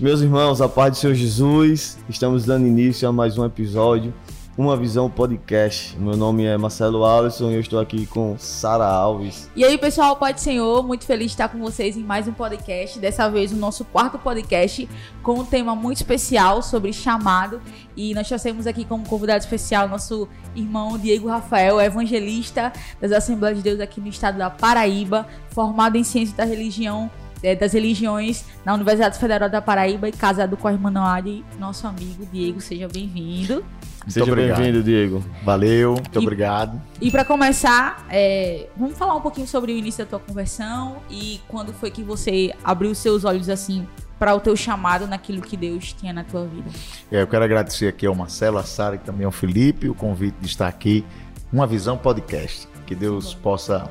[0.00, 4.14] Meus irmãos, a paz do Senhor Jesus, estamos dando início a mais um episódio,
[4.56, 5.94] Uma Visão Podcast.
[5.98, 9.50] Meu nome é Marcelo Alisson e eu estou aqui com Sara Alves.
[9.54, 12.32] E aí, pessoal, Pai do Senhor, muito feliz de estar com vocês em mais um
[12.32, 12.98] podcast.
[12.98, 14.88] Dessa vez, o nosso quarto podcast
[15.22, 17.60] com um tema muito especial sobre chamado.
[17.94, 20.26] E nós trouxemos aqui como convidado especial nosso
[20.56, 26.04] irmão Diego Rafael, evangelista das Assembleias de Deus aqui no estado da Paraíba, formado em
[26.04, 27.10] Ciência da Religião
[27.42, 31.86] é, das religiões na Universidade Federal da Paraíba e casado com a irmã Noari, nosso
[31.86, 32.60] amigo Diego.
[32.60, 33.64] Seja bem-vindo.
[34.08, 35.22] Seja bem-vindo, Diego.
[35.44, 36.80] Valeu, muito E- obrigado.
[37.00, 41.40] E para começar, é, vamos falar um pouquinho sobre o início da tua conversão e
[41.48, 43.86] quando foi que você abriu seus olhos assim
[44.18, 46.68] para o teu chamado naquilo que Deus tinha na tua vida.
[47.10, 50.36] É, Eu quero agradecer aqui ao Marcelo, a Sara e também ao Felipe o convite
[50.40, 51.04] de estar aqui.
[51.52, 52.68] Uma Visão Podcast.
[52.86, 53.88] Que Deus possa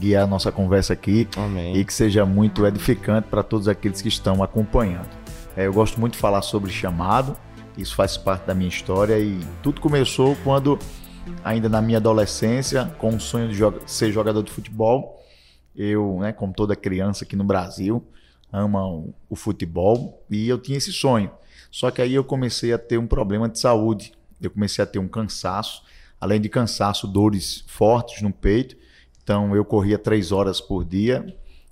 [0.00, 1.76] guiar a nossa conversa aqui Amém.
[1.76, 5.08] e que seja muito edificante para todos aqueles que estão acompanhando.
[5.56, 7.36] É, eu gosto muito de falar sobre chamado,
[7.76, 10.78] isso faz parte da minha história e tudo começou quando,
[11.44, 15.22] ainda na minha adolescência, com o sonho de joga- ser jogador de futebol,
[15.76, 18.02] eu, né, como toda criança aqui no Brasil,
[18.52, 21.30] ama o, o futebol e eu tinha esse sonho.
[21.70, 24.98] Só que aí eu comecei a ter um problema de saúde, eu comecei a ter
[24.98, 25.82] um cansaço,
[26.20, 28.76] além de cansaço, dores fortes no peito.
[29.30, 31.24] Então eu corria três horas por dia,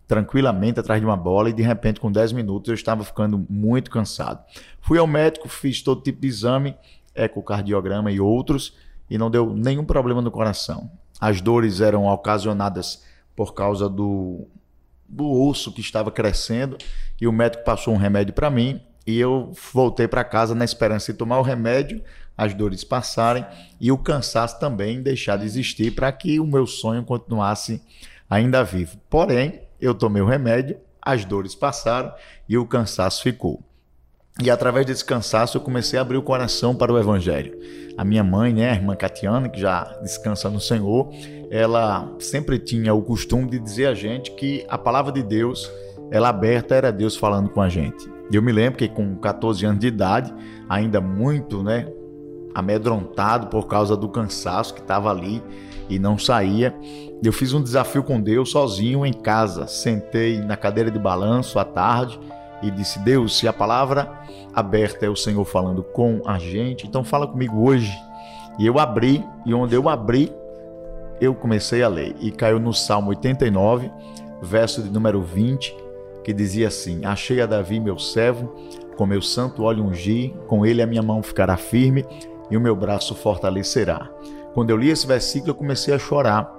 [0.07, 3.91] tranquilamente atrás de uma bola e de repente com 10 minutos eu estava ficando muito
[3.91, 4.45] cansado.
[4.81, 6.77] Fui ao médico, fiz todo tipo de exame,
[7.17, 8.77] ecocardiograma e outros
[9.11, 10.89] e não deu nenhum problema no coração.
[11.21, 13.03] As dores eram ocasionadas
[13.35, 14.47] por causa do,
[15.09, 16.79] do osso que estava crescendo
[17.21, 21.11] e o médico passou um remédio para mim e eu voltei para casa na esperança
[21.11, 22.05] de tomar o remédio,
[22.39, 23.45] as dores passarem
[23.81, 27.83] e o cansaço também deixar de existir para que o meu sonho continuasse
[28.31, 28.97] ainda vivo.
[29.11, 32.13] Porém, eu tomei o remédio, as dores passaram
[32.49, 33.61] e o cansaço ficou.
[34.41, 37.59] E através desse cansaço eu comecei a abrir o coração para o evangelho.
[37.97, 41.11] A minha mãe, né, a irmã Catiana, que já descansa no Senhor,
[41.51, 45.69] ela sempre tinha o costume de dizer a gente que a palavra de Deus,
[46.13, 48.09] ela aberta era Deus falando com a gente.
[48.31, 50.33] Eu me lembro que com 14 anos de idade,
[50.69, 51.89] ainda muito, né,
[52.55, 55.43] amedrontado por causa do cansaço que estava ali
[55.89, 56.75] e não saía,
[57.23, 59.67] eu fiz um desafio com Deus sozinho em casa.
[59.67, 62.19] Sentei na cadeira de balanço à tarde
[62.63, 64.11] e disse: Deus, se a palavra
[64.55, 67.93] aberta é o Senhor falando com a gente, então fala comigo hoje.
[68.59, 70.33] E eu abri, e onde eu abri,
[71.21, 72.15] eu comecei a ler.
[72.21, 73.91] E caiu no Salmo 89,
[74.43, 75.75] verso de número 20,
[76.23, 78.53] que dizia assim: Achei a Davi, meu servo,
[78.97, 82.05] com meu santo óleo ungi, com ele a minha mão ficará firme
[82.51, 84.09] e o meu braço fortalecerá.
[84.55, 86.53] Quando eu li esse versículo, eu comecei a chorar.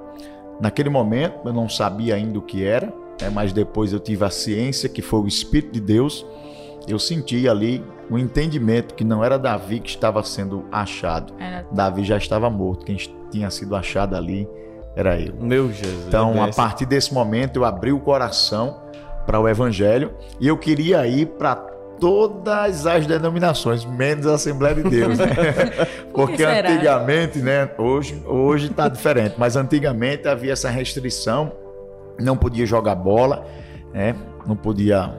[0.61, 2.87] Naquele momento, eu não sabia ainda o que era,
[3.21, 6.25] né, mas depois eu tive a ciência que foi o Espírito de Deus.
[6.87, 11.33] Eu senti ali o entendimento que não era Davi que estava sendo achado.
[11.39, 12.85] Era Davi já estava morto.
[12.85, 12.97] Quem
[13.29, 14.47] tinha sido achado ali
[14.95, 15.33] era eu.
[15.35, 16.07] Meu Jesus.
[16.07, 18.81] Então, é a partir desse momento, eu abri o coração
[19.25, 21.55] para o Evangelho e eu queria ir para
[21.99, 25.27] todas as denominações, menos a Assembleia de Deus, né?
[26.13, 27.69] Por que Porque antigamente, né?
[27.77, 31.51] Hoje, hoje está diferente, mas antigamente havia essa restrição,
[32.19, 33.45] não podia jogar bola,
[33.93, 34.15] né?
[34.45, 35.13] Não podia,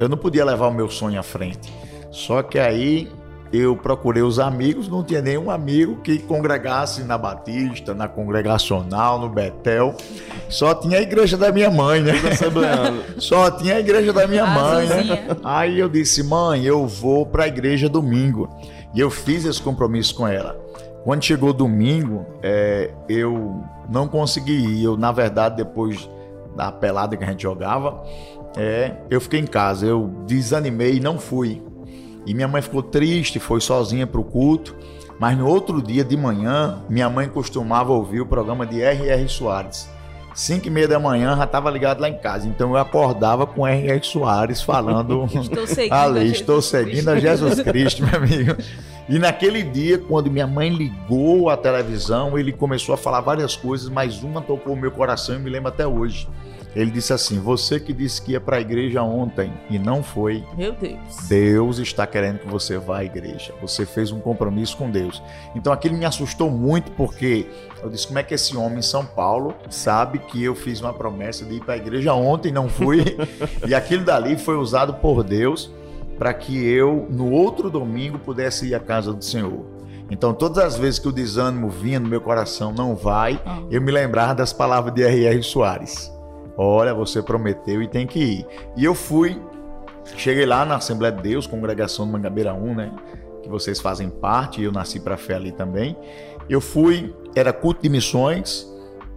[0.00, 1.72] eu não podia levar o meu sonho à frente.
[2.10, 3.10] Só que aí
[3.52, 9.28] eu procurei os amigos, não tinha nenhum amigo que congregasse na Batista, na Congregacional, no
[9.28, 9.94] Betel.
[10.48, 12.14] Só tinha a igreja da minha mãe, né?
[13.18, 15.36] Só tinha a igreja da minha A mãe, né?
[15.44, 18.48] Aí eu disse, mãe, eu vou para a igreja domingo.
[18.94, 20.58] E eu fiz esse compromisso com ela.
[21.04, 24.84] Quando chegou domingo, é, eu não consegui ir.
[24.84, 26.08] Eu, na verdade, depois
[26.56, 28.02] da pelada que a gente jogava,
[28.56, 29.86] é, eu fiquei em casa.
[29.86, 31.62] Eu desanimei e não fui.
[32.26, 34.74] E minha mãe ficou triste, foi sozinha para o culto.
[35.18, 39.28] Mas no outro dia de manhã, minha mãe costumava ouvir o programa de R.R.
[39.28, 39.88] Soares.
[40.34, 42.46] 5 e meia da manhã já estava ligado lá em casa.
[42.46, 44.04] Então eu acordava com R.R.
[44.04, 47.18] Soares falando Estou seguindo a ali, estou seguindo a.
[47.18, 48.56] Jesus Cristo, meu amigo.
[49.08, 53.88] E naquele dia, quando minha mãe ligou a televisão, ele começou a falar várias coisas,
[53.88, 56.28] mas uma tocou o meu coração e me lembro até hoje.
[56.76, 60.44] Ele disse assim: Você que disse que ia para a igreja ontem e não foi,
[60.56, 60.98] Meu Deus.
[61.26, 63.54] Deus está querendo que você vá à igreja.
[63.62, 65.22] Você fez um compromisso com Deus.
[65.54, 67.46] Então aquilo me assustou muito porque
[67.82, 70.92] eu disse: como é que esse homem em São Paulo sabe que eu fiz uma
[70.92, 73.16] promessa de ir para a igreja ontem e não fui?
[73.66, 75.70] e aquilo dali foi usado por Deus
[76.18, 79.64] para que eu, no outro domingo, pudesse ir à casa do Senhor.
[80.10, 83.60] Então, todas as vezes que o desânimo vinha no meu coração, não vai, Ah.
[83.70, 85.42] eu me lembrava das palavras de R.R.
[85.42, 86.12] Soares.
[86.56, 88.46] Olha, você prometeu e tem que ir.
[88.76, 89.40] E eu fui
[90.14, 92.92] Cheguei lá na Assembleia de Deus, congregação do Mangabeira 1, né?
[93.42, 95.96] Que vocês fazem parte, e eu nasci para fé ali também.
[96.48, 98.66] Eu fui, era culto de missões,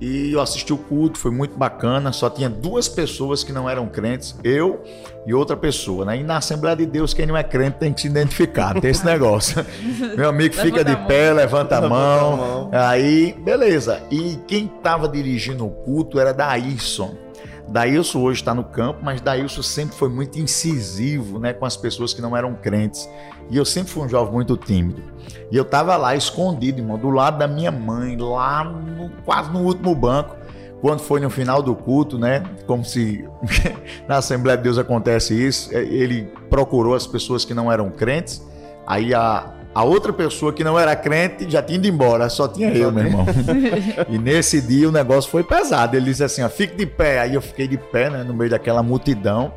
[0.02, 2.12] e eu assisti o culto, foi muito bacana.
[2.12, 4.82] Só tinha duas pessoas que não eram crentes, eu
[5.26, 6.18] e outra pessoa, né?
[6.18, 9.06] E na Assembleia de Deus, quem não é crente tem que se identificar, tem esse
[9.06, 9.64] negócio.
[10.18, 12.32] Meu amigo fica de pé, levanta a mão.
[12.32, 12.70] Levanta a mão.
[12.74, 14.02] Aí, beleza.
[14.10, 17.29] E quem estava dirigindo o culto era Daílson.
[17.70, 22.14] Daílson hoje está no campo, mas Daílson sempre foi muito incisivo né, com as pessoas
[22.14, 23.08] que não eram crentes.
[23.50, 25.04] E eu sempre fui um jovem muito tímido.
[25.52, 29.60] E eu tava lá escondido, irmão, do lado da minha mãe, lá no, quase no
[29.60, 30.36] último banco.
[30.82, 32.44] Quando foi no final do culto, né?
[32.66, 33.28] Como se
[34.08, 38.42] na Assembleia de Deus acontece isso, é, ele procurou as pessoas que não eram crentes.
[38.88, 42.70] Aí a, a outra pessoa que não era crente já tinha ido embora, só tinha
[42.72, 43.26] eu, meu irmão.
[44.10, 45.96] e nesse dia o negócio foi pesado.
[45.96, 47.20] Ele disse assim: ó, fique de pé.
[47.20, 49.54] Aí eu fiquei de pé, né, no meio daquela multidão.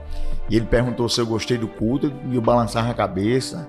[0.50, 3.68] E ele perguntou se eu gostei do culto e eu balançava a cabeça.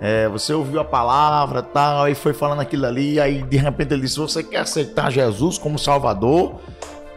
[0.00, 4.02] É, você ouviu a palavra tal, aí foi falando aquilo ali, aí de repente ele
[4.02, 6.60] disse: Você quer aceitar Jesus como Salvador?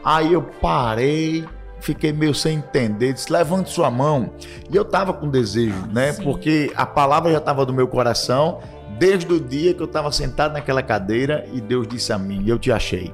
[0.03, 1.45] Aí eu parei,
[1.81, 4.31] fiquei meio sem entender, disse: Levante sua mão.
[4.71, 6.13] E eu tava com desejo, né?
[6.13, 6.23] Sim.
[6.23, 8.59] Porque a palavra já estava do meu coração
[8.97, 12.57] desde o dia que eu estava sentado naquela cadeira e Deus disse a mim: Eu
[12.57, 13.13] te achei.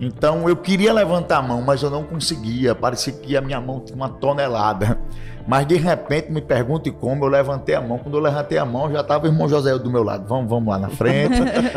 [0.00, 2.74] Então eu queria levantar a mão, mas eu não conseguia.
[2.74, 4.98] Parecia que a minha mão tinha uma tonelada.
[5.46, 7.98] Mas de repente me pergunte como, eu levantei a mão.
[7.98, 10.26] Quando eu levantei a mão, já estava o irmão José do meu lado.
[10.26, 11.34] Vamos, vamos lá na frente,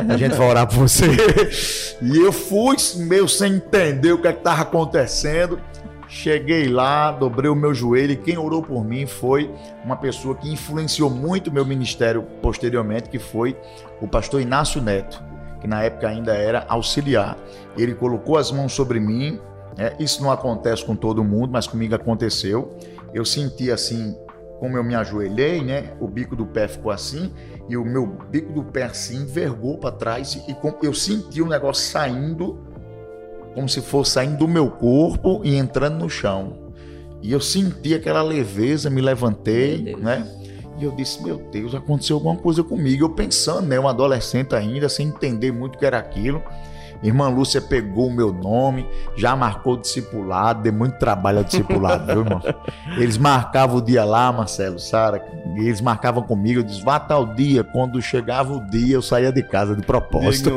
[0.08, 1.06] a gente vai orar por você.
[2.00, 5.60] E eu fui meio sem entender o que é estava acontecendo.
[6.08, 10.52] Cheguei lá, dobrei o meu joelho e quem orou por mim foi uma pessoa que
[10.52, 13.58] influenciou muito o meu ministério posteriormente, que foi
[14.02, 15.22] o pastor Inácio Neto,
[15.60, 17.38] que na época ainda era auxiliar.
[17.78, 19.40] Ele colocou as mãos sobre mim.
[19.78, 19.96] Né?
[20.00, 22.78] Isso não acontece com todo mundo, mas comigo aconteceu
[23.14, 24.16] eu senti assim,
[24.60, 25.94] como eu me ajoelhei, né?
[26.00, 27.34] O bico do pé ficou assim
[27.70, 31.84] e o meu bico do pé assim vergou para trás e eu senti o negócio
[31.92, 32.60] saindo
[33.58, 36.54] como se fosse saindo do meu corpo e entrando no chão.
[37.24, 40.28] E eu senti aquela leveza, me levantei, né?
[40.78, 43.06] E eu disse, meu Deus, aconteceu alguma coisa comigo.
[43.06, 43.80] Eu pensando, né?
[43.80, 46.44] Um adolescente ainda, sem entender muito o que era aquilo.
[47.04, 52.06] Irmã Lúcia pegou o meu nome, já marcou o discipulado, deu muito trabalho ao discipulado,
[52.06, 52.42] viu, irmão?
[52.98, 55.24] Eles marcavam o dia lá, Marcelo, Sara,
[55.56, 57.64] eles marcavam comigo, eu disse, vá tal dia.
[57.64, 60.52] Quando chegava o dia, eu saía de casa de propósito.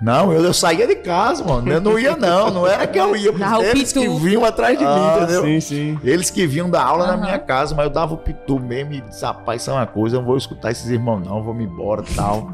[0.00, 1.70] Não, não eu, eu saía de casa, mano.
[1.70, 2.50] Eu não ia, não.
[2.50, 3.30] Não era que eu ia.
[3.40, 5.42] Não, eles que vinham atrás de ah, mim, entendeu?
[5.42, 6.00] Sim, sim.
[6.04, 7.10] Eles que vinham dar aula uhum.
[7.12, 9.86] na minha casa, mas eu dava o pitu mesmo e disse, rapaz, isso é uma
[9.86, 12.52] coisa, eu não vou escutar esses irmãos, não, vou me embora e tal.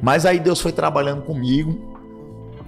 [0.00, 1.95] Mas aí Deus foi trabalhando comigo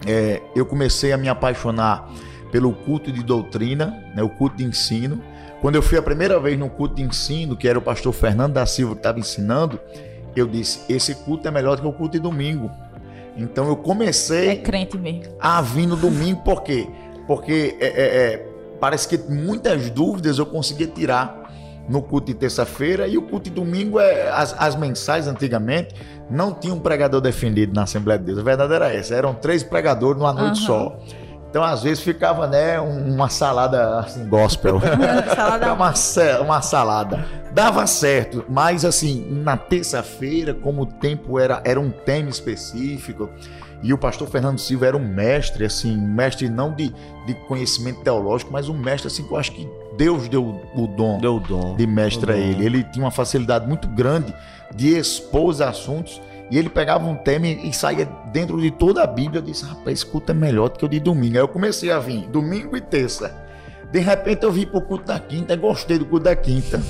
[0.07, 2.11] é, eu comecei a me apaixonar
[2.51, 5.23] pelo culto de doutrina, né, o culto de ensino.
[5.61, 8.55] Quando eu fui a primeira vez no culto de ensino, que era o pastor Fernando
[8.55, 9.79] da Silva que estava ensinando,
[10.35, 12.71] eu disse: esse culto é melhor do que o culto de domingo.
[13.37, 15.33] Então eu comecei é crente mesmo.
[15.41, 16.89] a vir no domingo, por quê?
[17.27, 18.49] Porque é, é, é,
[18.81, 21.38] parece que muitas dúvidas eu conseguia tirar
[21.89, 25.95] no culto de terça-feira e o culto de domingo é as, as mensagens antigamente
[26.31, 28.39] não tinha um pregador definido na Assembleia de Deus.
[28.39, 30.67] A verdade era essa, eram três pregadores numa noite uhum.
[30.67, 30.99] só.
[31.51, 34.79] Então, às vezes, ficava, né, uma salada assim, gospel.
[35.35, 35.73] salada.
[35.73, 35.95] uma,
[36.43, 37.25] uma salada.
[37.55, 43.31] Dava certo, mas assim, na terça-feira, como o tempo era, era um tema específico,
[43.83, 46.95] e o pastor Fernando Silva era um mestre, assim, mestre não de,
[47.27, 49.69] de conhecimento teológico, mas um mestre, assim, que eu acho que
[49.99, 52.65] Deus deu o dom, deu o dom de mestre a ele.
[52.65, 54.33] Ele tinha uma facilidade muito grande
[54.73, 56.23] de expor os assuntos.
[56.51, 59.41] E ele pegava um tema e saía dentro de toda a Bíblia.
[59.41, 61.35] Eu disse, rapaz, escuta é melhor do que o de domingo.
[61.35, 63.35] Aí eu comecei a vir, domingo e terça.
[63.91, 66.81] De repente eu vim para o culto da quinta e gostei do culto da quinta.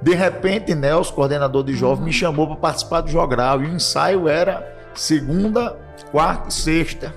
[0.00, 3.60] De repente, Nelson, coordenador de jovens, me chamou para participar do jogral.
[3.60, 5.76] E o ensaio era segunda,
[6.12, 7.12] quarta e sexta.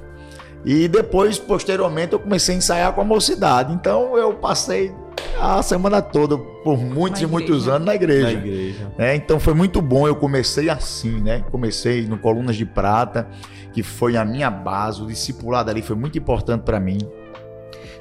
[0.66, 3.72] E depois, posteriormente, eu comecei a ensaiar com a mocidade.
[3.72, 4.92] Então eu passei
[5.40, 7.32] a semana toda, por muitos na e igreja.
[7.32, 8.26] muitos anos, na igreja.
[8.26, 8.92] Na igreja.
[8.98, 10.08] É, então foi muito bom.
[10.08, 11.44] Eu comecei assim, né?
[11.52, 13.28] Comecei no Colunas de Prata,
[13.74, 15.02] que foi a minha base.
[15.02, 16.98] O discipulado ali foi muito importante para mim.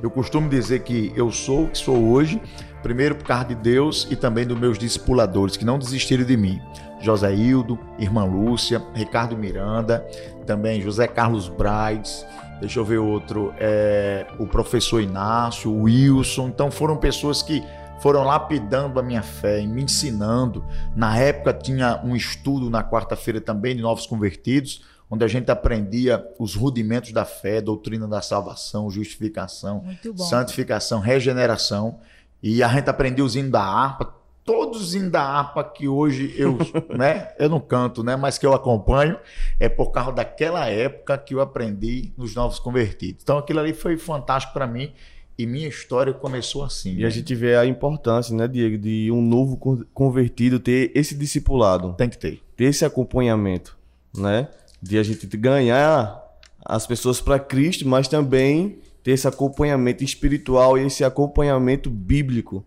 [0.03, 2.41] Eu costumo dizer que eu sou o que sou hoje,
[2.83, 6.61] primeiro por causa de Deus e também dos meus discipuladores, que não desistiram de mim.
[7.01, 10.07] José Hildo, Irmã Lúcia, Ricardo Miranda,
[10.47, 12.27] também José Carlos Braz,
[12.61, 16.49] deixa eu ver outro, é, o professor Inácio, o Wilson.
[16.49, 17.63] Então foram pessoas que
[18.01, 20.65] foram lapidando a minha fé e me ensinando.
[20.95, 26.25] Na época tinha um estudo na quarta-feira também de novos convertidos, onde a gente aprendia
[26.39, 29.85] os rudimentos da fé, doutrina da salvação, justificação,
[30.17, 31.99] santificação, regeneração.
[32.43, 34.15] E a gente aprendia os hinos da harpa,
[34.45, 36.59] todos em da harpa que hoje eu,
[36.97, 39.19] né, eu não canto, né, mas que eu acompanho,
[39.59, 43.23] é por causa daquela época que eu aprendi nos Novos Convertidos.
[43.23, 44.93] Então aquilo ali foi fantástico para mim
[45.37, 46.93] e minha história começou assim.
[46.93, 47.07] E né?
[47.07, 49.57] a gente vê a importância, né, Diego, de um novo
[49.93, 51.95] convertido ter esse discipulado.
[51.95, 52.41] Tem que ter.
[52.57, 53.77] Ter esse acompanhamento,
[54.17, 54.49] né?
[54.81, 56.23] De a gente ganhar
[56.65, 62.65] as pessoas para Cristo, mas também ter esse acompanhamento espiritual e esse acompanhamento bíblico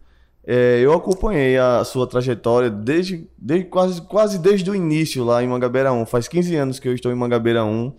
[0.49, 5.47] é, eu acompanhei a sua trajetória desde, desde quase, quase desde o início lá em
[5.47, 6.05] Mangabeira 1.
[6.05, 7.93] Faz 15 anos que eu estou em Mangabeira 1.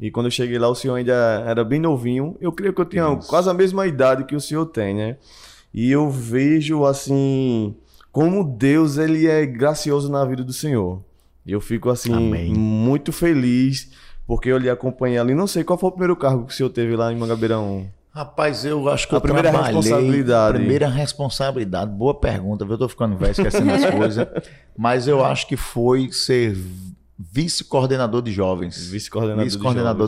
[0.00, 2.36] E quando eu cheguei lá, o senhor ainda era bem novinho.
[2.40, 5.16] Eu creio que eu tinha quase a mesma idade que o senhor tem, né?
[5.72, 7.76] E eu vejo, assim,
[8.10, 11.00] como Deus ele é gracioso na vida do senhor.
[11.46, 12.52] E eu fico, assim, Amém.
[12.52, 13.92] muito feliz
[14.26, 15.36] porque eu lhe acompanhei ali.
[15.36, 17.86] Não sei qual foi o primeiro cargo que o senhor teve lá em Mangabeira 1.
[18.14, 20.58] Rapaz, eu acho que a eu primeira responsabilidade.
[20.58, 24.28] Primeira responsabilidade, boa pergunta, eu tô ficando velho esquecendo as coisas,
[24.76, 26.54] mas eu acho que foi ser
[27.18, 28.90] vice-coordenador de jovens.
[28.90, 29.56] Vice-coordenador vice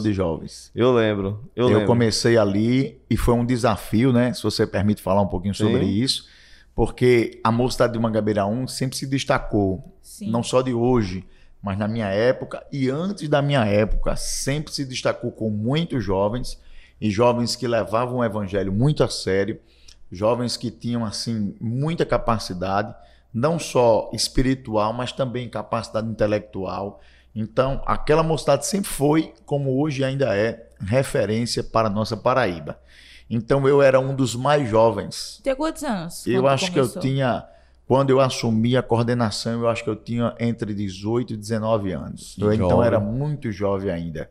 [0.02, 0.70] de, de, jovens.
[0.74, 1.48] Eu lembro.
[1.56, 1.86] Eu, eu lembro.
[1.86, 4.34] comecei ali e foi um desafio, né?
[4.34, 5.64] Se você permite falar um pouquinho Sim.
[5.64, 6.26] sobre isso,
[6.74, 10.30] porque a mocidade de Mangabeira 1 sempre se destacou, Sim.
[10.30, 11.24] não só de hoje,
[11.62, 16.62] mas na minha época e antes da minha época, sempre se destacou com muitos jovens
[17.00, 19.60] e jovens que levavam o evangelho muito a sério,
[20.10, 22.94] jovens que tinham assim muita capacidade,
[23.32, 27.00] não só espiritual, mas também capacidade intelectual.
[27.34, 32.78] Então, aquela mocidade sempre foi, como hoje ainda é, referência para a nossa Paraíba.
[33.28, 35.40] Então, eu era um dos mais jovens.
[35.42, 36.24] Tem quantos anos?
[36.26, 36.92] Eu acho começou?
[36.92, 37.44] que eu tinha,
[37.88, 42.36] quando eu assumi a coordenação, eu acho que eu tinha entre 18 e 19 anos.
[42.38, 44.30] Eu, então, era muito jovem ainda.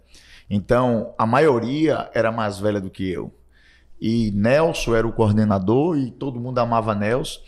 [0.49, 3.33] Então, a maioria era mais velha do que eu.
[3.99, 7.39] E Nelson era o coordenador e todo mundo amava Nelson.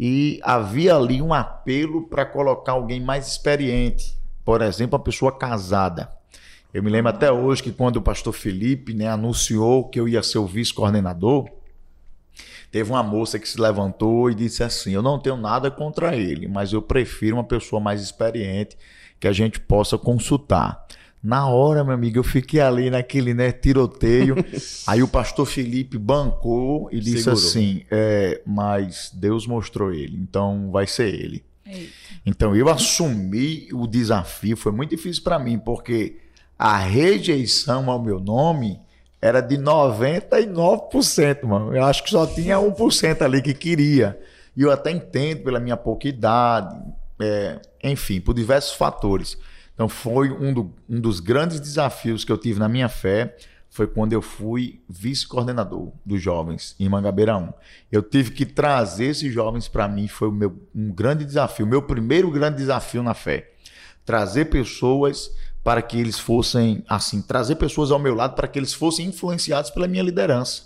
[0.00, 4.16] E havia ali um apelo para colocar alguém mais experiente.
[4.44, 6.08] Por exemplo, a pessoa casada.
[6.72, 10.22] Eu me lembro até hoje que quando o pastor Felipe né, anunciou que eu ia
[10.22, 11.48] ser o vice-coordenador,
[12.70, 16.46] teve uma moça que se levantou e disse assim: Eu não tenho nada contra ele,
[16.46, 18.76] mas eu prefiro uma pessoa mais experiente
[19.18, 20.86] que a gente possa consultar.
[21.22, 24.36] Na hora, meu amigo, eu fiquei ali naquele né, tiroteio.
[24.86, 27.38] aí o pastor Felipe bancou e disse Segurou.
[27.38, 31.44] assim: é, Mas Deus mostrou ele, então vai ser ele.
[31.66, 31.92] Eita.
[32.24, 34.56] Então eu assumi o desafio.
[34.56, 36.16] Foi muito difícil para mim, porque
[36.58, 38.78] a rejeição ao meu nome
[39.20, 41.74] era de 99%, mano.
[41.74, 44.18] Eu acho que só tinha 1% ali que queria.
[44.56, 46.76] E eu até entendo pela minha pouca idade,
[47.20, 49.38] é, enfim, por diversos fatores.
[49.78, 53.36] Então foi um, do, um dos grandes desafios que eu tive na minha fé
[53.70, 57.52] foi quando eu fui vice-coordenador dos jovens em Mangabeira 1.
[57.92, 61.80] Eu tive que trazer esses jovens para mim, foi o meu, um grande desafio, meu
[61.80, 63.52] primeiro grande desafio na fé.
[64.04, 65.30] Trazer pessoas
[65.62, 69.70] para que eles fossem, assim, trazer pessoas ao meu lado para que eles fossem influenciados
[69.70, 70.62] pela minha liderança.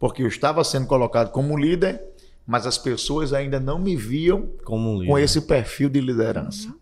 [0.00, 2.02] Porque eu estava sendo colocado como líder,
[2.44, 6.74] mas as pessoas ainda não me viam como com esse perfil de liderança.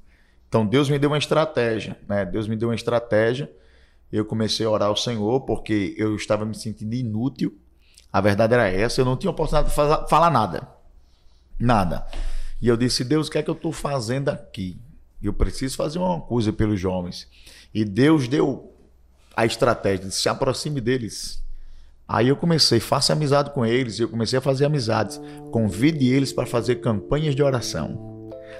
[0.50, 2.24] Então Deus me deu uma estratégia, né?
[2.24, 3.48] Deus me deu uma estratégia.
[4.12, 7.56] Eu comecei a orar ao Senhor porque eu estava me sentindo inútil.
[8.12, 9.74] A verdade era essa, eu não tinha oportunidade de
[10.08, 10.68] falar, nada.
[11.56, 12.04] Nada.
[12.60, 14.76] E eu disse: Deus, o que é que eu estou fazendo aqui?
[15.22, 17.28] Eu preciso fazer uma coisa pelos jovens.
[17.72, 18.74] E Deus deu
[19.36, 21.40] a estratégia, disse, se aproxime deles.
[22.08, 25.20] Aí eu comecei, faça amizade com eles, eu comecei a fazer amizades.
[25.52, 28.09] Convide eles para fazer campanhas de oração.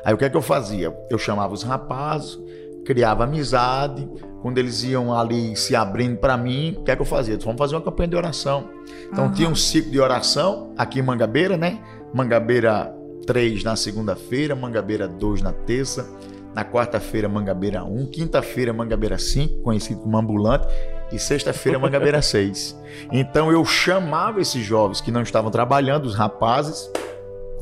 [0.04, 0.95] Aí o que é que eu fazia?
[1.11, 2.38] Eu chamava os rapazes,
[2.85, 4.09] criava amizade.
[4.42, 7.38] Quando eles iam ali se abrindo para mim, o que é que eu fazia?
[7.38, 8.71] Vamos fazer uma campanha de oração.
[9.12, 9.33] Então uhum.
[9.33, 11.78] tinha um ciclo de oração aqui em Mangabeira, né?
[12.12, 12.95] Mangabeira
[13.26, 16.09] 3 na segunda-feira, Mangabeira 2 na terça,
[16.54, 20.66] na quarta-feira Mangabeira 1, quinta-feira Mangabeira 5, conhecido como ambulante,
[21.12, 22.76] e sexta-feira Mangabeira 6.
[23.12, 26.90] Então eu chamava esses jovens que não estavam trabalhando, os rapazes,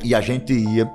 [0.02, 0.88] e a gente ia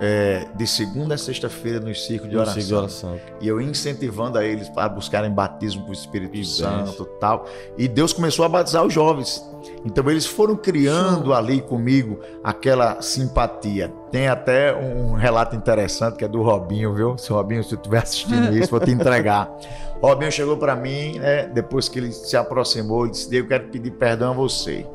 [0.00, 2.62] é, de segunda a sexta-feira no círculo de oração.
[2.62, 3.20] de oração.
[3.40, 7.46] E eu incentivando a eles para buscarem batismo com o Espírito Santo e tal.
[7.76, 9.44] E Deus começou a batizar os jovens.
[9.84, 13.92] Então eles foram criando ali comigo aquela simpatia.
[14.10, 17.18] Tem até um relato interessante que é do Robinho, viu?
[17.18, 19.50] Se o Robinho, se tu estiver assistindo isso, vou te entregar.
[20.00, 23.90] Robinho chegou para mim, né, depois que ele se aproximou e disse: Eu quero pedir
[23.90, 24.86] perdão a você.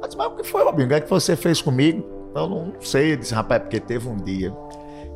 [0.00, 0.86] Eu disse, mas o que foi, Robinho?
[0.86, 2.04] O que, é que você fez comigo?
[2.34, 4.52] Eu não sei, eu disse, rapaz, é porque teve um dia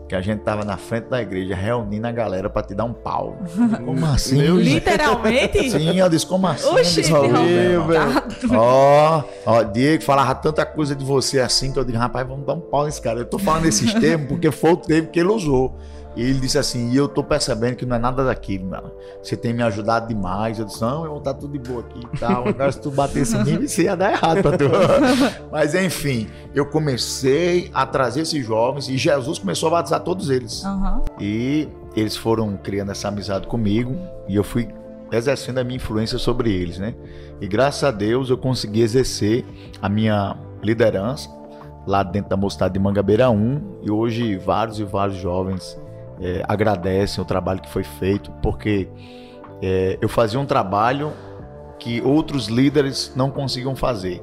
[0.08, 2.92] que a gente tava na frente da igreja reunindo a galera para te dar um
[2.92, 3.36] pau.
[3.84, 4.36] Como assim?
[4.36, 5.70] Meu Literalmente?
[5.70, 6.68] Sim, eu disse, como assim?
[6.68, 8.22] Oxi, disse, Raul, "Meu, velho.
[8.52, 12.54] Ó, ó, Diego falava tanta coisa de você assim que eu digo, rapaz, vamos dar
[12.54, 13.18] um pau nesse cara.
[13.18, 15.76] Eu tô falando esses termos porque foi o termo que ele usou.
[16.16, 18.90] E ele disse assim, e eu tô percebendo que não é nada daquilo, mano.
[19.22, 20.58] Você tem me ajudado demais.
[20.58, 22.48] Eu disse, não, eu vou estar tudo de boa aqui e tal.
[22.48, 24.64] Agora se tu batesse em mim, isso ia dar errado pra tu.
[25.52, 30.64] Mas enfim, eu comecei a trazer esses jovens e Jesus começou a batizar todos eles.
[30.64, 31.02] Aham.
[31.20, 33.94] E eles foram criando essa amizade comigo
[34.26, 34.68] e eu fui
[35.12, 36.94] exercendo a minha influência sobre eles, né?
[37.40, 39.44] E graças a Deus eu consegui exercer
[39.82, 41.28] a minha liderança
[41.86, 45.78] lá dentro da Mocidade de Mangabeira 1 e hoje vários e vários jovens
[46.20, 48.88] eh, agradecem o trabalho que foi feito porque
[49.62, 51.12] eh, eu fazia um trabalho
[51.78, 54.22] que outros líderes não conseguiam fazer,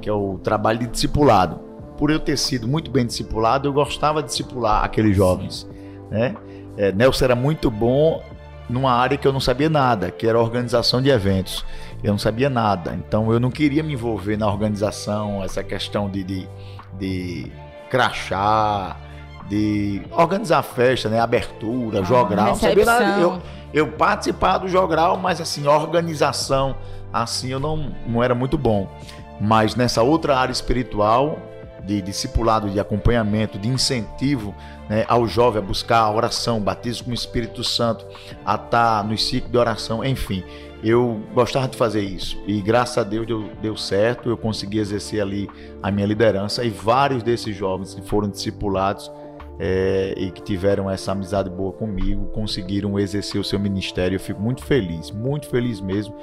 [0.00, 1.60] que é o trabalho de discipulado.
[1.96, 5.68] Por eu ter sido muito bem discipulado, eu gostava de discipular aqueles jovens,
[6.10, 6.34] né?
[6.76, 8.20] É, Nelson era muito bom
[8.68, 11.64] numa área que eu não sabia nada, que era organização de eventos.
[12.02, 16.22] Eu não sabia nada, então eu não queria me envolver na organização, essa questão de,
[16.22, 16.48] de,
[16.98, 17.52] de
[17.88, 18.96] crachá,
[19.48, 21.20] de organizar festa, né?
[21.20, 22.54] Abertura, Ah, jogral.
[22.54, 23.18] Sabia.
[23.20, 26.76] Eu, eu participava do jogral, mas assim, organização,
[27.12, 28.88] assim, eu não, não era muito bom.
[29.40, 31.38] Mas nessa outra área espiritual,
[31.84, 34.54] de discipulado, de acompanhamento, de incentivo
[34.88, 38.06] né, ao jovem a buscar a oração, batismo com o Espírito Santo,
[38.44, 40.42] a estar no ciclo de oração, enfim.
[40.82, 45.20] Eu gostava de fazer isso e graças a Deus deu, deu certo, eu consegui exercer
[45.20, 45.48] ali
[45.82, 49.10] a minha liderança e vários desses jovens que foram discipulados
[49.58, 54.16] é, e que tiveram essa amizade boa comigo conseguiram exercer o seu ministério.
[54.16, 56.14] Eu fico muito feliz, muito feliz mesmo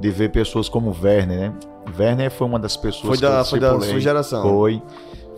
[0.00, 1.54] de ver pessoas como Werner, né?
[1.98, 3.90] Werner foi uma das pessoas Foi da, que foi eu da discipulei.
[3.90, 4.42] sua geração.
[4.42, 4.82] Foi.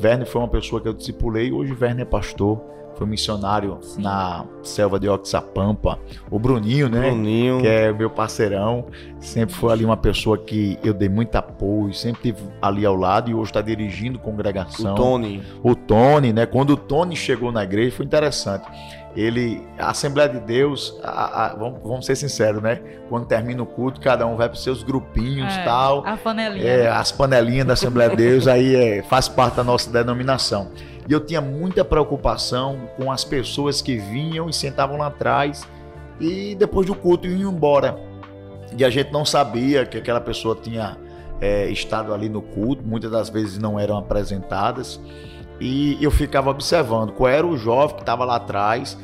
[0.02, 1.52] Werner foi uma pessoa que eu discipulei.
[1.52, 2.60] Hoje Werner é pastor.
[3.00, 4.02] Foi missionário Sim.
[4.02, 5.98] na selva de Oxapampa.
[6.30, 7.08] O Bruninho, né?
[7.08, 7.62] Bruninho.
[7.62, 8.84] Que é meu parceirão.
[9.18, 11.94] Sempre foi ali uma pessoa que eu dei muito apoio.
[11.94, 13.30] Sempre tive ali ao lado.
[13.30, 15.42] E hoje está dirigindo congregação O Tony.
[15.62, 16.44] o Tony, né?
[16.44, 18.66] Quando o Tony chegou na igreja, foi interessante.
[19.16, 22.80] Ele, a Assembleia de Deus, a- a- vamos, vamos ser sinceros, né?
[23.08, 26.06] Quando termina o culto, cada um vai para seus grupinhos É, tal.
[26.06, 26.62] A panelinha.
[26.64, 30.68] É, as panelinhas da Assembleia de Deus, aí é, faz parte da nossa denominação.
[31.10, 35.66] E eu tinha muita preocupação com as pessoas que vinham e sentavam lá atrás
[36.20, 37.98] e depois do culto iam embora.
[38.78, 40.96] E a gente não sabia que aquela pessoa tinha
[41.40, 45.00] é, estado ali no culto, muitas das vezes não eram apresentadas.
[45.60, 48.96] E eu ficava observando qual era o jovem que estava lá atrás.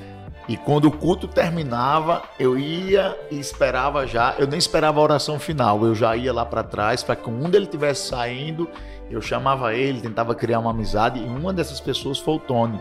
[0.48, 4.36] E quando o culto terminava, eu ia e esperava já.
[4.38, 7.56] Eu nem esperava a oração final, eu já ia lá para trás para que quando
[7.56, 8.70] ele estivesse saindo,
[9.10, 11.20] eu chamava ele, tentava criar uma amizade.
[11.20, 12.80] E uma dessas pessoas foi o Tony.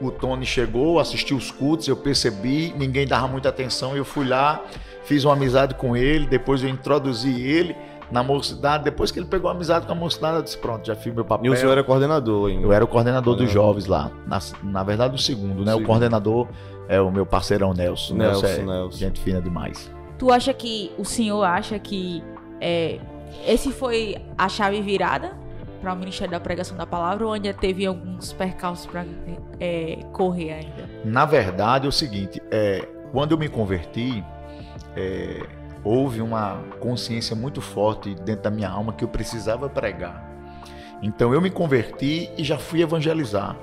[0.00, 3.96] O Tony chegou, assistiu os cultos, eu percebi, ninguém dava muita atenção.
[3.96, 4.62] Eu fui lá,
[5.04, 7.74] fiz uma amizade com ele, depois eu introduzi ele
[8.10, 8.84] na mocidade.
[8.84, 11.24] Depois que ele pegou a amizade com a mocidade, eu disse: Pronto, já fiz meu
[11.24, 11.52] papel.
[11.52, 12.62] E o senhor era coordenador ainda.
[12.62, 14.10] Eu era o coordenador dos jovens lá.
[14.26, 15.72] Na, na verdade, o segundo, né?
[15.72, 15.86] O Segundo.
[15.86, 16.48] coordenador
[16.88, 18.14] é o meu parceirão Nelson.
[18.14, 18.96] Nelson, é Nelson.
[18.96, 19.90] gente fina demais.
[20.16, 22.22] Tu acha que o senhor acha que
[22.60, 22.98] é,
[23.46, 25.36] esse foi a chave virada
[25.80, 29.04] para o Ministério da Pregação da Palavra ou ainda teve alguns percalços para
[30.12, 30.88] correr ainda?
[31.04, 34.24] Na verdade, é o seguinte: é, quando eu me converti,
[34.96, 35.46] é,
[35.84, 40.26] houve uma consciência muito forte dentro da minha alma que eu precisava pregar.
[41.02, 43.56] Então eu me converti e já fui evangelizar.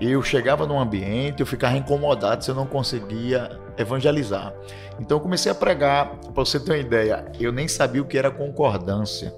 [0.00, 4.54] Eu chegava num ambiente, eu ficava incomodado se eu não conseguia evangelizar.
[4.98, 8.16] Então eu comecei a pregar, para você ter uma ideia, eu nem sabia o que
[8.16, 9.32] era concordância,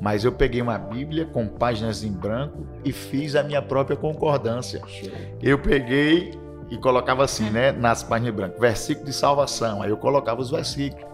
[0.00, 4.82] mas eu peguei uma Bíblia com páginas em branco e fiz a minha própria concordância.
[5.40, 6.32] Eu peguei
[6.70, 9.82] e colocava assim, né, nas páginas brancas, versículo de salvação.
[9.82, 11.04] Aí eu colocava os versículos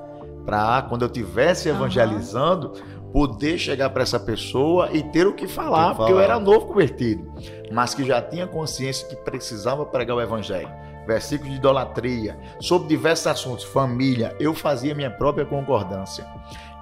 [0.47, 2.73] para quando eu estivesse evangelizando,
[3.13, 6.25] poder chegar para essa pessoa e ter o que falar, que porque eu falar.
[6.25, 7.31] era novo convertido,
[7.73, 10.71] mas que já tinha consciência que precisava pregar o evangelho.
[11.09, 16.27] Versículos de idolatria, sobre diversos assuntos, família, eu fazia minha própria concordância.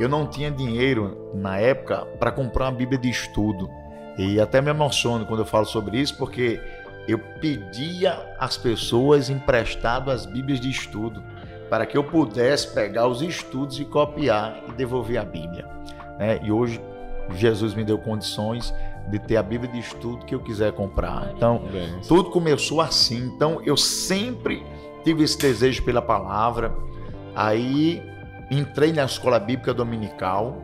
[0.01, 3.71] Eu não tinha dinheiro na época para comprar uma Bíblia de estudo.
[4.19, 6.61] E até me emociono quando eu falo sobre isso, porque
[7.07, 11.23] eu pedia às pessoas emprestado as Bíblias de estudo
[11.71, 15.69] para que eu pudesse pegar os estudos e copiar e devolver a Bíblia.
[16.19, 16.41] né?
[16.43, 16.81] E hoje
[17.31, 18.75] Jesus me deu condições
[19.09, 21.33] de ter a Bíblia de estudo que eu quiser comprar.
[21.35, 23.19] Então, Bem, tudo começou assim.
[23.35, 24.65] Então, eu sempre
[25.05, 26.75] tive esse desejo pela palavra.
[27.35, 28.03] Aí,
[28.51, 30.63] entrei na escola bíblica dominical.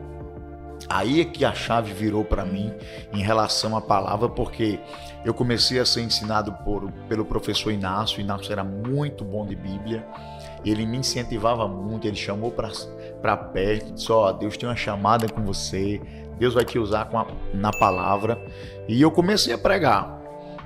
[0.89, 2.73] Aí é que a chave virou para mim
[3.13, 4.79] em relação à palavra, porque
[5.23, 8.19] eu comecei a ser ensinado por, pelo professor Inácio.
[8.19, 10.05] Inácio era muito bom de Bíblia.
[10.65, 15.27] Ele me incentivava muito, ele chamou para perto, disse: Ó, oh, Deus tem uma chamada
[15.29, 16.01] com você,
[16.43, 18.37] Deus vai te usar a, na palavra.
[18.85, 20.21] E eu comecei a pregar.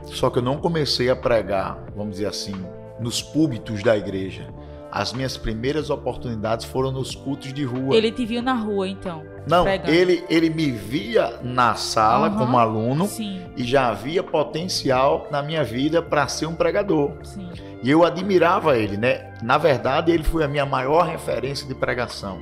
[0.05, 2.55] Só que eu não comecei a pregar, vamos dizer assim,
[2.99, 4.47] nos púlpitos da igreja.
[4.91, 7.95] As minhas primeiras oportunidades foram nos cultos de rua.
[7.95, 9.21] Ele te viu na rua, então?
[9.47, 13.41] Não, ele, ele me via na sala uhum, como aluno sim.
[13.55, 17.11] e já havia potencial na minha vida para ser um pregador.
[17.23, 17.49] Sim.
[17.83, 19.31] E eu admirava ele, né?
[19.43, 22.39] Na verdade, ele foi a minha maior referência de pregação.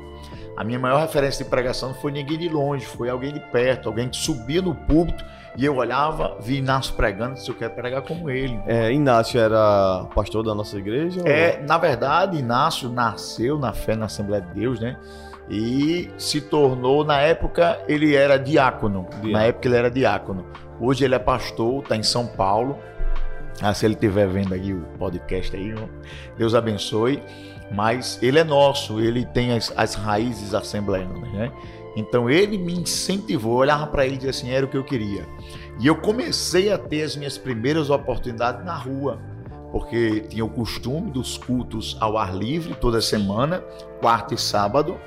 [0.58, 3.89] A minha maior referência de pregação não foi ninguém de longe, foi alguém de perto,
[3.89, 5.24] alguém que subia no púlpito
[5.58, 8.60] e eu olhava, vi Inácio pregando, disse, eu quero pregar como ele.
[8.65, 11.22] É, Inácio era pastor da nossa igreja?
[11.26, 11.68] É, ou...
[11.68, 14.98] na verdade, Inácio nasceu na fé na Assembleia de Deus, né?
[15.50, 19.04] E se tornou, na época, ele era diácono.
[19.10, 19.32] diácono.
[19.32, 20.46] Na época ele era diácono.
[20.80, 22.78] Hoje ele é pastor, está em São Paulo.
[23.62, 25.74] Ah, se ele estiver vendo aí o podcast aí,
[26.38, 27.22] Deus abençoe
[27.72, 31.52] mas ele é nosso, ele tem as, as raízes assembleianas, né?
[31.96, 35.26] Então ele me incentivou, olhava para ele e dizia assim, era o que eu queria.
[35.80, 39.20] E eu comecei a ter as minhas primeiras oportunidades na rua,
[39.72, 43.63] porque tinha o costume dos cultos ao ar livre toda semana,
[44.02, 44.98] quarta e sábado,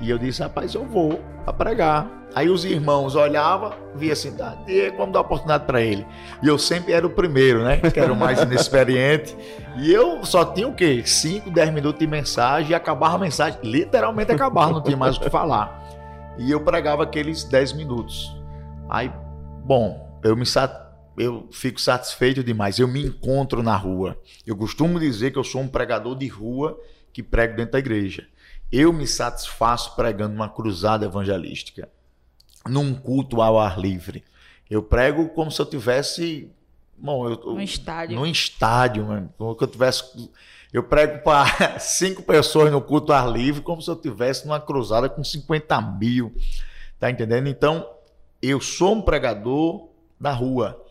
[0.00, 2.21] e eu disse, rapaz, eu vou para pregar.
[2.34, 4.56] Aí os irmãos olhavam, via assim, tá,
[4.96, 6.06] vamos dar oportunidade para ele.
[6.42, 7.78] E eu sempre era o primeiro, né?
[7.78, 9.36] Que era o mais inexperiente.
[9.76, 11.02] E eu só tinha o quê?
[11.04, 13.58] 5, 10 minutos de mensagem e acabava a mensagem.
[13.62, 15.82] Literalmente acabava, não tinha mais o que falar.
[16.38, 18.34] E eu pregava aqueles 10 minutos.
[18.88, 19.12] Aí,
[19.64, 20.46] bom, eu me
[21.18, 22.78] eu fico satisfeito demais.
[22.78, 24.18] Eu me encontro na rua.
[24.46, 26.80] Eu costumo dizer que eu sou um pregador de rua
[27.12, 28.26] que prego dentro da igreja.
[28.70, 31.90] Eu me satisfaço pregando uma cruzada evangelística
[32.68, 34.24] num culto ao ar livre.
[34.70, 36.50] Eu prego como se eu tivesse.
[36.96, 38.16] Bom, eu, num estádio.
[38.16, 39.32] Num estádio, mano.
[39.36, 40.30] Como se eu tivesse.
[40.72, 41.46] Eu prego para
[41.78, 45.80] cinco pessoas no culto ao ar livre, como se eu tivesse numa cruzada com 50
[45.98, 46.34] mil.
[46.98, 47.48] Tá entendendo?
[47.48, 47.86] Então,
[48.40, 50.82] eu sou um pregador da rua.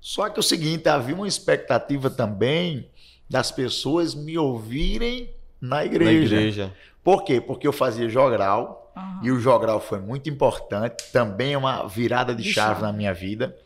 [0.00, 2.88] Só que é o seguinte, havia uma expectativa também
[3.28, 6.34] das pessoas me ouvirem na igreja.
[6.36, 6.74] Na igreja.
[7.02, 7.40] Por quê?
[7.40, 9.20] Porque eu fazia jogral Uhum.
[9.22, 12.92] E o jogral foi muito importante, também é uma virada de, de chave, chave na
[12.92, 13.56] minha vida,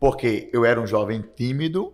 [0.00, 1.92] porque eu era um jovem tímido,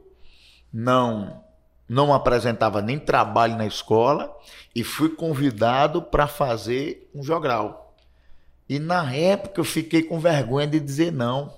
[0.73, 1.43] não
[1.87, 4.35] não apresentava nem trabalho na escola
[4.75, 7.95] e fui convidado para fazer um jogral.
[8.69, 11.53] E na época eu fiquei com vergonha de dizer não.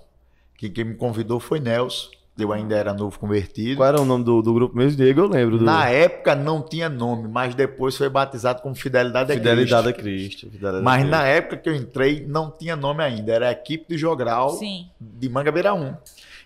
[0.57, 2.11] Que quem me convidou foi Nelson.
[2.38, 3.77] Eu ainda era novo convertido.
[3.77, 5.22] Qual era o nome do, do grupo mesmo, Diego?
[5.22, 5.59] Eu lembro.
[5.59, 5.64] Do...
[5.64, 10.51] Na época não tinha nome, mas depois foi batizado como Fidelidade, Fidelidade a Cristo.
[10.51, 11.11] Fidelidade mas a Cristo.
[11.11, 13.33] na época que eu entrei, não tinha nome ainda.
[13.33, 14.87] Era a equipe de Jogral Sim.
[15.01, 15.94] de Mangabeira 1.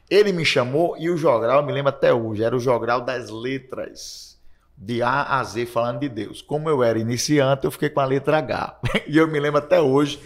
[0.08, 4.38] Ele me chamou e o Jogral, me lembro até hoje, era o Jogral das letras.
[4.76, 6.40] De A a Z, falando de Deus.
[6.40, 8.80] Como eu era iniciante, eu fiquei com a letra H.
[9.06, 10.18] e eu me lembro até hoje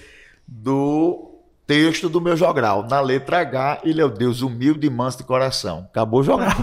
[0.47, 1.34] do
[1.67, 2.87] texto do meu jogral.
[2.87, 5.87] Na letra H, ele é o Deus humilde e manso de coração.
[5.91, 6.57] Acabou o jogral.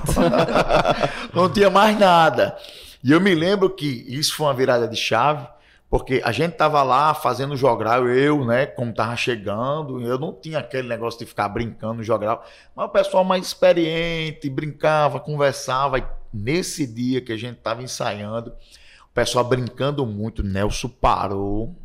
[1.34, 2.58] não tinha mais nada.
[3.04, 5.48] E eu me lembro que isso foi uma virada de chave,
[5.90, 10.60] porque a gente tava lá fazendo jogral, eu, né, como tava chegando, eu não tinha
[10.60, 15.98] aquele negócio de ficar brincando no jogral, mas o pessoal mais experiente brincava, conversava.
[15.98, 21.76] E nesse dia que a gente tava ensaiando, o pessoal brincando muito, Nelson parou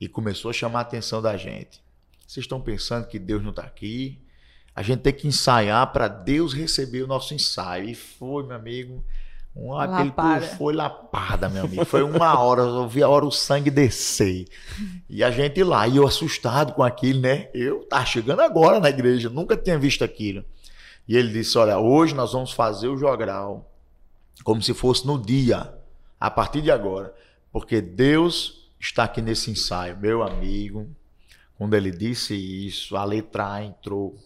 [0.00, 1.85] e começou a chamar a atenção da gente.
[2.26, 4.18] Vocês estão pensando que Deus não está aqui?
[4.74, 7.88] A gente tem que ensaiar para Deus receber o nosso ensaio.
[7.88, 9.04] E foi, meu amigo.
[9.54, 10.12] Um, aquele
[10.58, 11.84] foi lapada, meu amigo.
[11.86, 14.46] Foi uma hora, eu vi a hora o sangue descer.
[15.08, 17.48] E a gente lá, e eu assustado com aquilo, né?
[17.54, 20.44] Eu tá chegando agora na igreja, nunca tinha visto aquilo.
[21.08, 23.72] E ele disse: Olha, hoje nós vamos fazer o jogral
[24.44, 25.72] como se fosse no dia,
[26.20, 27.14] a partir de agora.
[27.50, 30.86] Porque Deus está aqui nesse ensaio, meu amigo.
[31.58, 34.16] Quando ele disse isso, a letra A entrou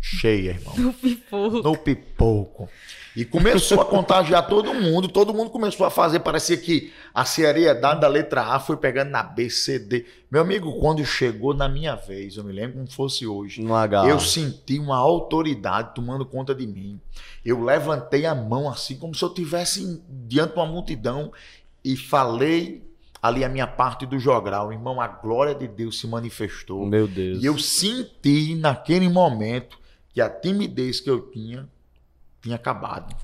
[0.00, 0.74] cheia, irmão.
[0.76, 1.62] No pipoco.
[1.62, 2.68] No pipoco.
[3.16, 8.00] E começou a contagiar todo mundo, todo mundo começou a fazer, parecia que a seriedade
[8.00, 10.04] da letra A foi pegando na B, C, D.
[10.28, 14.08] Meu amigo, quando chegou na minha vez, eu me lembro como fosse hoje, no H.
[14.08, 17.00] eu senti uma autoridade tomando conta de mim.
[17.44, 21.32] Eu levantei a mão assim, como se eu estivesse diante de uma multidão
[21.84, 22.82] e falei
[23.24, 24.70] ali a minha parte do jogral.
[24.70, 26.84] Irmão, a glória de Deus se manifestou.
[26.84, 27.42] Meu Deus.
[27.42, 29.78] E eu senti naquele momento
[30.12, 31.66] que a timidez que eu tinha
[32.42, 33.16] tinha acabado.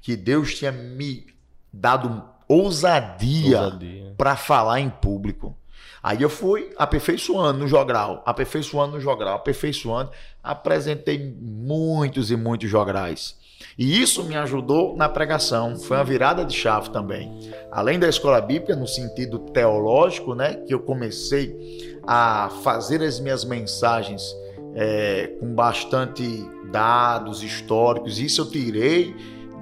[0.00, 1.26] Que Deus tinha me
[1.72, 4.14] dado ousadia, ousadia.
[4.16, 5.58] para falar em público.
[6.00, 10.12] Aí eu fui aperfeiçoando no jogral, aperfeiçoando no jogral, aperfeiçoando,
[10.44, 13.36] apresentei muitos e muitos jograis.
[13.78, 17.40] E isso me ajudou na pregação, foi uma virada de chave também.
[17.70, 23.44] Além da escola bíblica, no sentido teológico, né, que eu comecei a fazer as minhas
[23.44, 24.34] mensagens
[24.74, 29.14] é, com bastante dados históricos, isso eu tirei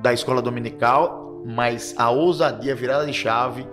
[0.03, 3.67] da escola dominical, mas a ousadia, a virada de chave,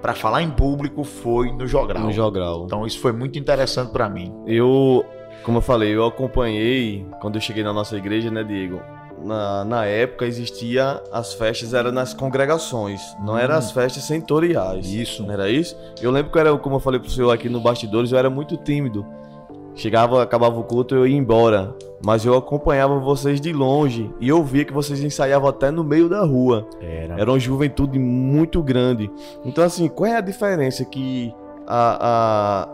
[0.00, 2.02] para falar em público foi no Jogral.
[2.02, 2.64] No Jogral.
[2.64, 4.34] Então isso foi muito interessante para mim.
[4.46, 5.04] Eu,
[5.44, 8.82] como eu falei, eu acompanhei quando eu cheguei na nossa igreja, né, Diego?
[9.24, 13.38] Na, na época existia as festas eram nas congregações, não hum.
[13.38, 14.86] eram as festas setoriais.
[14.86, 15.22] Isso.
[15.22, 15.76] Não era isso?
[16.00, 18.56] Eu lembro que era, como eu falei pro senhor aqui no bastidores, eu era muito
[18.56, 19.06] tímido.
[19.74, 21.74] Chegava, acabava o culto, eu ia embora.
[22.04, 26.08] Mas eu acompanhava vocês de longe e eu via que vocês ensaiavam até no meio
[26.08, 26.66] da rua.
[26.80, 27.14] Era.
[27.18, 29.10] Era uma juventude muito grande.
[29.44, 31.32] Então, assim, qual é a diferença que
[31.66, 32.66] a,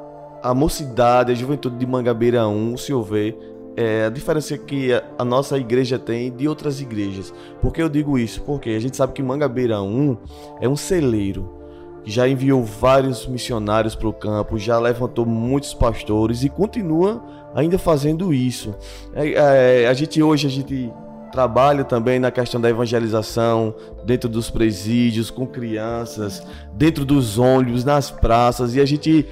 [0.43, 3.39] a, a mocidade, a juventude de Mangabeira 1, se eu ver,
[3.79, 7.33] é, a diferença que a, nossa igreja tem de outras igrejas?
[7.63, 8.43] Por que eu digo isso?
[8.43, 10.17] Porque a gente sabe que Mangabeira 1
[10.61, 11.57] é um celeiro
[12.05, 17.23] já enviou vários missionários para o campo, já levantou muitos pastores e continua
[17.55, 18.75] ainda fazendo isso.
[19.15, 20.91] É, é, a gente hoje a gente
[21.31, 28.11] trabalha também na questão da evangelização dentro dos presídios, com crianças, dentro dos ônibus, nas
[28.11, 29.27] praças e a gente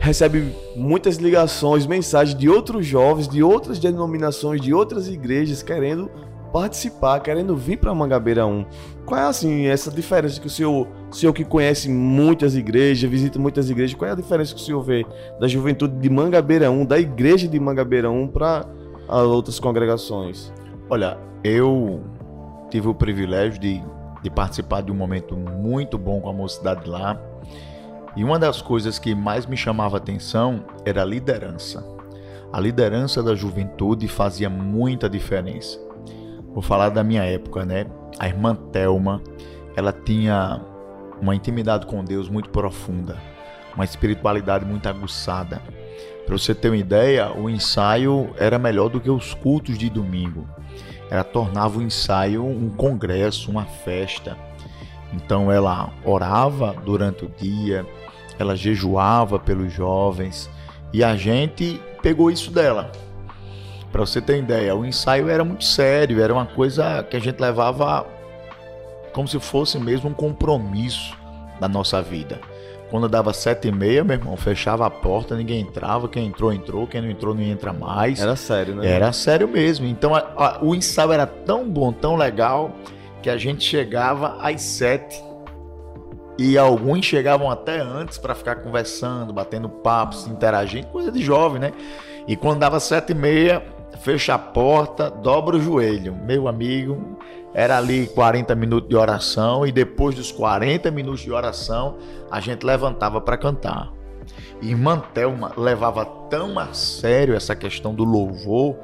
[0.00, 6.10] recebe muitas ligações, mensagens de outros jovens, de outras denominações, de outras igrejas querendo
[6.52, 8.64] participar, querendo vir para Mangabeira 1.
[9.04, 13.38] Qual é assim essa diferença que o senhor, o senhor que conhece muitas igrejas, visita
[13.38, 15.06] muitas igrejas, qual é a diferença que o senhor vê
[15.38, 18.66] da juventude de Mangabeira 1, da igreja de Mangabeira 1 para
[19.08, 20.52] outras congregações?
[20.88, 22.02] Olha, eu
[22.70, 23.82] tive o privilégio de,
[24.22, 27.20] de participar de um momento muito bom com a mocidade lá.
[28.16, 31.84] E uma das coisas que mais me chamava atenção era a liderança.
[32.52, 35.78] A liderança da juventude fazia muita diferença.
[36.52, 37.86] Vou falar da minha época, né?
[38.18, 39.22] A irmã Telma,
[39.76, 40.60] ela tinha
[41.22, 43.16] uma intimidade com Deus muito profunda,
[43.74, 45.62] uma espiritualidade muito aguçada.
[46.26, 50.48] Para você ter uma ideia, o ensaio era melhor do que os cultos de domingo.
[51.08, 54.36] Ela tornava o ensaio um congresso, uma festa.
[55.12, 57.86] Então ela orava durante o dia,
[58.42, 60.50] ela jejuava pelos jovens
[60.92, 62.90] e a gente pegou isso dela.
[63.92, 67.40] Para você ter ideia, o ensaio era muito sério, era uma coisa que a gente
[67.40, 68.06] levava
[69.12, 71.16] como se fosse mesmo um compromisso
[71.58, 72.40] da nossa vida.
[72.90, 76.86] Quando dava sete e meia, meu irmão, fechava a porta, ninguém entrava, quem entrou, entrou,
[76.88, 78.20] quem não entrou, não entra mais.
[78.20, 78.88] Era sério, né?
[78.88, 79.86] Era sério mesmo.
[79.86, 82.72] Então a, a, o ensaio era tão bom, tão legal,
[83.22, 85.22] que a gente chegava às sete
[86.42, 91.60] e alguns chegavam até antes para ficar conversando, batendo papo, se interagindo, coisa de jovem,
[91.60, 91.70] né?
[92.26, 93.62] E quando dava sete e meia,
[94.00, 96.16] fecha a porta, dobra o joelho.
[96.16, 97.18] Meu amigo,
[97.52, 101.98] era ali 40 minutos de oração e depois dos 40 minutos de oração,
[102.30, 103.92] a gente levantava para cantar.
[104.62, 108.78] Irmã Thelma levava tão a sério essa questão do louvor,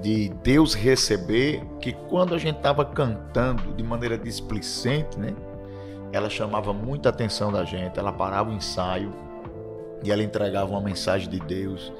[0.00, 5.34] de Deus receber, que quando a gente estava cantando de maneira displicente, né?
[6.12, 9.10] Ela chamava muita atenção da gente, ela parava o ensaio
[10.04, 11.92] e ela entregava uma mensagem de Deus.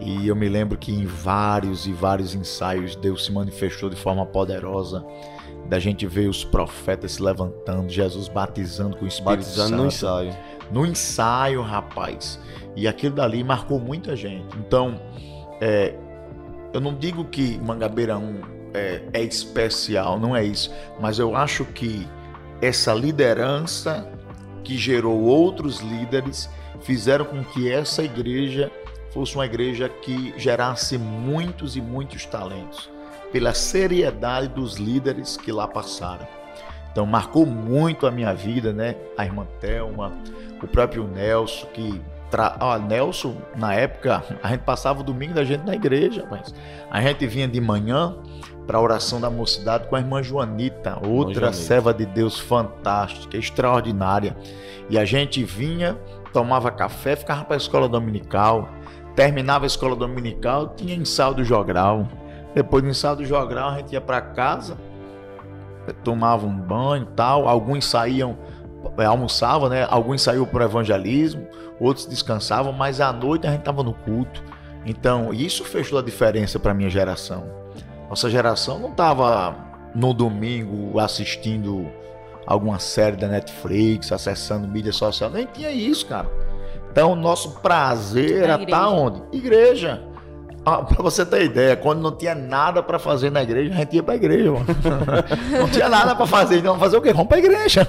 [0.00, 4.24] E eu me lembro que em vários e vários ensaios Deus se manifestou de forma
[4.24, 5.04] poderosa.
[5.68, 9.82] Da gente ver os profetas se levantando, Jesus batizando com o Espírito batizando Santo.
[9.82, 10.36] no ensaio.
[10.70, 12.38] No ensaio, rapaz.
[12.76, 14.46] E aquilo dali marcou muita gente.
[14.56, 14.98] Então,
[15.60, 15.94] é,
[16.72, 18.40] eu não digo que Mangabeira 1
[18.72, 20.70] é, é especial, não é isso.
[21.00, 22.06] Mas eu acho que
[22.60, 24.06] essa liderança
[24.64, 28.70] que gerou outros líderes fizeram com que essa igreja
[29.10, 32.90] fosse uma igreja que gerasse muitos e muitos talentos,
[33.32, 36.26] pela seriedade dos líderes que lá passaram.
[36.92, 38.96] Então marcou muito a minha vida, né?
[39.16, 40.12] A irmã Thelma,
[40.62, 42.56] o próprio Nelson, que tra...
[42.58, 46.54] ah, Nelson, na época, a gente passava o domingo da gente na igreja, mas
[46.90, 48.16] a gente vinha de manhã
[48.68, 51.52] para a oração da mocidade com a irmã Joanita, outra Joanita.
[51.54, 54.36] serva de Deus fantástica, extraordinária.
[54.90, 55.98] E a gente vinha,
[56.34, 58.68] tomava café, ficava para a escola dominical,
[59.16, 62.06] terminava a escola dominical, tinha ensaio do jogral.
[62.54, 64.76] Depois do ensaio do jogral, a gente ia para casa,
[66.04, 67.48] tomava um banho tal.
[67.48, 68.36] Alguns saíam,
[68.98, 69.86] é, almoçavam, né?
[69.88, 71.48] Alguns saíam para o evangelismo,
[71.80, 74.42] outros descansavam, mas à noite a gente estava no culto.
[74.84, 77.66] Então, isso fez toda a diferença para minha geração.
[78.08, 79.56] Nossa geração não estava
[79.94, 81.86] no domingo assistindo
[82.46, 86.30] alguma série da Netflix, acessando mídia social, nem tinha isso, cara
[86.90, 89.20] Então, nosso prazer era estar tá onde?
[89.32, 90.02] Igreja.
[90.64, 93.96] Ah, para você ter ideia, quando não tinha nada para fazer na igreja, a gente
[93.96, 94.50] ia para a igreja.
[94.50, 94.66] Mano.
[95.60, 97.12] não tinha nada para fazer, então fazer o quê?
[97.12, 97.86] Vamos para a igreja.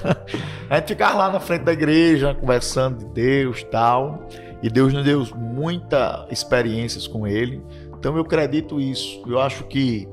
[0.69, 4.27] A gente ficava lá na frente da igreja, conversando de Deus tal.
[4.61, 7.61] E Deus nos deu muitas experiências com Ele.
[7.99, 9.21] Então eu acredito isso.
[9.27, 10.07] Eu acho que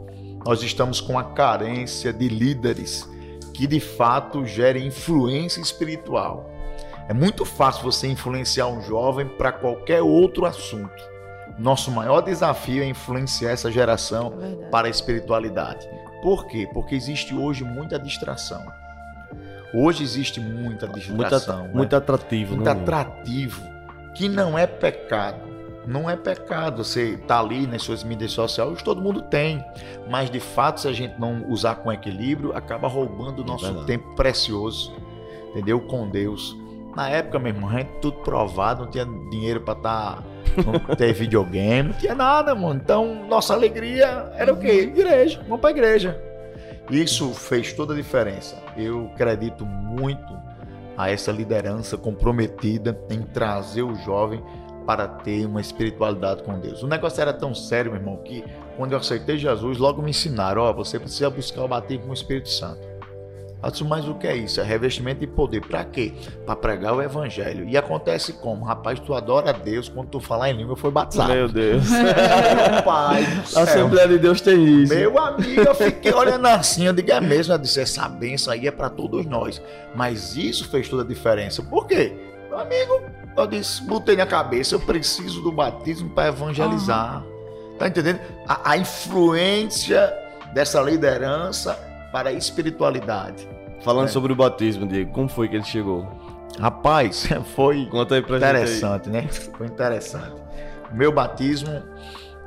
[0.45, 3.09] nós estamos com a carência de líderes
[3.55, 6.51] que de fato gerem influência espiritual.
[7.09, 11.03] É muito fácil você influenciar um jovem para qualquer outro assunto.
[11.59, 15.89] Nosso maior desafio é influenciar essa geração é para a espiritualidade.
[16.23, 16.69] Por quê?
[16.75, 18.67] Porque existe hoje muita distração.
[19.73, 21.59] Hoje existe muita distração.
[21.59, 21.75] Muito, né?
[21.75, 22.57] muito atrativo.
[22.57, 22.73] Muito né?
[22.73, 23.63] atrativo.
[24.15, 25.56] Que não é pecado.
[25.87, 29.65] Não é pecado você estar tá ali nas suas mídias sociais, todo mundo tem.
[30.11, 33.85] Mas de fato, se a gente não usar com equilíbrio, acaba roubando o nosso é
[33.85, 34.93] tempo precioso,
[35.51, 35.81] entendeu?
[35.81, 36.57] Com Deus.
[36.97, 40.17] Na época, meu irmão, a gente tudo provado, não tinha dinheiro para estar.
[40.17, 40.37] Tá,
[40.97, 42.81] ter videogame, não tinha nada, mano.
[42.83, 44.85] Então, nossa alegria era o quê?
[44.85, 45.41] Igreja.
[45.43, 46.19] Vamos para a igreja.
[46.91, 48.57] Isso fez toda a diferença.
[48.77, 50.35] Eu acredito muito
[50.97, 54.43] a essa liderança comprometida em trazer o jovem
[54.87, 56.83] para ter uma espiritualidade com Deus.
[56.83, 58.45] O negócio era tão sério, meu irmão, que
[58.77, 62.11] quando eu aceitei Jesus, logo me ensinaram: ó, oh, você precisa buscar o batismo com
[62.11, 62.97] o Espírito Santo.
[63.63, 64.61] Eu disse, mas o que é isso?
[64.61, 65.61] É revestimento de poder.
[65.61, 66.13] Para quê?
[66.45, 67.69] Para pregar o evangelho.
[67.69, 68.65] E acontece como?
[68.65, 71.33] Rapaz, tu adora a Deus, quando tu falar em língua, foi batizado.
[71.33, 71.83] Meu Deus.
[72.85, 73.25] Pai
[73.57, 74.95] A Assembleia de Deus tem isso.
[74.95, 77.55] Meu amigo, eu fiquei olhando assim, eu digo, é mesmo.
[77.55, 79.61] Eu disse, essa benção aí é para todos nós.
[79.95, 81.61] Mas isso fez toda a diferença.
[81.63, 82.36] Por quê?
[82.57, 83.03] Meu amigo,
[83.37, 87.23] eu disse, botei na cabeça, eu preciso do batismo para evangelizar.
[87.23, 87.77] Uhum.
[87.79, 88.19] Tá entendendo?
[88.49, 90.11] A, a influência
[90.55, 91.75] dessa liderança
[92.11, 93.47] para a espiritualidade.
[93.83, 94.11] Falando é.
[94.11, 96.09] sobre o batismo, Diego, como foi que ele chegou?
[96.59, 99.29] Rapaz, foi Conta aí pra interessante, né?
[99.29, 100.41] Foi interessante.
[100.93, 101.83] Meu batismo,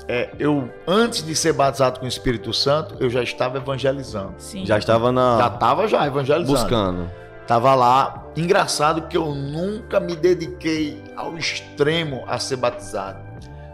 [0.07, 4.33] é, eu antes de ser batizado com o Espírito Santo, eu já estava evangelizando.
[4.39, 4.65] Sim.
[4.65, 5.37] Já estava na.
[5.37, 6.57] Já estava já evangelizando.
[6.57, 7.18] Buscando.
[7.49, 8.25] Tava lá.
[8.37, 13.17] Engraçado que eu nunca me dediquei ao extremo a ser batizado.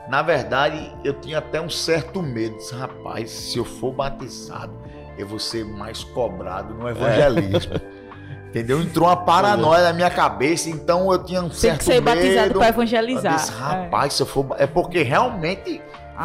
[0.07, 2.55] Na verdade, eu tinha até um certo medo.
[2.71, 4.71] Rapaz, se eu for batizado,
[5.17, 7.73] eu vou ser mais cobrado no evangelismo.
[7.75, 8.47] É.
[8.47, 8.81] Entendeu?
[8.81, 12.05] Entrou uma paranoia na minha cabeça, então eu tinha um Tem certo medo.
[12.05, 13.35] Tem que ser medo, batizado para evangelizar.
[13.35, 14.15] Disse, Rapaz, é.
[14.15, 14.55] se eu for.
[14.57, 15.81] É porque realmente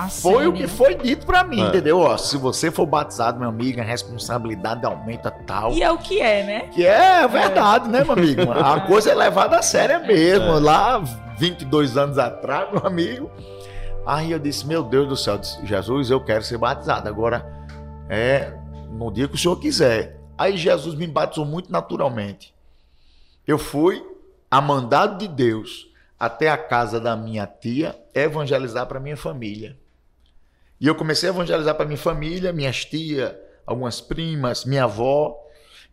[0.08, 1.68] foi o que foi dito para mim, é.
[1.68, 1.98] entendeu?
[1.98, 5.72] Ó, se você for batizado, meu amigo, a responsabilidade aumenta tal.
[5.72, 6.60] E é o que é, né?
[6.68, 8.42] Que é, é verdade, né, meu amigo?
[8.52, 10.46] A coisa é levada a sério mesmo.
[10.46, 10.60] É.
[10.60, 10.98] Lá,
[11.38, 13.30] 22 anos atrás, meu amigo.
[14.06, 17.08] Aí eu disse, meu Deus do céu, disse, Jesus, eu quero ser batizado.
[17.08, 17.44] Agora,
[18.08, 18.52] é,
[18.90, 20.20] no dia que o Senhor quiser.
[20.38, 22.54] Aí Jesus me batizou muito naturalmente.
[23.46, 24.02] Eu fui,
[24.50, 25.89] a mandado de Deus,
[26.20, 29.78] até a casa da minha tia evangelizar para minha família.
[30.78, 33.34] E eu comecei a evangelizar para minha família, minhas tias,
[33.66, 35.34] algumas primas, minha avó.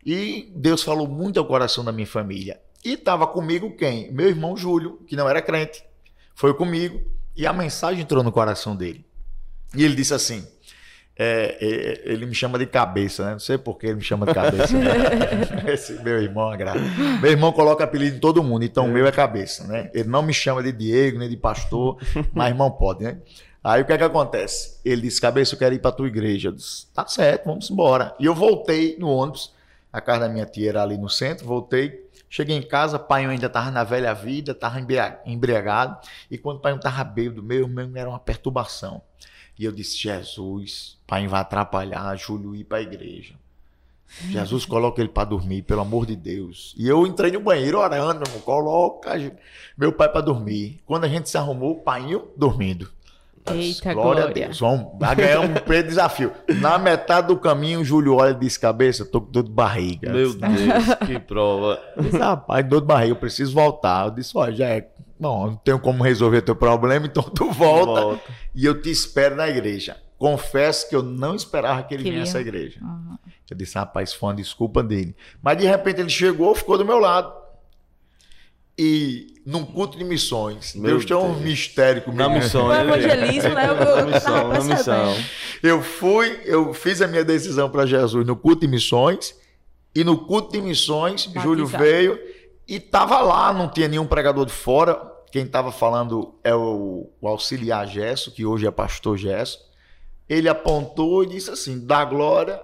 [0.04, 2.60] E Deus falou muito ao coração da minha família.
[2.84, 4.12] E estava comigo quem?
[4.12, 5.82] Meu irmão Júlio, que não era crente.
[6.34, 7.00] Foi comigo.
[7.34, 9.04] E a mensagem entrou no coração dele.
[9.74, 10.46] E ele disse assim:
[11.18, 13.32] é, é, ele me chama de cabeça, né?
[13.32, 14.72] Não sei por que ele me chama de cabeça.
[14.78, 14.92] Né?
[15.66, 16.78] Esse meu irmão, agrada.
[17.20, 19.90] Meu irmão coloca apelido em todo mundo, então o meu é cabeça, né?
[19.92, 21.98] Ele não me chama de Diego, nem de pastor,
[22.32, 23.18] mas irmão pode, né?
[23.64, 24.78] Aí o que é que acontece?
[24.84, 26.50] Ele disse, cabeça, eu quero ir para tua igreja.
[26.50, 28.14] Eu disse, tá certo, vamos embora.
[28.20, 29.52] E eu voltei no ônibus,
[29.92, 33.46] a casa da minha tia era ali no centro, voltei, cheguei em casa, pai ainda
[33.46, 34.78] estava na velha vida, estava
[35.26, 35.98] embriagado,
[36.30, 39.02] e quando o pai estava bêbado, meu irmão era uma perturbação.
[39.58, 43.34] E eu disse, Jesus, pai vai atrapalhar Júlio ir para a igreja.
[44.30, 46.74] Jesus coloca ele para dormir, pelo amor de Deus.
[46.78, 49.12] E eu entrei no banheiro orando, coloca
[49.76, 50.80] meu pai para dormir.
[50.86, 52.02] Quando a gente se arrumou, o pai
[52.36, 52.88] dormindo.
[53.54, 54.24] Eita, glória, glória.
[54.24, 54.60] a Deus.
[54.60, 56.32] Vamos ganhar um desafio.
[56.60, 60.12] Na metade do caminho, o Júlio olha e diz: Cabeça, tô com dor de barriga.
[60.12, 61.80] Meu Deus, que prova.
[61.96, 64.06] Eu disse, rapaz, dor de barriga, eu preciso voltar.
[64.06, 64.88] Eu disse: Olha, já é
[65.18, 68.32] Bom, não tenho como resolver teu problema, então tu volta, volta.
[68.54, 69.96] e eu te espero na igreja.
[70.16, 72.22] Confesso que eu não esperava que ele Queria.
[72.22, 72.80] viesse à igreja.
[72.82, 73.16] Uhum.
[73.50, 75.16] Eu disse, rapaz, foi uma desculpa dele.
[75.42, 77.32] Mas de repente ele chegou, ficou do meu lado.
[78.76, 82.22] E num culto de missões, meu Deus tem um mistério comigo.
[82.22, 82.82] Na missão, né?
[82.82, 83.68] evangelismo, né?
[83.68, 85.16] Eu, na missão, na missão.
[85.62, 89.34] Eu fui, eu fiz a minha decisão para Jesus no culto de missões.
[89.94, 91.48] E no culto de missões, Batizado.
[91.48, 92.20] Júlio veio
[92.68, 95.00] e tava lá, não tinha nenhum pregador de fora.
[95.30, 99.58] Quem estava falando é o, o, auxiliar Gesso, que hoje é pastor Gesso.
[100.28, 102.62] Ele apontou e disse assim: dá glória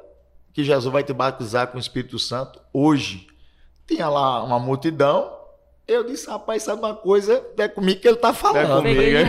[0.52, 3.26] que Jesus vai te batizar com o Espírito Santo hoje.
[3.86, 5.30] Tinha lá uma multidão,
[5.86, 7.44] Eu disse, rapaz, sabe uma coisa?
[7.58, 8.58] É comigo que ele tá falando.
[8.58, 9.00] É comigo.
[9.00, 9.26] Peguei.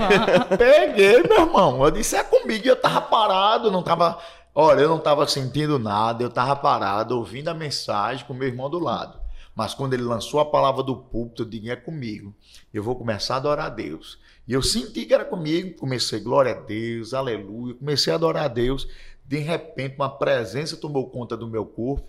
[0.58, 1.84] Peguei, meu irmão.
[1.84, 2.66] Eu disse, é comigo.
[2.66, 4.18] E eu tava parado, não tava.
[4.54, 8.70] Olha, eu não tava sentindo nada, eu tava parado, ouvindo a mensagem com meu irmão
[8.70, 9.20] do lado.
[9.56, 12.36] Mas quando ele lançou a palavra do púlpito, eu digo, é comigo.
[12.74, 14.20] Eu vou começar a adorar a Deus.
[14.48, 18.48] E eu senti que era comigo, comecei, glória a Deus, aleluia, comecei a adorar a
[18.50, 18.88] Deus.
[19.26, 22.08] De repente, uma presença tomou conta do meu corpo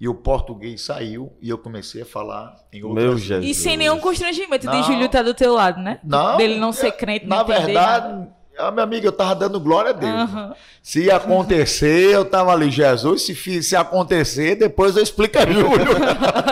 [0.00, 3.18] e o português saiu e eu comecei a falar em outras Meu.
[3.18, 3.56] Jesus.
[3.56, 4.80] E sem nenhum constrangimento Não.
[4.80, 6.00] de Júlio estar do teu lado, né?
[6.04, 8.37] Não, Dele não ser crente, não Na entender nada.
[8.58, 10.12] Verdade, a minha amiga, eu tava dando glória a Deus.
[10.12, 10.54] Aham.
[10.82, 15.92] Se acontecer, eu tava ali, Jesus, se, se acontecer, depois eu explico a Júlio.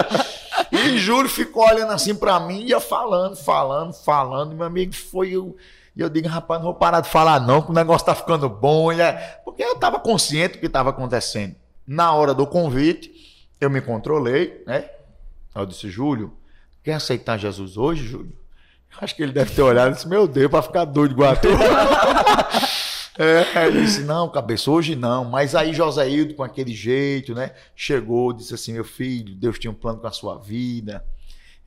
[0.70, 4.54] e Júlio ficou olhando assim pra mim, ia falando, falando, falando.
[4.54, 5.56] Meu amigo foi eu.
[5.96, 8.48] E eu digo, rapaz, não vou parar de falar, não, que o negócio tá ficando
[8.48, 8.92] bom.
[8.92, 11.54] E é- Porque eu tava consciente do que estava acontecendo.
[11.86, 13.10] Na hora do convite,
[13.60, 14.90] eu me controlei, né?
[15.54, 16.36] Aí Eu disse, Júlio,
[16.84, 18.36] quer aceitar Jesus hoje, Júlio?
[19.00, 21.36] Acho que ele deve ter olhado e disse, meu Deus, pra ficar doido igual a
[21.36, 21.48] tu.
[23.18, 25.24] É, ele disse, não, cabeça, hoje não.
[25.24, 27.52] Mas aí Joséildo, com aquele jeito, né?
[27.74, 31.02] Chegou, disse assim, meu filho, Deus tinha um plano com a sua vida.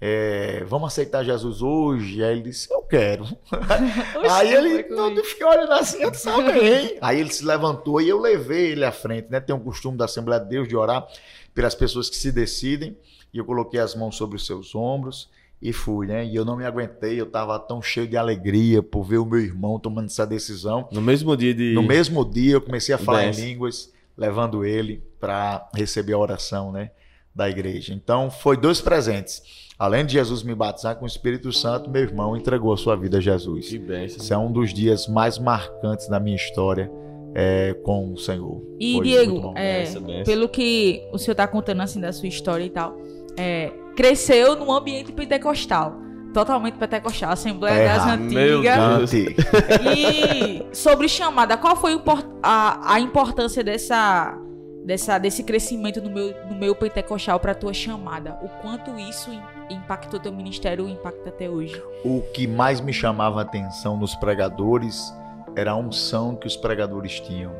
[0.01, 2.23] É, vamos aceitar Jesus hoje?
[2.23, 3.25] Aí ele disse, eu quero.
[4.29, 6.97] aí ele, eu fiquei olhando assim, eu disse, amém.
[7.01, 9.39] Aí ele se levantou e eu levei ele à frente, né?
[9.39, 11.07] Tem um costume da Assembleia de Deus de orar
[11.53, 12.95] pelas pessoas que se decidem.
[13.33, 15.29] E eu coloquei as mãos sobre os seus ombros
[15.61, 16.25] e fui, né?
[16.25, 19.39] E eu não me aguentei, eu estava tão cheio de alegria por ver o meu
[19.39, 20.87] irmão tomando essa decisão.
[20.91, 21.73] No mesmo dia de.
[21.73, 26.71] No mesmo dia eu comecei a falar em línguas, levando ele para receber a oração,
[26.71, 26.91] né,
[27.35, 27.93] da igreja.
[27.93, 29.69] Então, foi dois presentes.
[29.77, 33.17] Além de Jesus me batizar com o Espírito Santo, meu irmão entregou a sua vida
[33.17, 33.69] a Jesus.
[33.69, 34.17] Que bênção.
[34.17, 36.91] Esse é um dos dias mais marcantes da minha história
[37.33, 38.61] é, com o Senhor.
[38.79, 42.69] E Foi Diego, é, pelo que o senhor tá contando assim da sua história e
[42.69, 42.97] tal,
[43.37, 45.93] é, cresceu num ambiente pentecostal.
[46.33, 49.11] Totalmente pentecostal, Assembleia É das Antigas.
[49.13, 52.01] E sobre chamada, qual foi o
[52.41, 54.37] a, a importância dessa,
[54.85, 58.39] dessa, desse crescimento no meu, no meu pentecostal para tua chamada?
[58.41, 61.81] O quanto isso im- impactou teu ministério e impacta até hoje?
[62.05, 65.13] o que mais me chamava a atenção nos pregadores
[65.57, 67.51] era a unção que os pregadores tinham.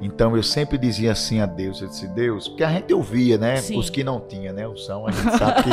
[0.00, 3.56] Então eu sempre dizia assim a Deus, eu disse, Deus, porque a gente ouvia, né?
[3.56, 3.78] Sim.
[3.78, 4.66] Os que não tinham, né?
[4.68, 5.70] Unção, a gente sabe que.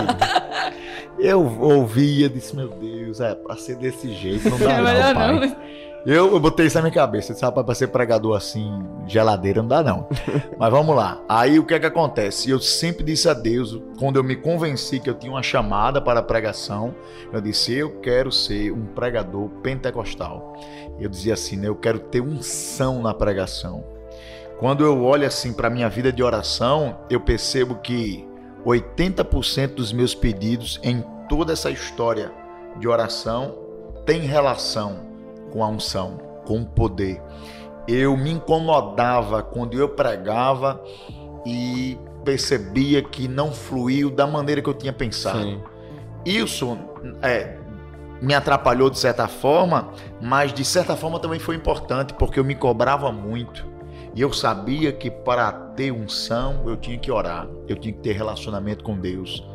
[1.28, 5.40] eu ouvia, disse, meu Deus, é pra ser desse jeito, não dá É não, pai.
[5.48, 5.56] não.
[6.06, 7.34] Eu, eu botei isso na minha cabeça.
[7.44, 8.72] Rapaz, pra ser pregador assim,
[9.08, 10.08] geladeira, não dá não.
[10.56, 11.20] Mas vamos lá.
[11.28, 12.48] Aí o que é que acontece?
[12.48, 16.20] Eu sempre disse a Deus, quando eu me convenci que eu tinha uma chamada para
[16.20, 16.94] a pregação,
[17.34, 20.56] eu disse, eu quero ser um pregador pentecostal.
[21.00, 21.68] Eu dizia assim, né?
[21.68, 23.95] Eu quero ter unção na pregação.
[24.60, 28.26] Quando eu olho assim para minha vida de oração, eu percebo que
[28.66, 32.32] 80% dos meus pedidos em toda essa história
[32.78, 33.56] de oração
[34.06, 35.00] tem relação
[35.52, 37.22] com a unção, com o poder.
[37.88, 40.82] Eu me incomodava quando eu pregava
[41.46, 45.42] e percebia que não fluiu da maneira que eu tinha pensado.
[45.42, 45.62] Sim.
[46.26, 46.78] Isso
[47.22, 47.58] é,
[48.22, 49.90] me atrapalhou de certa forma,
[50.20, 53.75] mas de certa forma também foi importante porque eu me cobrava muito.
[54.16, 58.14] E eu sabia que para ter unção eu tinha que orar, eu tinha que ter
[58.14, 59.46] relacionamento com Deus.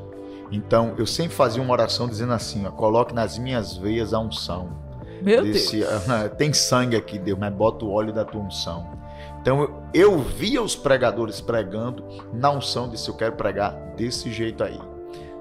[0.52, 4.68] Então eu sempre fazia uma oração dizendo assim: ó, coloque nas minhas veias a unção.
[5.22, 6.10] Meu Disse, Deus.
[6.10, 8.86] "Ah, tem sangue aqui, Deus, mas bota o óleo da tua unção.
[9.40, 14.78] Então eu, via os pregadores pregando na unção, disse: eu quero pregar desse jeito aí.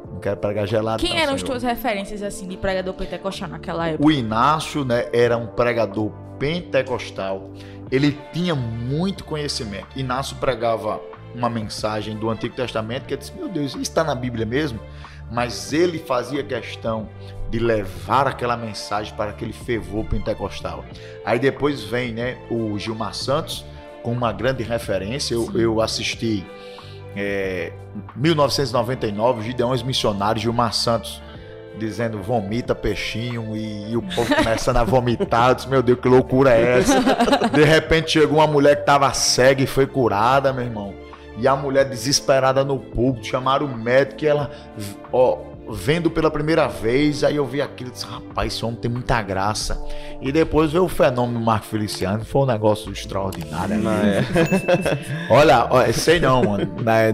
[0.09, 1.01] Não quero pregar gelado.
[1.01, 4.05] Quem não, eram as Senhor." tuas referências assim de pregador pentecostal naquela época?
[4.05, 7.49] O Inácio, né, era um pregador pentecostal.
[7.91, 9.87] Ele tinha muito conhecimento.
[9.97, 11.01] Inácio pregava
[11.33, 14.79] uma mensagem do Antigo Testamento que eu disse: Meu Deus, isso está na Bíblia mesmo?
[15.31, 17.07] Mas ele fazia questão
[17.51, 20.83] de levar aquela mensagem para aquele fervor pentecostal.
[21.25, 23.65] Aí depois vem né, o Gilmar Santos
[24.01, 25.35] com uma grande referência.
[25.35, 26.43] Eu, eu assisti
[27.15, 27.71] é,
[28.15, 31.21] 1999, Gideões Missionários, Gilmar Santos
[31.79, 35.49] dizendo vomita peixinho e, e o povo começando a vomitar.
[35.49, 36.99] Eu disse, meu Deus, que loucura é essa?
[37.51, 40.93] De repente chegou uma mulher que estava cega e foi curada, meu irmão.
[41.37, 44.51] E a mulher desesperada no púlpito, chamaram o médico e ela,
[45.11, 45.37] ó,
[45.69, 49.21] vendo pela primeira vez, aí eu vi aquilo e disse, rapaz, esse homem tem muita
[49.21, 49.81] graça.
[50.21, 53.77] E depois veio o fenômeno do Marco Feliciano, foi um negócio extraordinário.
[53.77, 54.19] Não, né?
[54.19, 55.29] é.
[55.33, 56.75] Olha, olha, sei não, mano.
[56.81, 57.11] né,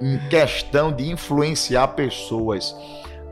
[0.00, 2.76] Em questão de influenciar pessoas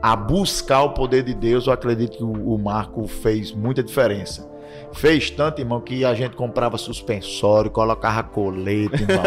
[0.03, 4.51] a buscar o poder de Deus, eu acredito que o o Marco fez muita diferença.
[4.91, 9.23] Fez tanto, irmão, que a gente comprava suspensório, colocava colete, irmão.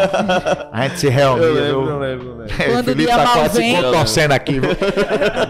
[0.70, 1.44] A gente se reunia.
[1.44, 1.90] Eu lembro, viu?
[1.90, 2.56] eu lembro, eu lembro.
[2.56, 4.70] Quando Felipe o dia tá mal quase vem- se contorcendo aqui, viu?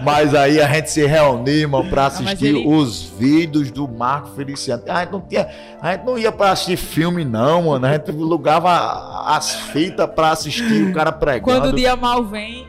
[0.03, 4.29] Mas aí a gente se reunia, irmão, pra mas assistir ele- os vídeos do Marco
[4.29, 4.81] Feliciano.
[4.87, 5.49] A gente, não tinha,
[5.81, 7.85] a gente não ia pra assistir filme, não, mano.
[7.85, 11.43] A gente alugava as fitas pra assistir o cara pregando.
[11.43, 12.65] Quando o dia mal vem,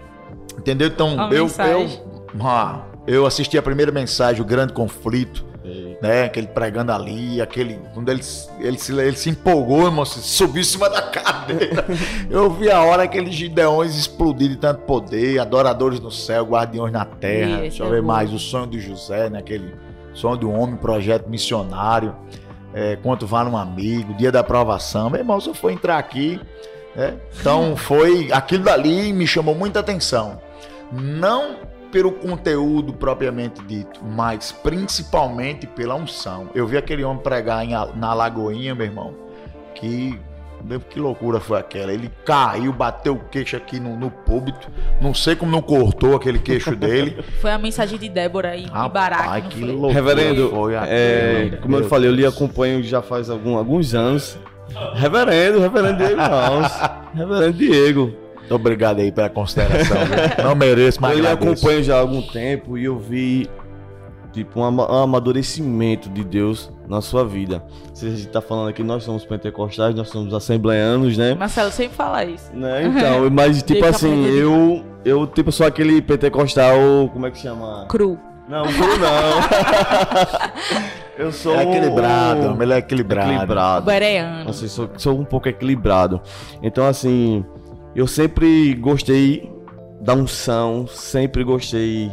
[0.59, 0.89] Entendeu?
[0.89, 1.89] Então, eu, eu,
[2.41, 5.45] ah, eu assisti a primeira mensagem, o grande conflito,
[6.01, 6.25] né?
[6.25, 7.79] Aquele pregando ali, aquele.
[7.93, 8.23] Quando ele,
[8.61, 11.85] ele, se, ele se empolgou, irmão, subiu em cima da cadeira.
[12.31, 17.05] Eu vi a hora aqueles gideões explodir de tanto poder, adoradores no céu, guardiões na
[17.05, 17.59] terra.
[17.59, 18.07] Ih, Deixa eu é ver bom.
[18.09, 19.41] mais, o sonho de José, né?
[19.41, 19.75] Aquele
[20.15, 22.15] sonho do homem, projeto missionário.
[22.73, 25.11] É, quanto vale um amigo, dia da aprovação.
[25.11, 26.39] Meu irmão, se eu for entrar aqui.
[26.95, 27.15] né?
[27.41, 28.31] Então foi.
[28.31, 30.39] Aquilo dali me chamou muita atenção.
[30.93, 31.57] Não
[31.91, 36.49] pelo conteúdo propriamente dito, mas principalmente pela unção.
[36.55, 39.15] Eu vi aquele homem pregar em na Lagoinha, meu irmão,
[39.75, 40.19] que.
[40.91, 41.93] Que loucura foi aquela?
[41.93, 44.69] Ele caiu, bateu o queixo aqui no, no púlpito.
[45.01, 47.23] Não sei como não cortou aquele queixo dele.
[47.41, 49.23] foi a mensagem de Débora e, Barack.
[49.23, 49.69] Rapaz, não que foi?
[49.71, 52.35] loucura Reverendo, foi é, como eu meu falei, eu lhe Deus.
[52.35, 54.37] acompanho já faz algum- alguns anos.
[54.95, 56.73] Reverendo, reverendo Diego Alves.
[57.15, 58.13] Reverendo Diego.
[58.49, 59.99] Muito obrigado aí pela consideração.
[60.43, 63.47] Não mereço, mas eu lhe acompanho já há algum tempo e eu vi
[64.33, 67.63] tipo um ama- um amadurecimento de Deus na sua vida.
[67.93, 71.35] Se a gente tá falando aqui, nós somos pentecostais, nós somos assembleanos, né?
[71.35, 72.51] Marcelo sempre fala isso.
[72.55, 72.85] Né?
[72.87, 76.75] Então, mas tipo assim, eu eu tipo sou aquele pentecostal,
[77.13, 77.85] como é que chama?
[77.89, 78.19] Cru.
[78.49, 79.41] Não, cru não.
[81.19, 83.31] eu sou É equilibrado, um- ele é equilibrado.
[83.31, 83.85] equilibrado.
[83.87, 84.49] Bereano.
[84.51, 86.21] Assim, sou, sou um pouco equilibrado.
[86.63, 87.45] Então, assim,
[87.95, 89.51] eu sempre gostei
[90.01, 92.11] da unção, sempre gostei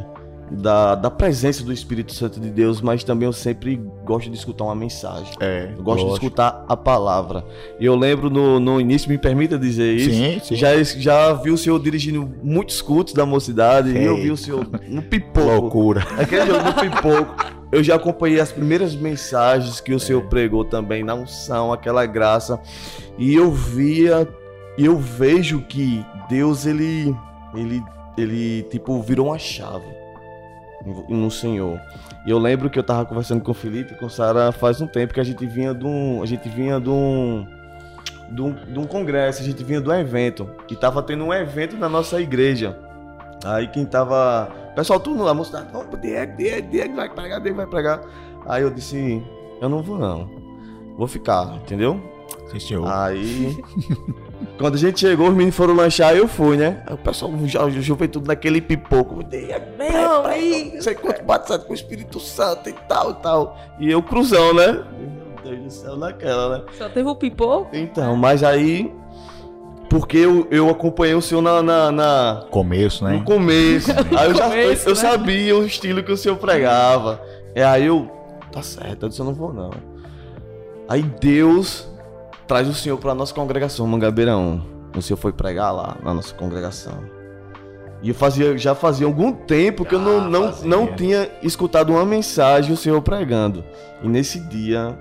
[0.51, 4.65] da, da presença do Espírito Santo de Deus, mas também eu sempre gosto de escutar
[4.65, 5.33] uma mensagem.
[5.39, 7.43] É, Eu gosto de escutar a palavra.
[7.79, 10.11] E eu lembro no, no início, me permita dizer isso.
[10.11, 10.55] Sim, sim.
[10.55, 14.67] Já, já vi o senhor dirigindo muitos cultos da mocidade e eu vi o senhor
[14.87, 15.45] no pipoco.
[15.47, 16.05] Loucura.
[16.17, 17.55] Aquele jogo do pipoco.
[17.71, 22.59] Eu já acompanhei as primeiras mensagens que o Senhor pregou também na unção, aquela graça.
[23.17, 24.25] E eu via,
[24.77, 27.15] e eu vejo que Deus, ele,
[27.53, 27.83] ele,
[28.17, 29.85] ele, tipo, virou uma chave
[31.09, 31.79] no- Senhor.
[32.25, 34.87] E eu lembro que eu tava conversando com o Felipe e com Sara faz um
[34.87, 37.45] tempo que a gente vinha de um, a gente vinha de um,
[38.31, 40.49] de um, de um congresso, a gente vinha de um evento.
[40.69, 42.77] E tava tendo um evento na nossa igreja.
[43.43, 44.49] Aí quem tava.
[44.75, 48.01] Pessoal tudo lá, mostrando, vamos pro Diego, Diego, Diego vai pregar, Diego vai pregar.
[48.47, 49.23] Aí eu disse,
[49.61, 50.27] eu não vou não.
[50.97, 52.01] Vou ficar, entendeu?
[52.87, 53.55] Aí.
[54.57, 56.83] Quando a gente chegou, os meninos foram lanchar, eu fui, né?
[56.85, 59.19] Aí o pessoal já juventude naquele pipoco.
[59.77, 63.57] Não, aí, não sei quanto batizado com o Espírito Santo e tal e tal.
[63.79, 64.83] E eu cruzão, né?
[65.43, 66.63] Meu Deus do céu, naquela, né?
[66.77, 67.69] Só teve o pipoco?
[67.75, 68.93] Então, mas aí.
[69.89, 73.13] Porque eu, eu acompanhei o senhor na- na- na, Começo, né?
[73.13, 73.91] no começo.
[74.17, 75.09] Aí eu já começo, eu, eu né?
[75.09, 77.21] sabia o estilo que o senhor pregava.
[77.53, 78.09] É aí eu,
[78.51, 79.69] tá certo, eu disse eu não vou não.
[80.89, 81.87] Aí Deus
[82.47, 84.63] traz o senhor para nossa congregação, Mangabeirão.
[84.95, 87.03] O senhor foi pregar lá na nossa congregação.
[88.01, 91.91] E eu fazia, já fazia algum tempo que eu não, Ah, não, não tinha escutado
[91.91, 93.63] uma mensagem o senhor pregando.
[94.03, 94.97] E nesse dia,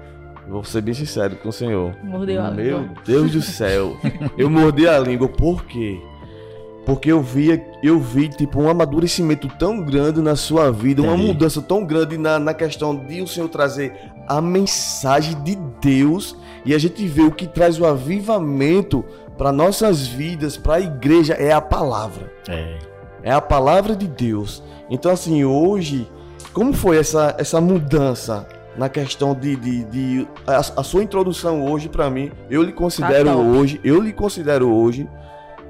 [0.49, 1.95] vou ser bem sincero com o senhor.
[2.03, 2.95] Mordeu a Meu língua.
[3.05, 3.97] Deus do céu.
[4.39, 5.29] Eu mordi a língua.
[5.29, 6.01] Por quê?
[6.87, 11.63] Porque eu via, eu vi tipo um amadurecimento tão grande na sua vida, uma mudança
[11.63, 13.95] tão grande na, na questão de o Senhor trazer
[14.29, 19.05] a mensagem de Deus e a gente vê o que traz o avivamento
[19.37, 22.33] para nossas vidas, para a igreja é a palavra.
[22.49, 22.79] É.
[23.23, 24.63] É a palavra de Deus.
[24.91, 26.07] Então, assim, hoje,
[26.53, 28.47] como foi essa, essa mudança
[28.77, 29.57] na questão de.
[29.57, 34.01] de, de- a, a sua introdução hoje, pra mim, eu lhe considero Tá hoje, eu
[34.01, 35.09] lhe considero hoje,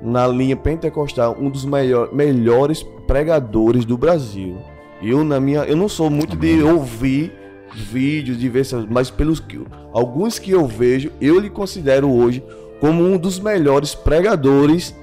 [0.03, 4.59] na linha pentecostal, um dos melhor, melhores pregadores do Brasil.
[5.03, 5.61] Eu, na minha.
[5.61, 7.33] Eu não sou muito de ouvir
[7.75, 9.61] vídeos, de ver, essas- mas pelos que.
[9.93, 12.43] Alguns que eu vejo, eu lhe considero hoje
[12.81, 14.95] como um dos melhores pregadores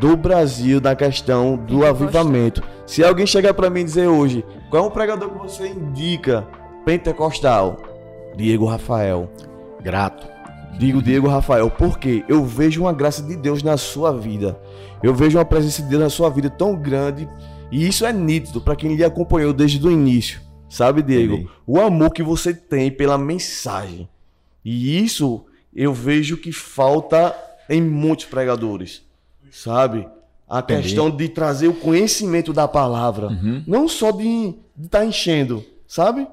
[0.00, 2.62] do Brasil na questão do avivamento.
[2.86, 6.46] Se alguém chegar pra mim e dizer hoje, qual é o pregador que você indica
[6.84, 7.76] pentecostal?
[8.36, 9.28] Diego Rafael.
[9.82, 10.26] Grato.
[10.78, 14.58] Digo Diego Rafael, porque eu vejo uma graça de Deus na sua vida.
[15.02, 17.28] Eu vejo uma presença de Deus na sua vida tão grande.
[17.70, 20.40] E isso é nítido para quem lhe acompanhou desde o início.
[20.72, 21.34] Sabe, Diego?
[21.34, 21.50] Entendi.
[21.66, 24.08] O amor que você tem pela mensagem.
[24.64, 25.44] E isso
[25.76, 27.36] eu vejo que falta
[27.68, 29.02] em muitos pregadores.
[29.50, 30.08] Sabe?
[30.48, 30.84] A Entendi.
[30.84, 33.26] questão de trazer o conhecimento da palavra.
[33.26, 33.62] Uhum.
[33.66, 36.26] Não só de estar enchendo, sabe?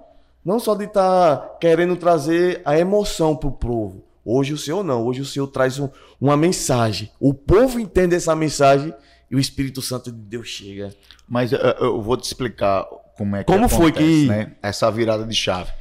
[0.43, 4.05] Não só de estar tá querendo trazer a emoção para o povo.
[4.23, 5.05] Hoje o Senhor não.
[5.05, 7.11] Hoje o Senhor traz um, uma mensagem.
[7.19, 8.93] O povo entende essa mensagem
[9.29, 10.95] e o Espírito Santo de Deus chega.
[11.27, 12.87] Mas eu, eu vou te explicar
[13.19, 14.55] como é que como acontece, foi que né?
[14.63, 15.73] essa virada de chave.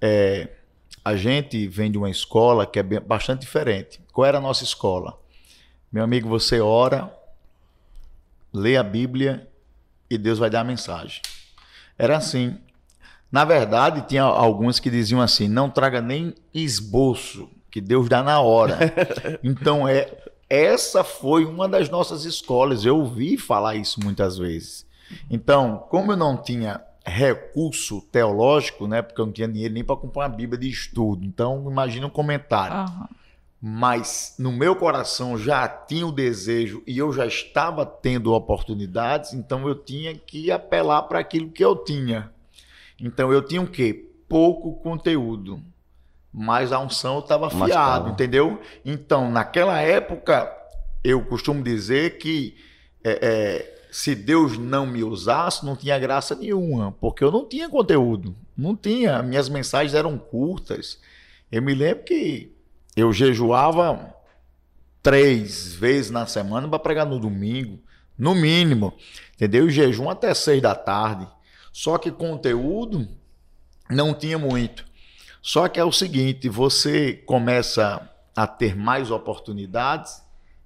[0.00, 0.48] É,
[1.04, 4.00] a gente vem de uma escola que é bem, bastante diferente.
[4.10, 5.18] Qual era a nossa escola?
[5.92, 7.12] Meu amigo, você ora,
[8.50, 9.46] lê a Bíblia
[10.08, 11.20] e Deus vai dar a mensagem.
[11.98, 12.56] Era assim.
[13.30, 18.40] Na verdade, tinha alguns que diziam assim: não traga nem esboço, que Deus dá na
[18.40, 18.78] hora.
[19.44, 20.10] então, é
[20.48, 22.86] essa foi uma das nossas escolas.
[22.86, 24.87] Eu ouvi falar isso muitas vezes.
[25.30, 29.96] Então, como eu não tinha recurso teológico, né, porque eu não tinha dinheiro nem para
[29.96, 32.92] comprar uma Bíblia de estudo, então imagina um comentário.
[32.92, 33.06] Uhum.
[33.60, 39.66] Mas no meu coração já tinha o desejo e eu já estava tendo oportunidades, então
[39.66, 42.30] eu tinha que apelar para aquilo que eu tinha.
[43.00, 44.10] Então eu tinha o quê?
[44.28, 45.62] Pouco conteúdo
[46.32, 48.60] mas a unção eu estava fiado, entendeu?
[48.84, 50.48] Então, naquela época,
[51.02, 52.56] eu costumo dizer que
[53.02, 57.68] é, é, se Deus não me usasse, não tinha graça nenhuma, porque eu não tinha
[57.68, 59.22] conteúdo, não tinha.
[59.22, 60.98] Minhas mensagens eram curtas.
[61.50, 62.52] Eu me lembro que
[62.96, 64.14] eu jejuava
[65.02, 67.78] três vezes na semana para pregar no domingo,
[68.18, 68.92] no mínimo,
[69.34, 69.68] entendeu?
[69.68, 71.26] E jejum até seis da tarde.
[71.72, 73.08] Só que conteúdo
[73.88, 74.84] não tinha muito.
[75.40, 80.22] Só que é o seguinte, você começa a ter mais oportunidades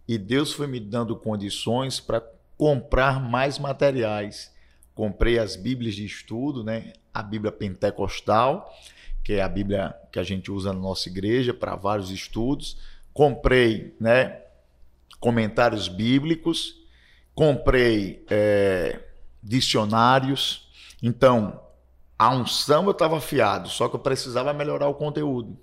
[0.09, 2.23] e Deus foi me dando condições para
[2.57, 4.53] comprar mais materiais.
[4.95, 6.93] Comprei as Bíblias de estudo, né?
[7.13, 8.73] A Bíblia Pentecostal,
[9.25, 12.79] que é a Bíblia que a gente usa na nossa igreja para vários estudos.
[13.13, 14.41] Comprei, né?
[15.19, 16.77] Comentários bíblicos.
[17.35, 19.01] Comprei é,
[19.43, 20.69] dicionários.
[21.03, 21.61] Então,
[22.19, 25.59] a unção eu estava afiado, só que eu precisava melhorar o conteúdo.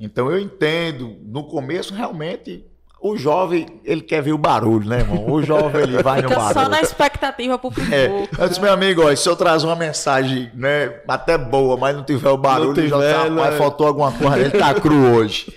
[0.00, 2.64] Então eu entendo, no começo realmente
[3.02, 5.28] o jovem, ele quer ver o barulho, né, irmão?
[5.28, 6.54] O jovem, ele vai Fica no barulho.
[6.54, 7.92] só na expectativa pro pipoco.
[7.92, 8.28] É.
[8.38, 12.04] Eu disse, meu amigo, ó, se eu trazer uma mensagem, né, até boa, mas não
[12.04, 13.58] tiver o barulho, tiver, já tá, né?
[13.58, 15.52] faltou alguma coisa, ele tá cru hoje.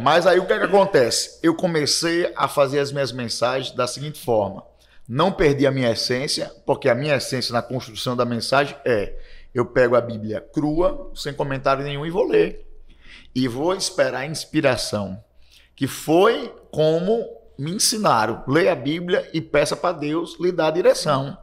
[0.00, 1.38] Mas aí o que é que acontece?
[1.42, 4.62] Eu comecei a fazer as minhas mensagens da seguinte forma.
[5.06, 9.14] Não perdi a minha essência, porque a minha essência na construção da mensagem é
[9.54, 12.66] eu pego a Bíblia crua, sem comentário nenhum, e vou ler.
[13.34, 15.22] E vou esperar a inspiração,
[15.78, 17.24] que foi como
[17.56, 18.42] me ensinaram.
[18.48, 21.38] Leia a Bíblia e peça para Deus lhe dar a direção.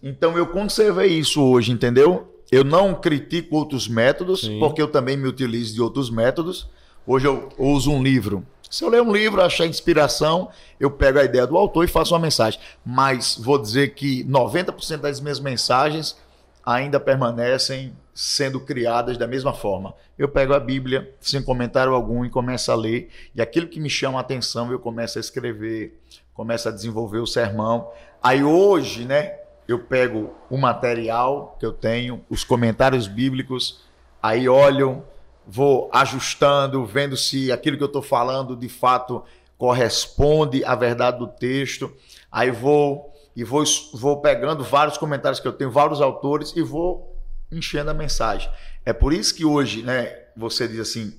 [0.00, 2.32] Então eu conservei isso hoje, entendeu?
[2.52, 4.60] Eu não critico outros métodos, Sim.
[4.60, 6.68] porque eu também me utilizo de outros métodos.
[7.04, 8.46] Hoje eu uso um livro.
[8.70, 12.14] Se eu ler um livro, achar inspiração, eu pego a ideia do autor e faço
[12.14, 12.60] uma mensagem.
[12.86, 16.16] Mas vou dizer que 90% das minhas mensagens
[16.64, 19.94] ainda permanecem sendo criadas da mesma forma.
[20.18, 23.88] Eu pego a Bíblia sem comentário algum e começo a ler, e aquilo que me
[23.88, 26.00] chama a atenção eu começo a escrever,
[26.34, 27.92] começo a desenvolver o sermão.
[28.20, 29.38] Aí hoje, né,
[29.68, 33.84] eu pego o material que eu tenho, os comentários bíblicos,
[34.20, 35.04] aí olho,
[35.46, 39.22] vou ajustando, vendo se aquilo que eu estou falando de fato
[39.56, 41.92] corresponde à verdade do texto.
[42.32, 43.62] Aí vou e vou,
[43.94, 47.16] vou pegando vários comentários que eu tenho, vários autores e vou
[47.50, 48.50] enchendo a mensagem.
[48.84, 51.14] É por isso que hoje, né, você diz assim,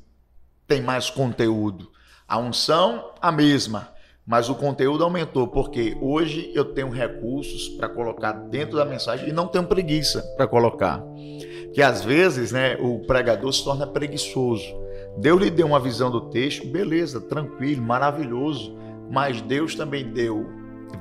[0.68, 1.92] tem mais conteúdo.
[2.28, 3.90] A unção, a mesma,
[4.26, 9.34] mas o conteúdo aumentou, porque hoje eu tenho recursos para colocar dentro da mensagem e
[9.34, 11.04] não tenho preguiça para colocar.
[11.74, 14.66] Que às vezes, né, o pregador se torna preguiçoso.
[15.18, 18.78] Deus lhe deu uma visão do texto, beleza, tranquilo, maravilhoso,
[19.10, 20.48] mas Deus também deu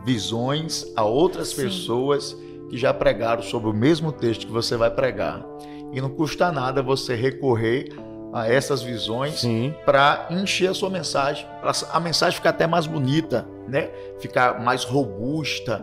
[0.04, 1.64] visões a outras Sim.
[1.64, 2.34] pessoas
[2.68, 5.44] que já pregaram sobre o mesmo texto que você vai pregar.
[5.92, 7.88] E não custa nada você recorrer
[8.32, 9.42] a essas visões
[9.84, 13.90] para encher a sua mensagem, para a mensagem ficar até mais bonita, né?
[14.18, 15.82] Ficar mais robusta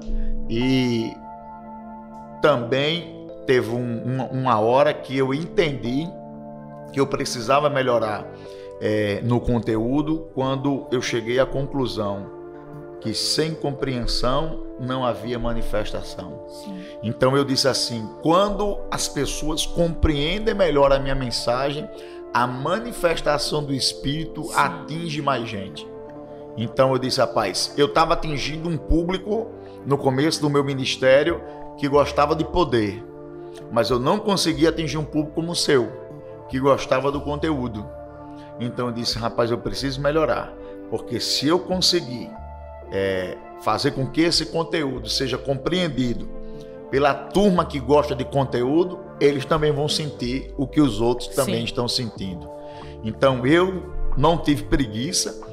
[0.49, 1.11] e
[2.41, 6.07] também teve um, uma hora que eu entendi
[6.91, 8.25] que eu precisava melhorar
[8.79, 12.34] é, no conteúdo quando eu cheguei à conclusão
[13.05, 16.43] que sem compreensão não havia manifestação.
[16.47, 16.75] Sim.
[17.03, 21.87] Então eu disse assim: quando as pessoas compreendem melhor a minha mensagem,
[22.33, 24.53] a manifestação do Espírito Sim.
[24.55, 25.87] atinge mais gente.
[26.57, 29.51] Então eu disse, rapaz, eu estava atingindo um público
[29.85, 31.43] no começo do meu ministério
[31.77, 33.05] que gostava de poder,
[33.71, 35.91] mas eu não conseguia atingir um público como o seu,
[36.49, 37.87] que gostava do conteúdo.
[38.59, 40.51] Então eu disse, rapaz, eu preciso melhorar,
[40.89, 42.31] porque se eu conseguir
[42.91, 46.27] é, fazer com que esse conteúdo seja compreendido
[46.89, 51.59] pela turma que gosta de conteúdo, eles também vão sentir o que os outros também
[51.59, 51.63] Sim.
[51.65, 52.47] estão sentindo.
[53.03, 53.83] Então eu
[54.17, 55.43] não tive preguiça.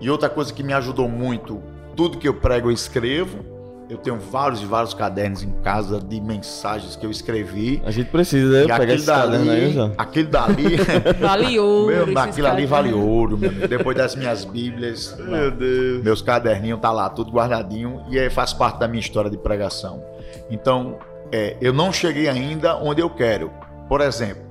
[0.00, 1.62] E outra coisa que me ajudou muito,
[1.94, 3.55] tudo que eu prego eu escrevo.
[3.88, 7.80] Eu tenho vários e vários cadernos em casa de mensagens que eu escrevi.
[7.84, 9.90] A gente precisa né, pegar esse caderno aí, dali, já.
[9.96, 10.76] aquele dali,
[11.20, 12.06] Vale ouro.
[12.06, 13.38] meu, aquilo ali vale ouro.
[13.38, 13.52] meu.
[13.68, 15.16] Depois das minhas bíblias,
[15.56, 16.02] Deus.
[16.02, 20.02] meus caderninhos tá lá, tudo guardadinho e é, faz parte da minha história de pregação.
[20.50, 20.98] Então,
[21.30, 23.52] é, eu não cheguei ainda onde eu quero.
[23.88, 24.42] Por exemplo,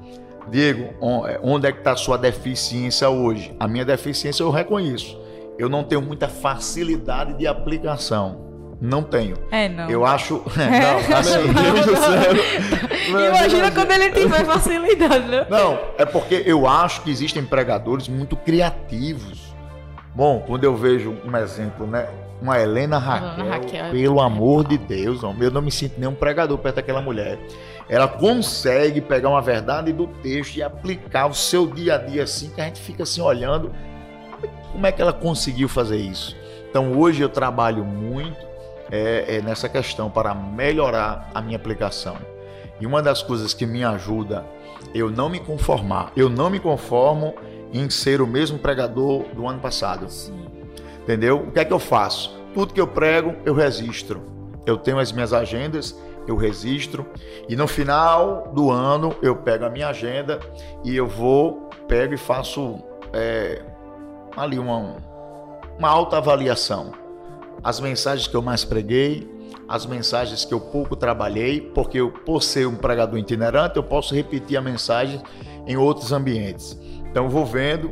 [0.49, 0.93] Diego,
[1.27, 3.53] é, onde é que está a sua deficiência hoje?
[3.59, 5.19] A minha deficiência eu reconheço.
[5.57, 8.54] Eu não tenho muita facilidade de aplicação.
[8.81, 9.37] Não tenho.
[9.51, 9.89] É, não.
[9.89, 10.35] Eu acho.
[10.55, 13.27] Não, assim, Deus do céu.
[13.29, 15.47] Imagina quando ele tiver facilidade, né?
[15.49, 19.53] Não, é porque eu acho que existem pregadores muito criativos.
[20.13, 22.07] Bom, quando eu vejo um exemplo, né?
[22.41, 24.69] Uma Helena Raquel, Raquel é pelo muito amor legal.
[24.69, 27.39] de Deus, homem, eu não me sinto nenhum pregador perto daquela mulher.
[27.87, 32.49] Ela consegue pegar uma verdade do texto e aplicar o seu dia a dia assim,
[32.49, 33.71] que a gente fica assim olhando.
[34.71, 36.35] Como é que ela conseguiu fazer isso?
[36.69, 38.45] Então hoje eu trabalho muito
[38.91, 42.17] é, é, nessa questão para melhorar a minha aplicação.
[42.79, 44.45] E uma das coisas que me ajuda
[44.93, 46.11] eu não me conformar.
[46.15, 47.35] Eu não me conformo
[47.73, 50.09] em ser o mesmo pregador do ano passado.
[50.09, 50.45] Sim.
[51.03, 51.39] Entendeu?
[51.39, 52.35] O que é que eu faço?
[52.53, 54.23] Tudo que eu prego, eu registro.
[54.65, 57.05] Eu tenho as minhas agendas, eu registro.
[57.49, 60.39] E no final do ano, eu pego a minha agenda
[60.83, 62.81] e eu vou, pego e faço
[63.13, 63.61] é,
[64.35, 64.95] ali uma,
[65.77, 66.93] uma autoavaliação.
[67.65, 69.27] As mensagens que eu mais preguei,
[69.67, 74.13] as mensagens que eu pouco trabalhei, porque eu, por ser um pregador itinerante, eu posso
[74.13, 75.19] repetir a mensagem
[75.65, 76.79] em outros ambientes.
[77.09, 77.91] Então vou vendo,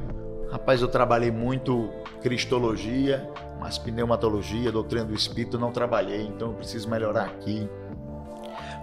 [0.52, 1.90] rapaz, eu trabalhei muito
[2.22, 3.28] cristologia,
[3.60, 7.68] mas pneumatologia, doutrina do espírito não trabalhei, então eu preciso melhorar aqui.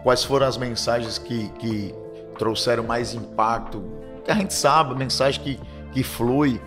[0.03, 1.95] Quais foram as mensagens que, que
[2.37, 3.81] trouxeram mais impacto?
[4.25, 5.61] Que a gente sabe, mensagem que,
[5.93, 6.61] que flui.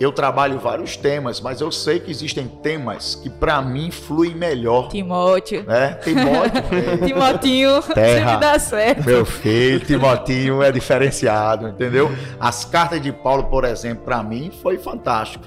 [0.00, 4.88] Eu trabalho vários temas, mas eu sei que existem temas que para mim fluem melhor,
[4.88, 5.64] Timóteo.
[5.64, 5.94] né?
[6.04, 6.62] Timóteo,
[7.04, 8.18] Timotinho Terra.
[8.30, 9.04] sempre dá certo.
[9.04, 12.10] meu filho, Timotinho é diferenciado, entendeu?
[12.38, 15.44] As cartas de Paulo, por exemplo, para mim foi fantástico.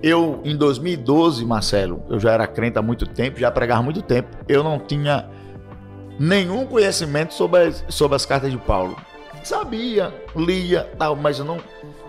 [0.00, 4.02] Eu, em 2012, Marcelo, eu já era crente há muito tempo, já pregava há muito
[4.02, 5.28] tempo, eu não tinha
[6.20, 8.96] nenhum conhecimento sobre as, sobre as cartas de Paulo.
[9.42, 11.58] Sabia, lia, tal, mas eu não.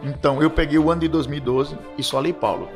[0.03, 2.69] Então, eu peguei o ano de 2012 e só li Paulo.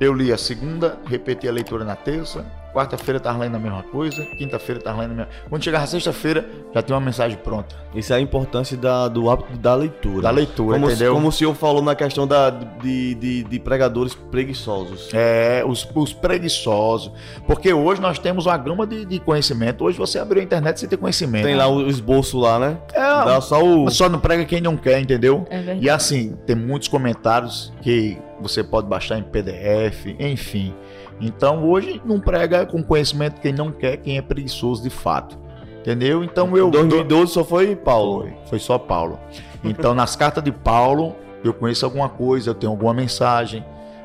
[0.00, 2.46] Eu li a segunda, repeti a leitura na terça,
[2.78, 6.82] quarta-feira estava lendo a mesma coisa, quinta-feira estava lendo a mesma Quando chegava sexta-feira, já
[6.82, 7.74] tinha uma mensagem pronta.
[7.94, 10.22] Isso é a importância da- do hábito da leitura.
[10.22, 11.14] Da leitura, como, entendeu?
[11.14, 15.08] Como o senhor falou na questão da, de, de, de pregadores preguiçosos.
[15.12, 17.10] É, os, os preguiçosos.
[17.46, 19.84] Porque hoje nós temos uma gama de, de conhecimento.
[19.84, 21.44] Hoje você abriu a internet e você tem conhecimento.
[21.44, 22.78] Tem lá o esboço lá, né?
[22.92, 23.90] É, Dá só o.
[23.90, 25.46] só não prega quem não quer, entendeu?
[25.50, 25.80] É verdade.
[25.84, 30.74] E assim, tem muitos comentários que você pode baixar em PDF, enfim.
[31.20, 35.38] Então hoje não prega com conhecimento quem não quer, quem é preguiçoso de fato.
[35.80, 36.22] Entendeu?
[36.22, 36.70] Então eu.
[36.70, 38.22] 2012 só foi Paulo.
[38.22, 39.18] Foi, foi só Paulo.
[39.64, 43.64] Então nas cartas de Paulo eu conheço alguma coisa, eu tenho alguma mensagem,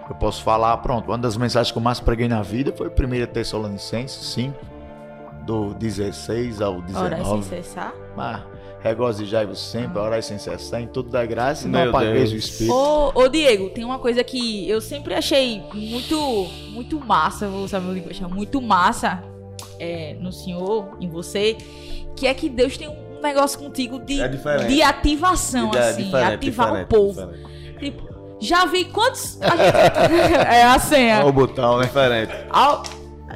[0.09, 0.77] eu posso falar.
[0.77, 4.57] Pronto, uma das mensagens que eu mais preguei na vida foi 1 Tessalonicenses 5,
[5.45, 7.43] do 16 ao Ora, sem 19.
[7.43, 7.93] cessar.
[8.15, 8.41] Mas
[8.83, 12.75] regozijai-vos sempre, orai sem cessar, em tudo da graça e não Meu apagueis o espírito.
[12.75, 16.19] Ô, ô, Diego, tem uma coisa que eu sempre achei muito,
[16.71, 19.23] muito massa, vou usar meu linguagem, muito massa
[19.79, 21.55] é, no senhor, em você,
[22.15, 24.27] que é que Deus tem um negócio contigo de, É
[24.67, 27.21] de ativação, É assim, diferente, ativar diferente, o povo.
[27.25, 27.79] diferente.
[27.79, 29.41] Tipo, já vi quantos.
[29.41, 31.19] a gente- é a senha.
[31.19, 31.85] Olha o botão, né?
[31.85, 32.33] Diferente.
[32.49, 32.83] Ao-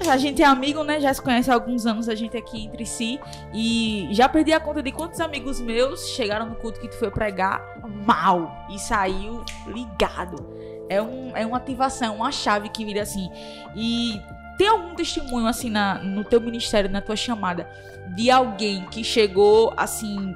[0.06, 1.00] A gente é amigo, né?
[1.00, 3.20] Já se conhece há alguns anos, a gente aqui entre si.
[3.54, 7.10] E já perdi a conta de quantos amigos meus chegaram no culto que tu foi
[7.10, 10.56] pregar mal e saiu ligado.
[10.90, 13.30] É, um, é uma ativação, uma chave que vira assim.
[13.76, 14.22] E
[14.58, 17.70] tem algum testemunho, assim, na, no teu ministério, na tua chamada,
[18.16, 20.36] de alguém que chegou assim: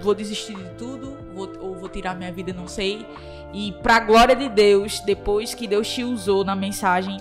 [0.00, 3.06] vou desistir de tudo, vou, ou vou tirar minha vida, não sei.
[3.52, 7.18] E pra glória de Deus, depois que Deus te usou na mensagem,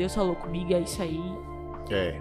[0.00, 1.20] Deus falou comigo, é isso aí.
[1.90, 2.14] É.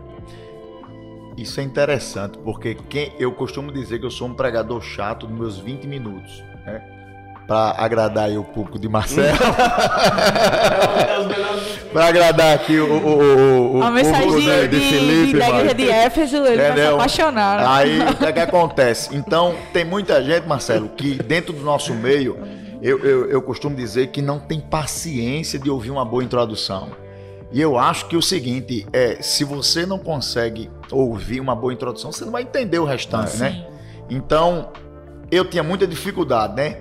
[1.37, 5.39] Isso é interessante, porque quem, eu costumo dizer que eu sou um pregador chato nos
[5.39, 6.81] meus 20 minutos, né?
[7.47, 9.37] Pra agradar aí o público de Marcelo.
[11.93, 15.27] pra agradar aqui o, o, o, o a mensagem público de, de, de Felipe.
[15.31, 16.95] de- da igreja de Éfeso, ele vai se Entendeu?
[16.95, 17.65] apaixonar.
[17.65, 19.15] Aí o que, é que acontece?
[19.15, 22.37] Então, tem muita gente, Marcelo, que dentro do nosso meio,
[22.81, 26.89] eu, eu, eu costumo dizer que não tem paciência de ouvir uma boa introdução.
[27.51, 32.11] E eu acho que o seguinte é, se você não consegue ouvir uma boa introdução,
[32.11, 33.65] você não vai entender o restante, né?
[34.09, 34.69] Então,
[35.31, 36.77] eu tinha muita dificuldade, né?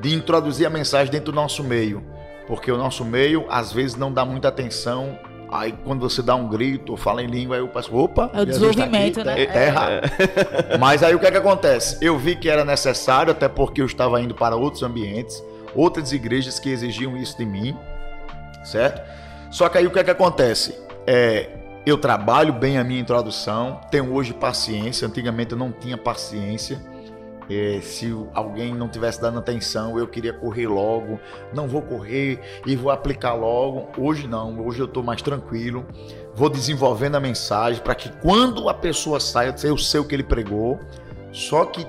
[0.00, 2.02] De introduzir a mensagem dentro do nosso meio.
[2.46, 5.18] Porque o nosso meio, às vezes, não dá muita atenção.
[5.50, 8.40] Aí, quando você dá um grito ou fala em língua, aí eu penso, opa, é
[8.40, 9.46] o desenvolvimento, tá aqui, né?
[9.46, 9.66] Tá, é.
[9.66, 10.10] errado.
[10.80, 11.98] Mas aí o que é que acontece?
[12.00, 15.42] Eu vi que era necessário, até porque eu estava indo para outros ambientes,
[15.74, 17.76] outras igrejas que exigiam isso de mim,
[18.64, 19.02] certo?
[19.56, 20.78] Só que aí o que é que acontece?
[21.06, 21.48] É,
[21.86, 26.78] eu trabalho bem a minha introdução, tenho hoje paciência, antigamente eu não tinha paciência
[27.48, 31.18] é, se alguém não tivesse dando atenção, eu queria correr logo,
[31.54, 33.88] não vou correr e vou aplicar logo.
[33.96, 35.86] Hoje não, hoje eu estou mais tranquilo,
[36.34, 40.24] vou desenvolvendo a mensagem para que quando a pessoa saia, eu sei o que ele
[40.24, 40.78] pregou.
[41.32, 41.86] Só que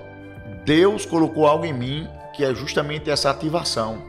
[0.64, 4.07] Deus colocou algo em mim que é justamente essa ativação.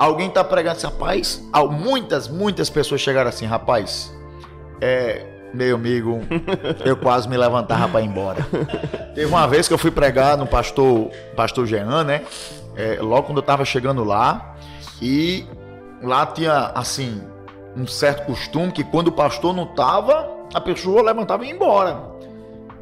[0.00, 4.10] Alguém está pregando assim, rapaz, muitas, muitas pessoas chegaram assim, rapaz,
[4.80, 6.20] é, meu amigo,
[6.86, 8.38] eu quase me levantava para ir embora.
[9.14, 12.22] Teve uma vez que eu fui pregar no pastor, pastor Jean, né?
[12.74, 14.56] É, logo quando eu estava chegando lá,
[15.02, 15.44] e
[16.02, 17.20] lá tinha, assim,
[17.76, 22.00] um certo costume que quando o pastor não tava, a pessoa levantava e ia embora.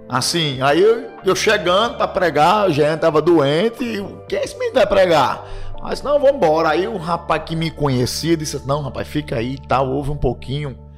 [0.09, 4.57] Assim, aí eu, eu chegando para pregar, o Jean estava doente, e quem é esse
[4.57, 5.45] menino vai pregar?
[5.83, 6.71] Mas não, vamos embora.
[6.71, 10.17] Aí o rapaz que me conhecia disse: Não, rapaz, fica aí e tal, ouve um
[10.17, 10.89] pouquinho.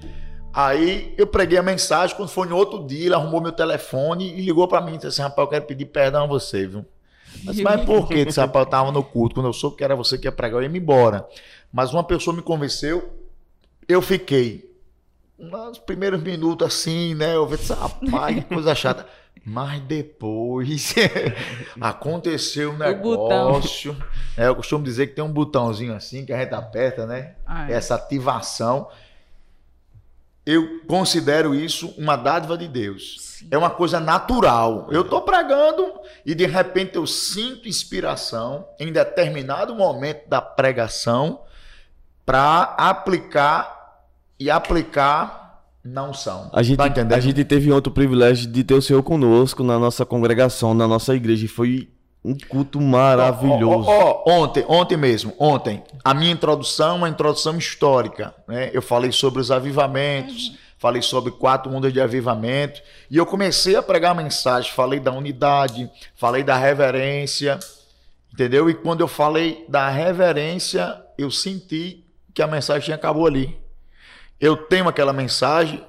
[0.53, 4.41] Aí eu preguei a mensagem, quando foi no outro dia, ele arrumou meu telefone e
[4.41, 6.85] ligou para mim disse assim, rapaz, eu quero pedir perdão a você, viu?
[7.45, 8.25] Mas, mas por quê?
[8.25, 10.59] Disse, rapaz, eu tava no culto, quando eu soube que era você que ia pregar,
[10.59, 11.27] eu ia me embora.
[11.73, 13.17] Mas uma pessoa me convenceu,
[13.89, 14.69] eu fiquei.
[15.39, 17.35] Nos primeiros minutos assim, né?
[17.35, 19.07] Eu vi, rapaz, que coisa chata.
[19.45, 20.95] Mas depois
[21.81, 23.97] aconteceu um negócio.
[24.37, 27.35] É, eu costumo dizer que tem um botãozinho assim que a gente aperta, né?
[27.47, 27.75] Ah, é.
[27.75, 28.89] Essa ativação
[30.45, 33.17] eu considero isso uma dádiva de Deus.
[33.21, 33.49] Sim.
[33.51, 34.89] É uma coisa natural.
[34.91, 41.43] Eu estou pregando e de repente eu sinto inspiração em determinado momento da pregação
[42.25, 44.03] para aplicar
[44.39, 45.50] e aplicar
[45.85, 46.51] não são.
[46.53, 50.05] A gente, tá a gente teve outro privilégio de ter o Senhor conosco na nossa
[50.05, 51.47] congregação, na nossa igreja.
[51.47, 51.89] E foi
[52.25, 53.89] um culto maravilhoso.
[53.89, 58.35] Oh, oh, oh, ontem, ontem mesmo, ontem, a minha introdução, uma introdução histórica.
[58.47, 58.71] Né?
[58.73, 63.83] Eu falei sobre os avivamentos, falei sobre quatro ondas de avivamento, e eu comecei a
[63.83, 67.59] pregar a mensagem, falei da unidade, falei da reverência,
[68.33, 68.69] entendeu?
[68.69, 72.05] E quando eu falei da reverência, eu senti
[72.35, 73.60] que a mensagem acabou ali.
[74.41, 75.85] Eu tenho aquela mensagem,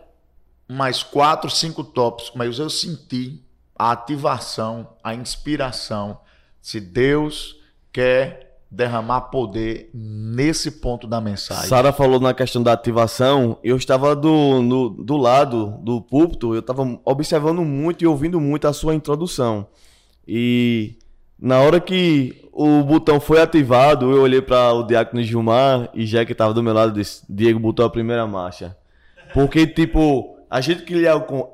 [0.68, 3.42] mais quatro, cinco tópicos, mas eu senti
[3.78, 6.20] a ativação, a inspiração.
[6.62, 7.56] Se Deus
[7.92, 11.68] quer derramar poder nesse ponto da mensagem.
[11.68, 13.58] Sara falou na questão da ativação.
[13.62, 18.68] Eu estava do, no, do lado do púlpito, eu estava observando muito e ouvindo muito
[18.68, 19.68] a sua introdução.
[20.26, 20.98] E
[21.38, 26.26] na hora que o botão foi ativado, eu olhei para o Diácono Gilmar e já
[26.26, 28.76] que estava do meu lado disse: Diego botou a primeira marcha.
[29.34, 31.08] Porque, tipo, a gente que lhe,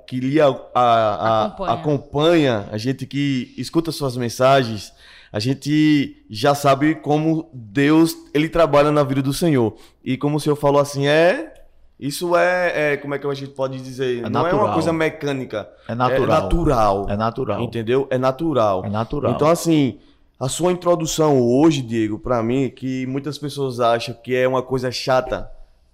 [0.07, 1.73] que lhe a, a, acompanha.
[1.73, 4.91] acompanha, a gente que escuta suas mensagens,
[5.31, 9.75] a gente já sabe como Deus ele trabalha na vida do Senhor.
[10.03, 11.53] E como o Senhor falou assim, é
[11.99, 14.19] isso é, é, como é que a gente pode dizer?
[14.19, 14.59] É não natural.
[14.59, 15.69] é uma coisa mecânica.
[15.87, 16.23] É natural.
[16.23, 17.05] É natural.
[17.09, 17.61] É natural.
[17.61, 18.07] Entendeu?
[18.09, 18.85] É natural.
[18.85, 19.31] É natural.
[19.33, 19.99] Então assim,
[20.39, 24.91] a sua introdução hoje, Diego, para mim, que muitas pessoas acham que é uma coisa
[24.91, 25.49] chata,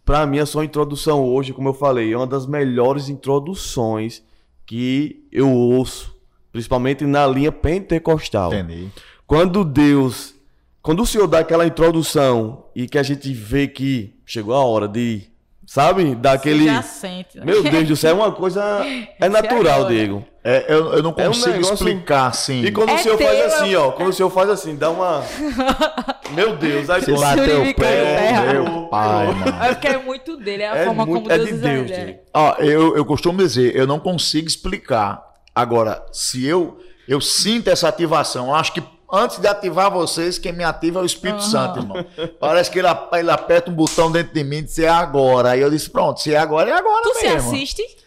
[0.05, 4.21] para mim, a sua introdução hoje, como eu falei, é uma das melhores introduções
[4.65, 6.13] que eu ouço,
[6.51, 8.53] principalmente na linha pentecostal.
[8.53, 8.89] Entendi.
[9.25, 10.35] Quando Deus,
[10.81, 14.87] quando o Senhor dá aquela introdução e que a gente vê que chegou a hora
[14.87, 15.31] de
[15.65, 16.13] Sabe?
[16.15, 16.65] Daquele.
[16.65, 17.45] já sente, né?
[17.45, 18.83] Meu Deus do céu, é uma coisa.
[19.19, 20.25] É natural, Diego.
[20.45, 21.73] É, eu, eu não consigo é um negócio...
[21.73, 22.65] explicar assim.
[22.65, 23.91] E quando é o senhor teu, faz assim, ó.
[23.91, 25.23] Quando o senhor faz assim, dá uma.
[26.31, 28.51] Meu Deus, aí você bateu o pé.
[28.51, 29.63] Meu pai, mano.
[29.63, 31.87] É porque é muito dele, é a é forma muito, como é Deus de Deus,
[31.87, 32.19] Diego.
[32.33, 35.23] Ó, eu, eu costumo dizer, eu não consigo explicar.
[35.55, 36.77] Agora, se eu,
[37.07, 38.83] eu sinto essa ativação, acho que
[39.13, 41.49] antes de ativar vocês, quem me ativa é o Espírito uhum.
[41.49, 42.05] Santo, irmão.
[42.39, 45.51] Parece que ele, ele, aperta um botão dentro de mim e diz, é agora.
[45.51, 47.37] Aí eu disse, pronto, se é agora, é agora tu mesmo.
[47.37, 48.03] Tu se assiste?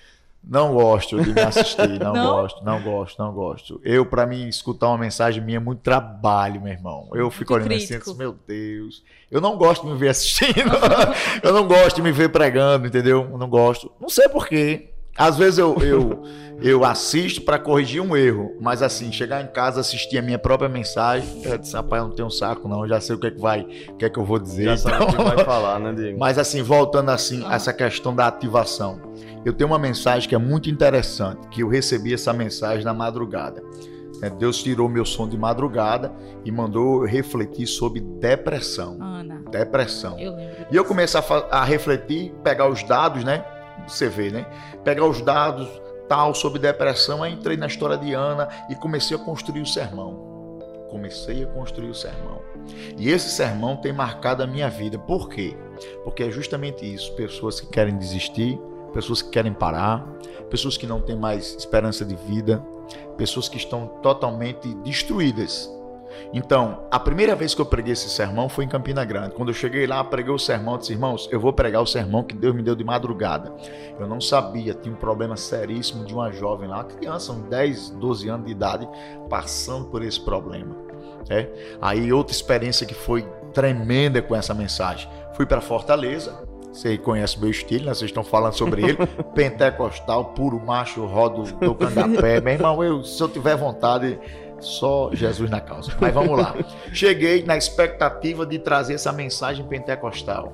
[0.47, 2.37] Não gosto de me assistir, não, não?
[2.37, 3.81] gosto, não gosto, não gosto.
[3.83, 7.09] Eu, para mim, escutar uma mensagem minha é muito trabalho, meu irmão.
[7.13, 9.03] Eu fico muito olhando assim, meu Deus.
[9.29, 10.71] Eu não gosto de me ver assistindo.
[11.43, 13.29] eu não gosto de me ver pregando, entendeu?
[13.29, 13.91] Eu não gosto.
[14.01, 14.91] Não sei porquê.
[15.19, 16.23] Às vezes eu, eu,
[16.61, 20.69] eu assisto para corrigir um erro, mas assim, chegar em casa, assistir a minha própria
[20.69, 23.29] mensagem, eu disse, rapaz, eu não tenho um saco não, eu já sei o que
[23.29, 24.65] é que vai, o que é que eu vou dizer.
[24.65, 25.09] Já sabe então...
[25.09, 26.19] o que vai falar, né, Diego?
[26.21, 29.01] Mas assim, voltando assim, essa questão da ativação.
[29.47, 33.63] Eu tenho uma mensagem que é muito interessante, que eu recebi essa mensagem na madrugada.
[34.21, 36.13] É, Deus tirou meu som de madrugada
[36.45, 38.99] e mandou eu refletir sobre depressão.
[39.01, 40.19] Ana, Depressão.
[40.19, 40.67] eu lembro.
[40.69, 43.45] E eu comecei a, a refletir, pegar os dados, né?
[43.87, 44.47] Você vê, né?
[44.83, 45.69] Pegar os dados
[46.09, 50.59] tal sobre depressão, aí entrei na história de Ana e comecei a construir o sermão.
[50.91, 52.41] Comecei a construir o sermão.
[52.99, 54.99] E esse sermão tem marcado a minha vida.
[54.99, 55.57] Por quê?
[56.03, 58.59] Porque é justamente isso: pessoas que querem desistir,
[58.97, 60.07] pessoas que querem parar,
[60.49, 62.65] pessoas que não têm mais esperança de vida,
[63.19, 65.71] pessoas que estão totalmente destruídas.
[66.33, 69.35] Então, a primeira vez que eu preguei esse sermão foi em Campina Grande.
[69.35, 72.35] Quando eu cheguei lá, preguei o sermão, disse, irmãos, eu vou pregar o sermão que
[72.35, 73.53] Deus me deu de madrugada.
[74.01, 77.91] Eu não sabia, tinha um problema seríssimo de uma jovem lá, uma criança, uns 10,
[77.91, 78.89] 12 anos de idade,
[79.29, 80.75] passando por esse problema.
[81.29, 81.77] É?
[81.83, 85.07] Aí outra experiência que foi tremenda com essa mensagem.
[85.35, 86.46] Fui para Fortaleza,
[86.77, 87.95] você conhece meu estilo, né?
[87.95, 88.99] vocês estão falando sobre ele.
[89.35, 92.41] Pentecostal, puro macho, rodo do candapé.
[92.41, 94.19] Meu irmão, eu, se eu tiver vontade,
[94.61, 95.93] só Jesus na causa.
[95.99, 96.55] Mas vamos lá.
[96.93, 100.53] Cheguei na expectativa de trazer essa mensagem pentecostal.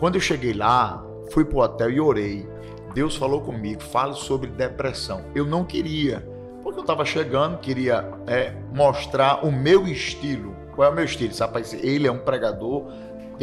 [0.00, 2.48] Quando eu cheguei lá, fui pro hotel e orei.
[2.92, 5.24] Deus falou comigo, fale sobre depressão.
[5.32, 6.28] Eu não queria,
[6.62, 10.56] porque eu estava chegando, queria é, mostrar o meu estilo.
[10.74, 11.32] Qual é o meu estilo?
[11.32, 12.90] Sabe, ele é um pregador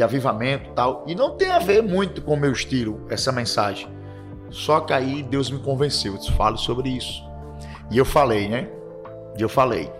[0.00, 1.04] de avivamento tal.
[1.06, 3.86] E não tem a ver muito com o meu estilo, essa mensagem.
[4.48, 7.22] Só que aí Deus me convenceu, disse, fale sobre isso.
[7.90, 8.70] E eu falei, né?
[9.36, 9.92] E eu falei.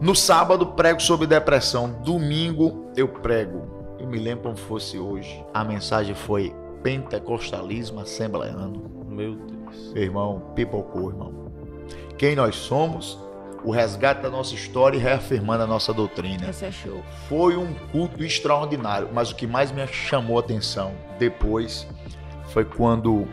[0.00, 3.96] No sábado prego sobre depressão, domingo eu prego.
[3.98, 5.44] Eu me lembro como fosse hoje.
[5.52, 9.04] A mensagem foi pentecostalismo assembleano.
[9.06, 9.92] Meu Deus.
[9.94, 11.52] Irmão, pipocou, irmão.
[12.16, 13.18] Quem nós somos,
[13.64, 16.48] o resgate da nossa história e reafirmando a nossa doutrina.
[16.48, 17.02] Esse é show.
[17.28, 21.86] Foi um culto extraordinário, mas o que mais me chamou a atenção depois
[22.48, 23.26] foi quando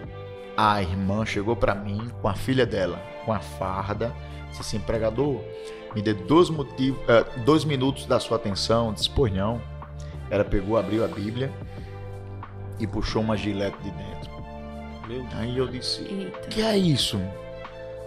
[0.57, 4.13] a irmã chegou para mim com a filha dela, com a farda,
[4.49, 5.41] disse assim, pregador,
[5.93, 8.87] me dê dois, motivos, eh, dois minutos da sua atenção.
[8.87, 9.61] Eu disse, pois não.
[10.29, 11.51] Ela pegou, abriu a Bíblia
[12.79, 14.35] e puxou uma gilete de dentro.
[15.37, 16.49] Aí eu disse, Eita.
[16.49, 17.21] que é isso?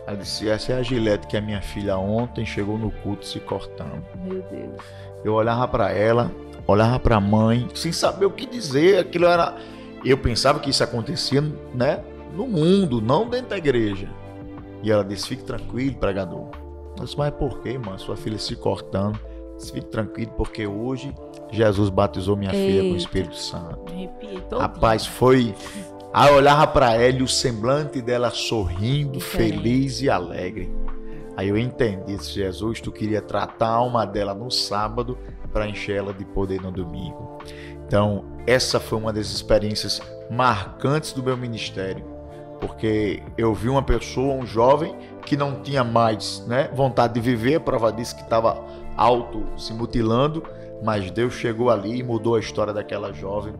[0.08, 3.38] Ela disse, essa é a gilete que a minha filha ontem chegou no culto se
[3.40, 4.02] cortando.
[4.24, 4.82] Meu Deus.
[5.22, 6.32] Eu olhava para ela,
[6.66, 9.00] olhava para a mãe, sem saber o que dizer.
[9.00, 9.54] Aquilo era.
[10.02, 11.42] Eu pensava que isso acontecia,
[11.74, 12.02] né?
[12.34, 14.08] No mundo, não dentro da igreja.
[14.82, 16.48] E ela disse: fique tranquilo, pregador.
[16.96, 17.98] Eu disse, mas por que, irmã?
[17.98, 19.20] Sua filha se cortando.
[19.58, 21.14] Disse, fique tranquilo, porque hoje
[21.50, 22.96] Jesus batizou minha filha com o.
[22.96, 23.92] Espírito Santo.
[23.92, 24.60] Arrepiei todo.
[24.60, 25.54] Rapaz, foi.
[26.12, 30.72] Aí olhava para ela e o semblante dela sorrindo, feliz e alegre.
[31.36, 35.16] Aí eu entendi, disse, Jesus, tu queria tratar a alma dela no sábado
[35.52, 37.38] para encher ela de poder no domingo.
[37.86, 40.00] Então, essa foi uma das experiências
[40.30, 42.04] marcantes do meu ministério,
[42.60, 47.56] porque eu vi uma pessoa, um jovem, que não tinha mais né, vontade de viver,
[47.56, 48.62] a prova disso que estava
[48.96, 50.42] alto, se mutilando,
[50.82, 53.52] mas Deus chegou ali e mudou a história daquela jovem,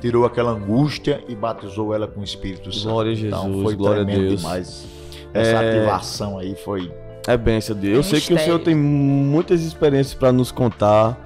[0.00, 2.92] tirou aquela angústia e batizou ela com o Espírito Santo.
[2.92, 4.40] Glória a Então Jesus, foi glória a tremendo Deus.
[4.40, 4.86] demais.
[5.34, 5.68] Essa É.
[5.78, 6.92] ativação aí foi.
[7.28, 7.94] É benção de Deus.
[7.94, 11.22] Eu É sei que o senhor tem muitas experiências para nos contar,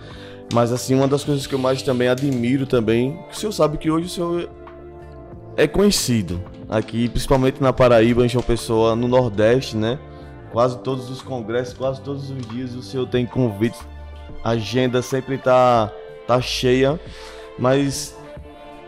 [0.52, 3.78] mas assim, uma das coisas que eu mais também admiro também, que o senhor sabe
[3.78, 4.48] que hoje o senhor
[5.56, 9.98] é conhecido aqui, principalmente na Paraíba, em João Pessoa, no Nordeste, né?
[10.52, 13.80] Quase todos os congressos, quase todos os dias o senhor tem convites,
[14.42, 15.92] a agenda sempre tá,
[16.26, 16.98] tá cheia,
[17.58, 18.16] mas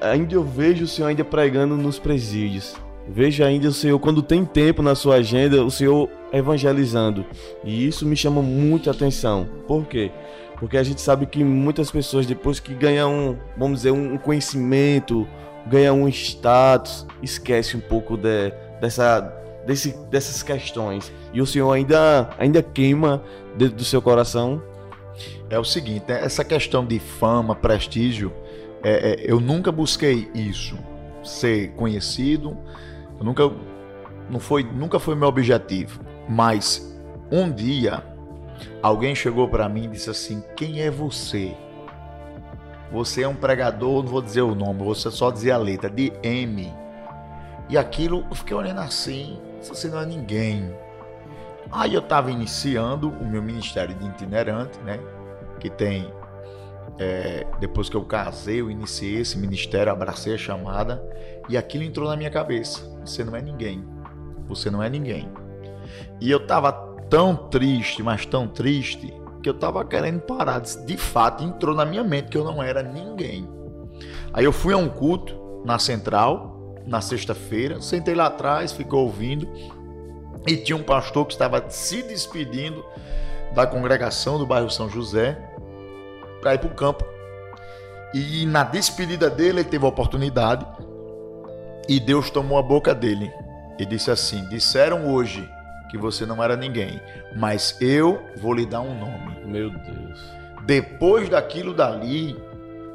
[0.01, 2.77] ainda eu vejo o senhor ainda pregando nos presídios.
[3.09, 7.25] Vejo ainda o senhor, quando tem tempo na sua agenda, o senhor evangelizando.
[7.65, 9.47] E isso me chama muita atenção.
[9.67, 10.11] Por quê?
[10.59, 15.27] Porque a gente sabe que muitas pessoas, depois que ganham, vamos dizer, um conhecimento,
[15.67, 19.21] ganham um status, esquece um pouco de, dessa,
[19.67, 21.13] desse, dessas questões.
[21.33, 23.23] E o senhor ainda, ainda queima
[23.57, 24.61] dentro do seu coração.
[25.49, 26.25] É o seguinte, né?
[26.25, 28.33] essa questão de fama, prestígio,
[28.83, 30.79] é, é, eu nunca busquei isso,
[31.25, 32.57] ser conhecido,
[33.21, 33.51] nunca,
[34.31, 36.01] não foi, nunca foi meu objetivo.
[36.29, 36.97] Mas
[37.31, 38.03] um dia
[38.83, 41.55] alguém chegou para mim e disse assim: Quem é você?
[42.93, 46.13] Você é um pregador, não vou dizer o nome, vou só dizer a letra, de
[46.23, 46.73] M.
[47.69, 50.73] E aquilo, eu fiquei olhando assim, você não é ninguém.
[51.71, 54.99] Aí eu estava iniciando o meu ministério de itinerante, né?
[55.61, 56.11] Que tem.
[56.99, 61.03] é, depois que eu casei, eu iniciei esse ministério, abracei a chamada,
[61.49, 62.83] e aquilo entrou na minha cabeça.
[63.05, 63.85] Você não é ninguém.
[64.49, 65.29] Você não é ninguém.
[66.21, 66.73] E eu estava
[67.11, 69.13] tão triste, mas tão triste,
[69.43, 70.61] que eu estava querendo parar.
[70.61, 73.49] De fato, entrou na minha mente que eu não era ninguém.
[74.33, 79.49] Aí eu fui a um culto na central, na sexta-feira, sentei lá atrás, ficou ouvindo,
[80.47, 82.85] e tinha um pastor que estava se despedindo
[83.55, 85.37] da congregação do bairro São José
[86.41, 87.05] para ir para o campo.
[88.15, 90.67] E na despedida dele, ele teve a oportunidade
[91.89, 93.33] e Deus tomou a boca dele
[93.79, 95.49] e disse assim: Disseram hoje
[95.91, 97.01] que você não era ninguém,
[97.35, 99.45] mas eu vou lhe dar um nome.
[99.45, 100.21] Meu Deus.
[100.65, 102.37] Depois daquilo dali,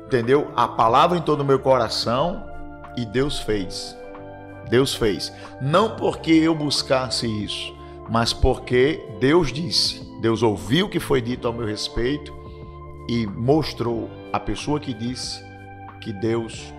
[0.05, 0.51] entendeu?
[0.55, 2.45] A palavra entrou no meu coração
[2.97, 3.97] e Deus fez.
[4.69, 5.31] Deus fez.
[5.61, 7.73] Não porque eu buscasse isso,
[8.09, 10.09] mas porque Deus disse.
[10.21, 12.33] Deus ouviu o que foi dito ao meu respeito
[13.09, 15.43] e mostrou a pessoa que disse
[15.99, 16.73] que Deus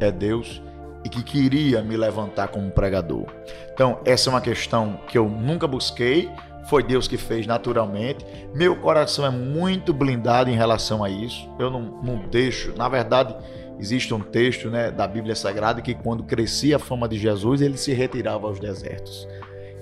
[0.00, 0.62] é Deus
[1.04, 3.26] e que queria me levantar como pregador.
[3.72, 6.30] Então, essa é uma questão que eu nunca busquei,
[6.68, 8.24] foi Deus que fez naturalmente.
[8.54, 11.48] Meu coração é muito blindado em relação a isso.
[11.58, 13.34] Eu não, não deixo, na verdade,
[13.78, 17.76] existe um texto né, da Bíblia Sagrada que quando crescia a fama de Jesus, ele
[17.76, 19.28] se retirava aos desertos.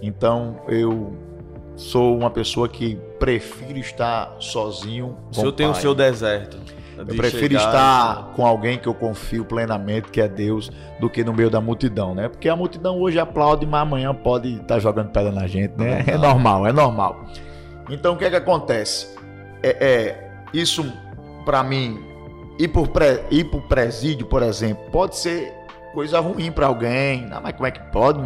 [0.02, 1.16] Então, eu
[1.74, 5.16] sou uma pessoa que prefiro estar sozinho.
[5.30, 6.58] O senhor tem o seu deserto.
[6.96, 11.34] Eu prefiro estar com alguém que eu confio plenamente, que é Deus, do que no
[11.34, 12.28] meio da multidão, né?
[12.28, 16.04] Porque a multidão hoje aplaude, mas amanhã pode estar jogando pedra na gente, né?
[16.06, 17.26] É normal, é normal.
[17.90, 19.14] Então o que é que acontece?
[19.62, 20.90] É, é isso
[21.44, 22.02] para mim
[22.58, 22.70] ir
[23.30, 25.52] ir pro presídio, por exemplo, pode ser
[25.92, 27.26] coisa ruim para alguém.
[27.26, 28.20] Não, mas como é que pode?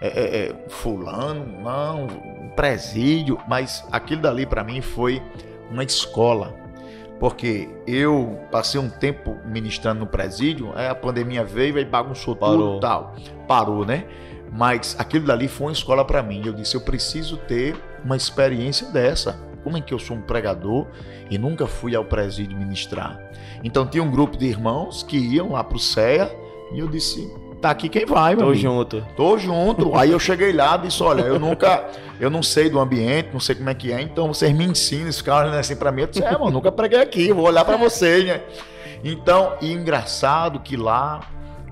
[0.00, 2.08] É, é, é, fulano, não,
[2.54, 5.22] presídio, mas aquilo dali para mim foi
[5.70, 6.54] uma escola.
[7.18, 12.56] Porque eu passei um tempo ministrando no presídio, aí a pandemia veio e bagunçou Parou.
[12.56, 13.14] tudo tal.
[13.46, 14.04] Parou, né?
[14.52, 16.42] Mas aquilo dali foi uma escola para mim.
[16.44, 19.38] Eu disse, eu preciso ter uma experiência dessa.
[19.64, 20.86] Como é que eu sou um pregador
[21.30, 23.18] e nunca fui ao presídio ministrar?
[23.64, 26.30] Então tinha um grupo de irmãos que iam lá pro CEA
[26.72, 28.62] e eu disse, tá aqui quem vai, meu Tô amigo.
[28.62, 29.06] junto.
[29.16, 29.96] Tô junto.
[29.96, 31.88] Aí eu cheguei lá e disse, olha, eu nunca,
[32.20, 35.08] eu não sei do ambiente, não sei como é que é, então vocês me ensinam,
[35.08, 37.64] esse cara olhando assim pra mim, eu disse, é, mano, nunca preguei aqui, vou olhar
[37.64, 38.42] para vocês, né?
[39.02, 41.20] Então, e engraçado que lá,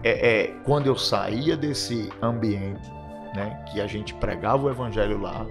[0.03, 2.91] é, é, quando eu saía desse ambiente,
[3.35, 5.47] né, que a gente pregava o evangelho lá,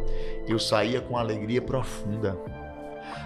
[0.47, 2.38] eu saía com alegria profunda.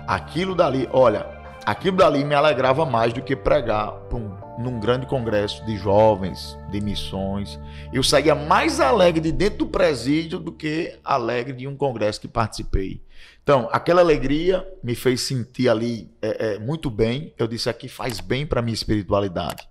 [0.08, 1.26] Aquilo dali, olha,
[1.66, 6.80] aquilo dali me alegrava mais do que pregar um num grande congresso de jovens, de
[6.82, 7.60] missões.
[7.92, 12.28] Eu saía mais alegre de dentro do presídio do que alegre de um congresso que
[12.28, 13.02] participei.
[13.44, 17.34] Então, aquela alegria me fez sentir ali é, é, muito bem.
[17.38, 19.68] Eu disse aqui faz bem para minha espiritualidade,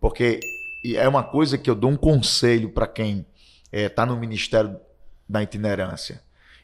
[0.00, 0.40] porque
[0.94, 3.24] é uma coisa que eu dou um conselho para quem
[3.74, 4.78] está é, tá no ministério
[5.28, 6.22] da itinerância.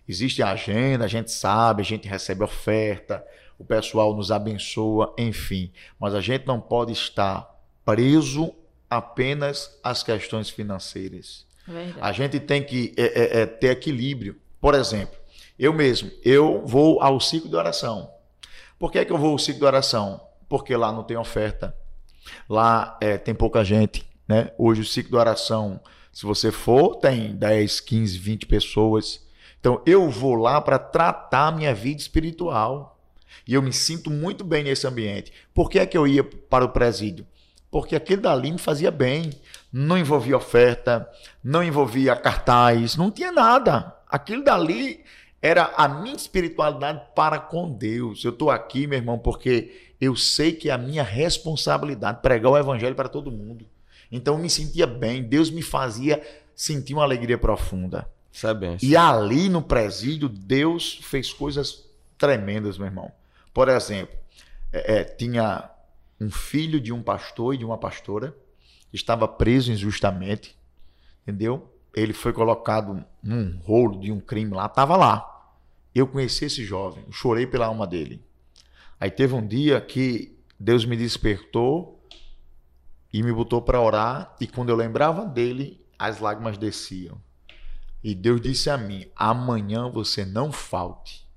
[0.08, 3.24] Existe a agenda, a gente sabe, a gente recebe oferta,
[3.58, 5.72] o pessoal nos abençoa, enfim.
[5.98, 7.48] Mas a gente não pode estar
[7.84, 8.54] preso
[8.88, 11.46] apenas às questões financeiras.
[11.66, 11.98] Verdade.
[12.00, 14.36] A gente tem que é, é, é, ter equilíbrio.
[14.60, 15.18] Por exemplo,
[15.58, 18.10] eu mesmo, eu vou ao ciclo de oração.
[18.78, 20.20] Por que, é que eu vou ao ciclo de oração?
[20.48, 21.76] Porque lá não tem oferta,
[22.48, 24.04] lá é, tem pouca gente.
[24.26, 24.50] Né?
[24.58, 25.80] Hoje o ciclo de oração,
[26.12, 29.26] se você for, tem 10, 15, 20 pessoas.
[29.58, 32.98] Então eu vou lá para tratar a minha vida espiritual.
[33.46, 35.32] E eu me sinto muito bem nesse ambiente.
[35.54, 37.26] Por que é que eu ia para o presídio?
[37.70, 39.30] porque aquele dali me fazia bem.
[39.72, 41.08] Não envolvia oferta,
[41.42, 43.94] não envolvia cartaz, não tinha nada.
[44.08, 45.04] Aquilo dali
[45.40, 48.24] era a minha espiritualidade para com Deus.
[48.24, 52.58] Eu estou aqui, meu irmão, porque eu sei que é a minha responsabilidade pregar o
[52.58, 53.64] evangelho para todo mundo.
[54.10, 56.20] Então eu me sentia bem, Deus me fazia
[56.54, 58.10] sentir uma alegria profunda.
[58.32, 58.76] Sabem.
[58.82, 61.84] E ali no presídio, Deus fez coisas
[62.16, 63.10] tremendas, meu irmão.
[63.52, 64.16] Por exemplo,
[64.72, 65.70] é, é tinha
[66.20, 68.36] um filho de um pastor e de uma pastora,
[68.92, 70.56] estava preso injustamente,
[71.22, 71.72] entendeu?
[71.94, 75.26] Ele foi colocado num rolo de um crime lá, estava lá.
[75.94, 78.22] Eu conheci esse jovem, chorei pela alma dele.
[79.00, 81.99] Aí teve um dia que Deus me despertou
[83.12, 87.20] e me botou para orar, e quando eu lembrava dele, as lágrimas desciam.
[88.02, 91.28] E Deus disse a mim: amanhã você não falte.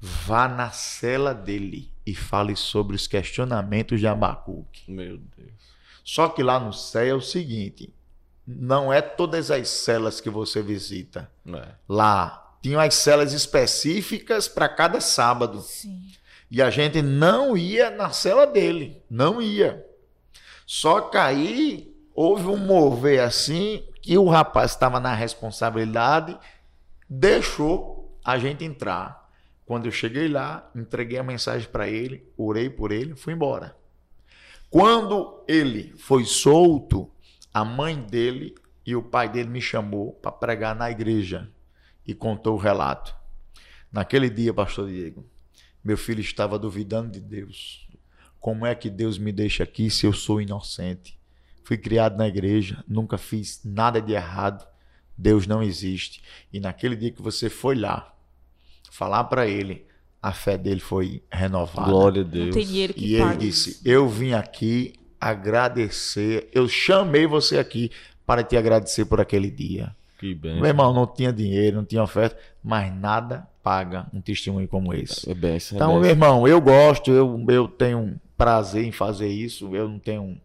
[0.00, 4.90] Vá na cela dele e fale sobre os questionamentos de Abacuque.
[4.90, 5.52] Meu Deus.
[6.04, 7.92] Só que lá no céu é o seguinte:
[8.46, 11.30] não é todas as celas que você visita.
[11.46, 11.68] É.
[11.88, 15.60] Lá tinham as celas específicas para cada sábado.
[15.60, 16.10] Sim.
[16.50, 19.85] E a gente não ia na cela dele, não ia.
[20.66, 26.36] Só que aí houve um mover assim que o rapaz estava na responsabilidade,
[27.08, 29.30] deixou a gente entrar.
[29.64, 33.76] Quando eu cheguei lá, entreguei a mensagem para ele, orei por ele, fui embora.
[34.68, 37.10] Quando ele foi solto,
[37.54, 41.50] a mãe dele e o pai dele me chamou para pregar na igreja
[42.06, 43.14] e contou o relato.
[43.90, 45.24] Naquele dia, pastor Diego,
[45.82, 47.85] meu filho estava duvidando de Deus.
[48.46, 51.18] Como é que Deus me deixa aqui se eu sou inocente?
[51.64, 54.64] Fui criado na igreja, nunca fiz nada de errado.
[55.18, 56.22] Deus não existe.
[56.52, 58.14] E naquele dia que você foi lá
[58.88, 59.84] falar para ele,
[60.22, 61.90] a fé dele foi renovada.
[61.90, 62.46] Glória a Deus.
[62.46, 63.80] Não tem dinheiro que E ele pague disse: isso.
[63.84, 67.90] Eu vim aqui agradecer, eu chamei você aqui
[68.24, 69.92] para te agradecer por aquele dia.
[70.20, 70.60] Que bem.
[70.60, 75.28] Meu irmão, não tinha dinheiro, não tinha oferta, mas nada paga um testemunho como esse.
[75.28, 79.74] É benção, é Então, meu irmão, eu gosto, eu, eu tenho prazer em fazer isso,
[79.74, 80.40] eu não tenho.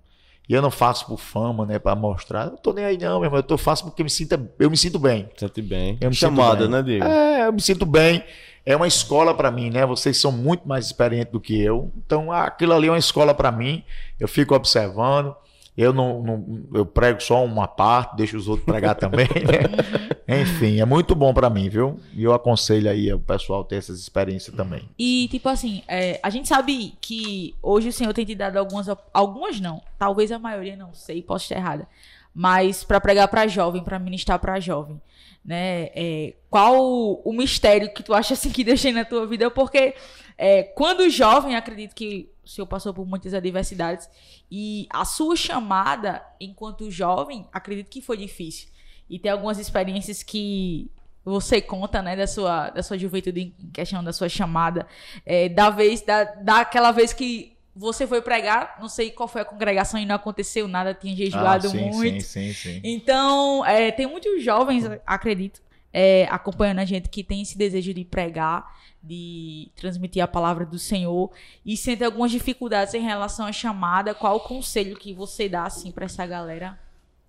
[0.49, 2.45] E eu não faço por fama, né, para mostrar.
[2.45, 3.39] Eu não tô nem aí, não, meu irmão.
[3.39, 5.29] Eu tô, faço porque eu me, sinta, eu me sinto bem.
[5.37, 5.97] Sente bem.
[6.01, 6.69] Eu me sinto Chamada, bem.
[6.69, 7.05] né, Diego?
[7.05, 8.23] É, eu me sinto bem.
[8.65, 9.85] É uma escola para mim, né?
[9.85, 11.91] Vocês são muito mais experientes do que eu.
[12.05, 13.83] Então, aquilo ali é uma escola para mim.
[14.19, 15.35] Eu fico observando.
[15.77, 20.11] Eu não, não- eu prego só uma parte, deixo os outros pregar também, né?
[20.41, 21.99] Enfim, é muito bom para mim, viu?
[22.13, 24.87] E eu aconselho aí o pessoal ter essas experiências também.
[24.97, 28.87] E, tipo assim, é, a gente sabe que hoje o Senhor tem te dado algumas,
[29.13, 31.87] algumas não, talvez a maioria, não sei, posso estar errada,
[32.33, 35.01] mas para pregar para jovem, para ministrar para jovem,
[35.43, 35.89] né?
[35.95, 39.49] É, qual o, mistério que tu acha assim que tem na tua vida?
[39.49, 39.95] Porque
[40.37, 44.09] é, quando jovem, acredito que o Senhor passou por muitas adversidades
[44.49, 48.69] e a sua chamada enquanto jovem, acredito que foi difícil.
[49.09, 50.89] E tem algumas experiências que
[51.23, 54.87] você conta, né, da sua, da sua juventude em questão da sua chamada,
[55.25, 59.45] é, da vez, da, daquela vez que você foi pregar, não sei qual foi a
[59.45, 62.23] congregação e não aconteceu nada, tinha jejuado Ah, sim, muito.
[62.23, 62.81] sim, sim, sim.
[62.83, 65.61] Então, é, tem muitos jovens, acredito,
[65.93, 70.77] é, acompanhando a gente que tem esse desejo de pregar, de transmitir a palavra do
[70.77, 71.31] Senhor
[71.65, 74.13] e sentem algumas dificuldades em relação à chamada.
[74.13, 76.77] Qual o conselho que você dá assim para essa galera?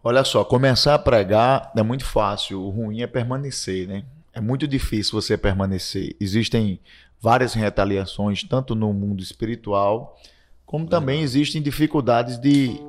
[0.04, 4.04] Olha só, começar a pregar é muito fácil, o ruim é permanecer, né?
[4.32, 6.16] É muito difícil você permanecer.
[6.18, 6.80] Existem
[7.20, 10.18] várias retaliações, tanto no mundo espiritual,
[10.66, 12.80] como também existem dificuldades de,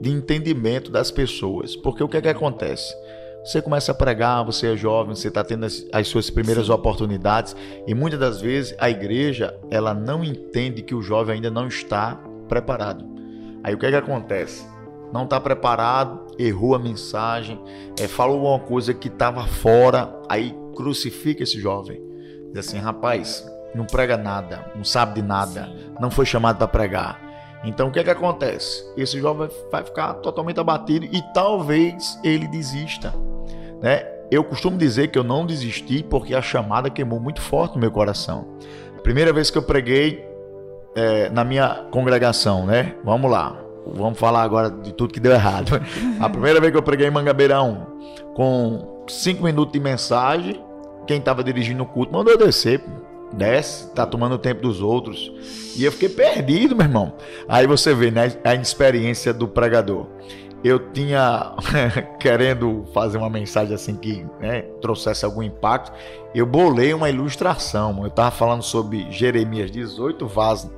[0.00, 1.76] de entendimento das pessoas.
[1.76, 2.94] Porque o que é que acontece?
[3.46, 7.54] Você começa a pregar, você é jovem, você está tendo as, as suas primeiras oportunidades
[7.86, 12.20] e muitas das vezes a igreja ela não entende que o jovem ainda não está
[12.48, 13.06] preparado.
[13.62, 14.66] Aí o que é que acontece?
[15.12, 17.62] Não está preparado, errou a mensagem,
[18.00, 22.02] é, falou alguma coisa que estava fora, aí crucifica esse jovem.
[22.52, 23.46] Diz assim, rapaz,
[23.76, 25.70] não prega nada, não sabe de nada,
[26.00, 27.25] não foi chamado para pregar.
[27.66, 28.84] Então o que é que acontece?
[28.96, 33.12] Esse jovem vai ficar totalmente abatido e talvez ele desista,
[33.82, 34.06] né?
[34.30, 37.90] Eu costumo dizer que eu não desisti porque a chamada queimou muito forte no meu
[37.90, 38.46] coração.
[39.02, 40.24] Primeira vez que eu preguei
[40.96, 42.94] é, na minha congregação, né?
[43.04, 43.56] Vamos lá,
[43.86, 45.80] vamos falar agora de tudo que deu errado.
[46.20, 50.60] A primeira vez que eu preguei em Mangabeira 1, com cinco minutos de mensagem,
[51.06, 52.82] quem estava dirigindo o culto mandou eu descer.
[53.32, 55.32] Desce, tá tomando o tempo dos outros.
[55.76, 57.12] E eu fiquei perdido, meu irmão.
[57.48, 60.06] Aí você vê, né, a inexperiência do pregador.
[60.64, 61.54] Eu tinha
[62.18, 65.92] querendo fazer uma mensagem assim que né, trouxesse algum impacto.
[66.34, 68.02] Eu bolei uma ilustração.
[68.02, 70.70] Eu tava falando sobre Jeremias 18 vasos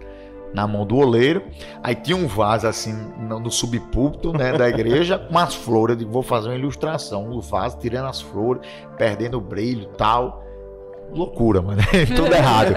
[0.53, 1.43] na mão do oleiro.
[1.83, 5.95] Aí tinha um vaso assim no, subpúlpito né, da igreja com as flores.
[5.95, 7.31] Eu digo, vou fazer uma ilustração.
[7.31, 8.63] O vaso tirando as flores,
[8.97, 10.48] perdendo o brilho tal.
[11.13, 11.81] Loucura, mano.
[12.15, 12.75] tudo errado.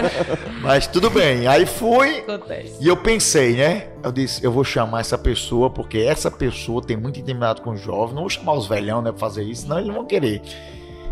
[0.62, 1.46] Mas tudo bem.
[1.46, 2.18] Aí fui.
[2.18, 2.76] Acontece.
[2.80, 3.88] E eu pensei, né?
[4.02, 7.80] Eu disse, eu vou chamar essa pessoa, porque essa pessoa tem muito intimidade com os
[7.80, 8.14] jovens.
[8.14, 10.42] Não vou chamar os velhão, né, pra fazer isso, senão eles não vão querer.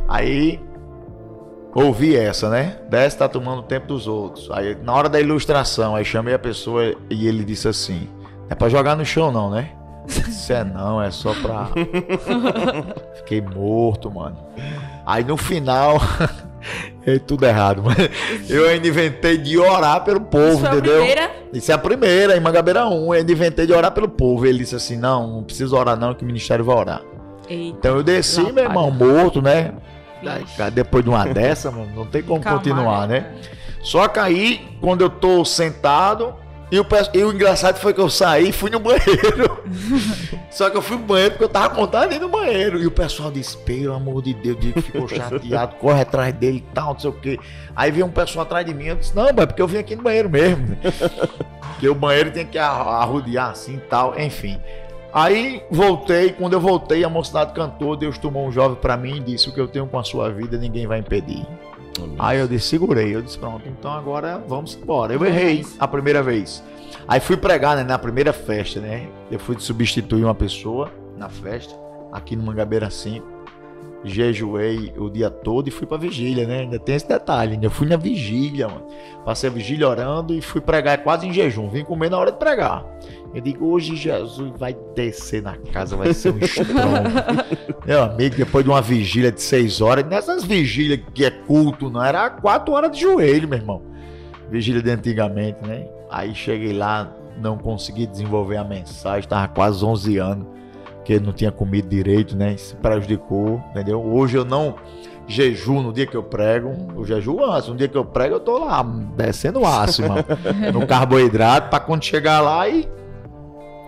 [0.09, 0.60] Aí
[1.74, 2.78] ouvi essa, né?
[2.88, 4.51] Desce tá tomando o tempo dos outros.
[4.51, 8.55] Aí na hora da ilustração, aí chamei a pessoa e ele disse assim: "Não é
[8.55, 9.70] pra jogar no chão, não, né?
[10.09, 11.68] Isso é não, é só pra.
[13.18, 14.36] Fiquei morto, mano.
[15.06, 16.01] Aí no final.
[17.07, 20.97] É tudo errado, mas eu ainda inventei de orar pelo povo, Isso foi a entendeu?
[20.97, 21.31] primeira?
[21.53, 22.93] Isso é a primeira, em Mangabeira 1.
[23.07, 24.45] Eu ainda inventei de orar pelo povo.
[24.47, 27.01] Ele disse assim: não, não precisa orar, não, que o ministério vai orar.
[27.49, 27.77] Eita.
[27.78, 29.73] Então eu desci, meu irmão, morto, né?
[30.57, 33.20] Cara, Depois de uma dessa, mano, não tem como Calma, continuar, né?
[33.20, 33.35] né?
[33.82, 36.35] Só que aí, quando eu tô sentado,
[36.70, 39.64] e o, e o engraçado foi que eu saí e fui no banheiro.
[40.51, 42.80] Só que eu fui no banheiro porque eu tava montado dentro do banheiro.
[42.80, 46.74] E o pessoal disse, pelo amor de Deus, Diego ficou chateado, corre atrás dele e
[46.74, 47.38] tal, não sei o quê.
[47.74, 49.78] Aí veio um pessoal atrás de mim, eu disse, não, mas é porque eu vim
[49.78, 50.76] aqui no banheiro mesmo.
[51.80, 54.60] Porque o banheiro tem que arrodear assim e tal, enfim.
[55.14, 59.20] Aí voltei, quando eu voltei, a mocidade cantou, Deus tomou um jovem pra mim e
[59.20, 61.47] disse, o que eu tenho com a sua vida, ninguém vai impedir.
[62.18, 63.14] Aí eu disse, segurei.
[63.14, 65.12] Eu disse, pronto, então agora vamos embora.
[65.12, 66.62] Eu errei a primeira vez.
[67.06, 69.09] Aí fui pregar né, na primeira festa, né?
[69.31, 71.74] Eu fui substituir uma pessoa na festa,
[72.12, 73.30] aqui no Mangabeira 5
[74.05, 76.60] jejuei o dia todo e fui pra vigília, né?
[76.60, 77.52] Ainda tem esse detalhe.
[77.52, 78.86] Ainda fui na vigília, mano.
[79.24, 81.68] Passei a vigília orando e fui pregar quase em jejum.
[81.68, 82.85] Vim comer na hora de pregar.
[83.35, 86.74] Eu digo, hoje Jesus vai descer na casa, vai ser um estrondo.
[87.86, 92.02] Meu amigo, depois de uma vigília de seis horas, nessas vigílias que é culto, não
[92.02, 93.82] era quatro horas de joelho, meu irmão.
[94.51, 95.86] Vigília de antigamente, né?
[96.10, 100.60] Aí cheguei lá, não consegui desenvolver a mensagem, tava quase 11 anos
[101.11, 102.57] que não tinha comido direito, né?
[102.57, 104.01] Se prejudicou, entendeu?
[104.01, 104.77] Hoje eu não
[105.27, 107.69] jejuo no dia que eu prego, eu jejuo antes.
[107.69, 108.81] No dia que eu prego, eu tô lá
[109.16, 110.24] descendo aço, mano,
[110.73, 112.89] no carboidrato, para quando chegar lá e.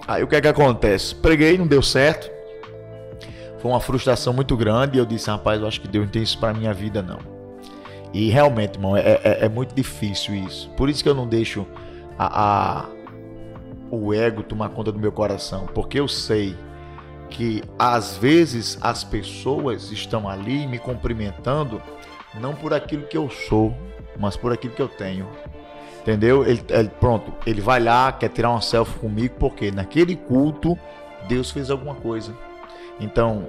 [0.08, 1.14] Aí o que é que acontece?
[1.14, 2.28] Preguei, não deu certo.
[3.58, 6.24] Foi uma frustração muito grande e eu disse, rapaz, eu acho que Deus não tem
[6.24, 7.20] isso pra minha vida, não.
[8.12, 10.68] E realmente, irmão, é, é, é muito difícil isso.
[10.70, 11.64] Por isso que eu não deixo
[12.18, 12.86] a, a,
[13.92, 15.66] o ego tomar conta do meu coração.
[15.72, 16.56] Porque eu sei
[17.32, 21.82] que às vezes as pessoas estão ali me cumprimentando
[22.38, 23.74] não por aquilo que eu sou,
[24.18, 25.26] mas por aquilo que eu tenho.
[26.00, 26.44] Entendeu?
[26.44, 30.78] Ele, ele, pronto, ele vai lá, quer tirar uma selfie comigo, porque naquele culto
[31.28, 32.36] Deus fez alguma coisa.
[33.00, 33.46] Então,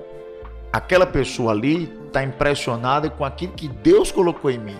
[0.71, 4.77] aquela pessoa ali está impressionada com aquilo que Deus colocou em mim.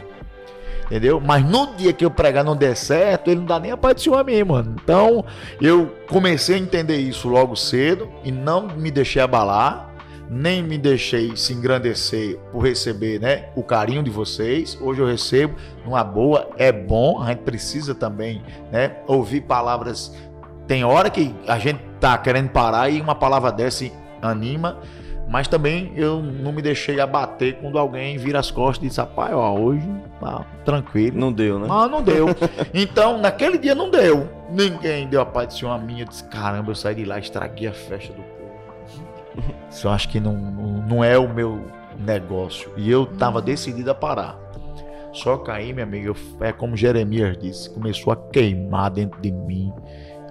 [0.94, 1.20] Entendeu?
[1.20, 3.96] Mas no dia que eu pregar não der certo, ele não dá nem a paz
[3.96, 4.76] do Senhor a mim, mano.
[4.84, 5.26] Então,
[5.60, 9.92] eu comecei a entender isso logo cedo e não me deixei abalar,
[10.30, 14.78] nem me deixei se engrandecer por receber, né, o carinho de vocês.
[14.80, 20.16] Hoje eu recebo numa boa, é bom, a gente precisa também, né, ouvir palavras.
[20.68, 23.84] Tem hora que a gente tá querendo parar e uma palavra dessa
[24.22, 24.78] anima
[25.28, 29.34] mas também eu não me deixei abater quando alguém vira as costas e diz, rapaz,
[29.34, 29.88] ó, hoje
[30.20, 31.18] tá tranquilo.
[31.20, 31.66] Não deu, né?
[31.68, 32.28] Mas não deu.
[32.74, 34.30] então, naquele dia não deu.
[34.52, 36.04] Ninguém deu a paz de ser uma minha.
[36.04, 39.54] Eu disse, caramba, eu saí de lá, estraguei a festa do povo.
[39.70, 41.62] Isso eu acho que não, não é o meu
[41.98, 42.72] negócio.
[42.78, 44.38] E eu tava decidido a parar.
[45.14, 49.72] Só que aí, minha amiga, é como Jeremias disse, começou a queimar dentro de mim.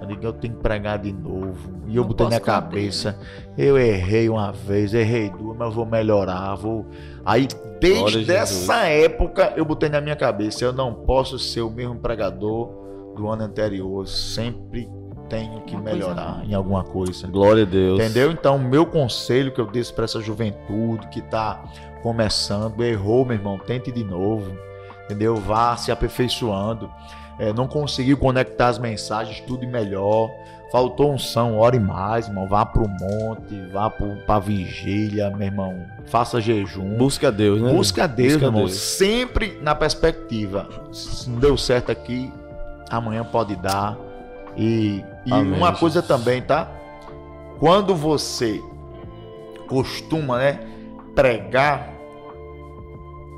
[0.02, 1.82] Eu digo, eu tenho que pregar de novo.
[1.86, 3.18] E eu não botei na cabeça,
[3.56, 6.86] eu errei uma vez, errei duas, mas eu vou melhorar, vou.
[7.24, 7.46] Aí,
[7.80, 12.68] desde essa época, eu botei na minha cabeça, eu não posso ser o mesmo pregador
[13.14, 14.06] do ano anterior.
[14.08, 14.88] Sempre
[15.28, 17.26] tenho que uma melhorar em alguma coisa.
[17.26, 17.98] Glória a Deus.
[17.98, 18.30] Entendeu?
[18.30, 21.62] Então, meu conselho que eu disse para essa juventude que está
[22.02, 24.52] começando, errou, meu irmão, tente de novo.
[25.04, 25.36] Entendeu?
[25.36, 26.90] Vá se aperfeiçoando
[27.42, 30.30] é, não conseguiu conectar as mensagens, tudo melhor.
[30.70, 32.46] Faltou unção, ore mais, irmão.
[32.46, 35.84] Vá pro monte, vá pro, pra vigília, meu irmão.
[36.06, 36.96] Faça jejum.
[36.96, 37.72] Busca Deus, né?
[37.72, 38.60] Busca Deus, Busca irmão.
[38.60, 38.76] Deus.
[38.76, 40.68] Sempre na perspectiva.
[40.92, 42.32] Se não deu certo aqui,
[42.88, 43.98] amanhã pode dar.
[44.56, 46.70] E, e Amém, uma coisa também, tá?
[47.58, 48.62] Quando você
[49.66, 50.60] costuma, né,
[51.12, 51.88] pregar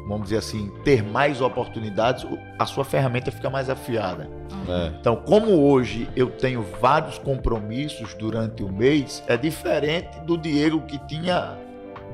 [0.06, 2.26] vamos dizer assim, ter mais oportunidades,
[2.58, 4.28] a sua ferramenta fica mais afiada.
[4.68, 4.92] É.
[5.00, 10.98] Então, como hoje eu tenho vários compromissos durante o mês, é diferente do Diego que
[11.06, 11.58] tinha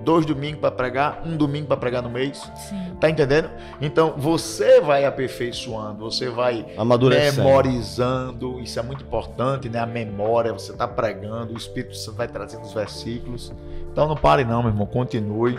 [0.05, 2.51] dois domingos para pregar, um domingo para pregar no mês.
[2.69, 2.97] Sim.
[2.99, 3.51] Tá entendendo?
[3.81, 6.67] Então, você vai aperfeiçoando, você vai
[7.37, 9.79] memorizando, isso é muito importante, né?
[9.79, 13.53] A memória, você tá pregando, o Espírito Santo vai trazendo os versículos.
[13.93, 15.59] Então, não pare não, meu irmão, continue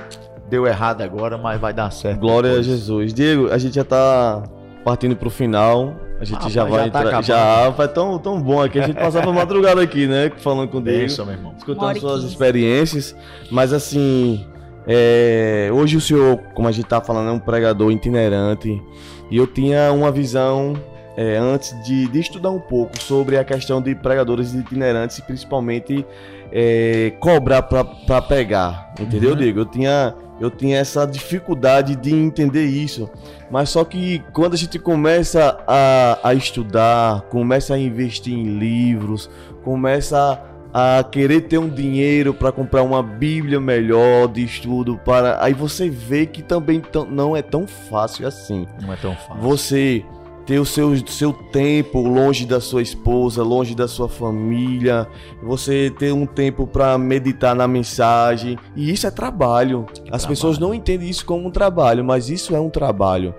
[0.51, 2.19] deu errado agora, mas vai dar certo.
[2.19, 2.67] Glória depois.
[2.67, 3.13] a Jesus.
[3.13, 4.43] Diego, a gente já tá
[4.83, 5.95] partindo pro final.
[6.19, 7.23] A gente ah, já vai já tá entrar.
[7.23, 8.77] já vai tão, tão bom aqui.
[8.77, 10.29] A gente passava madrugada aqui, né?
[10.37, 11.05] Falando com Diego.
[11.05, 11.55] Isso, meu irmão.
[11.57, 13.15] Escutando suas experiências.
[13.49, 14.45] Mas assim.
[14.87, 18.81] É, hoje o senhor, como a gente tá falando, é um pregador itinerante.
[19.29, 20.73] E eu tinha uma visão
[21.15, 26.05] é, antes de, de, estudar um pouco sobre a questão de pregadores itinerantes e principalmente
[26.51, 28.93] é, cobrar para pregar.
[28.99, 29.35] Entendeu, uhum.
[29.37, 29.59] Diego?
[29.59, 33.07] Eu tinha eu tinha essa dificuldade de entender isso.
[33.51, 39.29] Mas só que quando a gente começa a, a estudar, começa a investir em livros,
[39.63, 40.41] começa
[40.73, 45.87] a, querer ter um dinheiro para comprar uma Bíblia melhor de estudo, para aí você
[45.89, 48.65] vê que também não é tão fácil assim.
[48.81, 49.41] Não é tão fácil.
[49.43, 50.03] Você
[50.51, 55.07] ter o seu, seu tempo longe da sua esposa, longe da sua família,
[55.41, 59.85] você ter um tempo para meditar na mensagem, e isso é trabalho.
[59.85, 60.27] Que As trabalho.
[60.27, 63.33] pessoas não entendem isso como um trabalho, mas isso é um trabalho.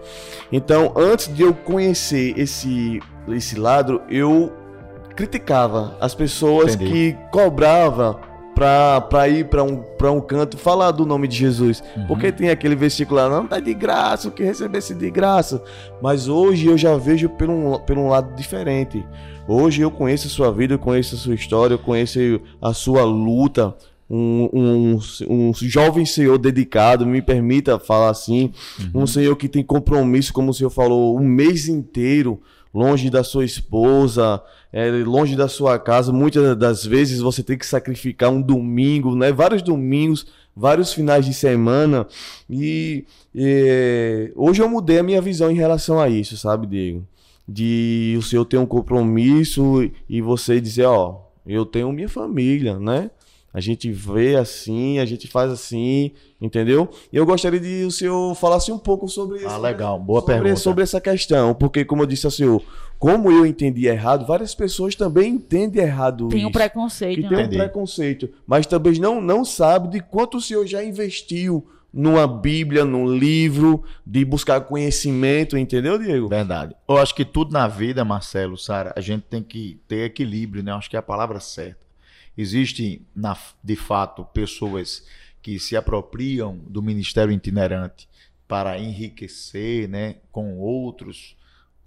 [0.50, 2.98] Então, antes de eu conhecer esse
[3.28, 4.50] esse lado, eu
[5.14, 6.92] criticava as pessoas Entendi.
[6.92, 8.16] que cobravam
[8.62, 9.82] para ir para um,
[10.14, 11.82] um canto falar do nome de Jesus.
[11.96, 12.06] Uhum.
[12.06, 15.62] Porque tem aquele versículo lá, não tá de graça, o que recebesse de graça.
[16.00, 19.04] Mas hoje eu já vejo por um, por um lado diferente.
[19.48, 22.18] Hoje eu conheço a sua vida, eu conheço a sua história, eu conheço
[22.60, 23.74] a sua luta.
[24.08, 24.98] um, um,
[25.28, 29.02] um jovem senhor dedicado, me permita falar assim, uhum.
[29.02, 32.40] um senhor que tem compromisso, como o senhor falou, um mês inteiro
[32.72, 34.42] longe da sua esposa,
[34.72, 36.12] é, longe da sua casa.
[36.12, 39.30] Muitas das vezes você tem que sacrificar um domingo, né?
[39.32, 40.26] Vários domingos,
[40.56, 42.06] vários finais de semana.
[42.48, 43.04] E,
[43.34, 47.06] e hoje eu mudei a minha visão em relação a isso, sabe, Diego?
[47.46, 53.10] De o senhor ter um compromisso e você dizer, ó, eu tenho minha família, né?
[53.54, 56.88] A gente vê assim, a gente faz assim, entendeu?
[57.12, 59.48] E eu gostaria de o senhor falasse um pouco sobre isso.
[59.48, 60.56] Ah, legal, boa sobre, pergunta.
[60.56, 62.62] Sobre essa questão, porque como eu disse ao senhor,
[62.98, 66.48] como eu entendi errado, várias pessoas também entendem errado tem isso.
[66.48, 67.20] um preconceito.
[67.20, 71.66] Que tem um preconceito, mas talvez não, não sabe de quanto o senhor já investiu
[71.92, 76.28] numa Bíblia, num livro, de buscar conhecimento, entendeu, Diego?
[76.28, 76.74] Verdade.
[76.88, 80.72] Eu acho que tudo na vida, Marcelo, Sara, a gente tem que ter equilíbrio, né?
[80.72, 81.82] Eu acho que é a palavra certa.
[82.36, 85.06] Existem, na, de fato, pessoas
[85.42, 88.08] que se apropriam do ministério itinerante
[88.46, 91.36] para enriquecer né, com outros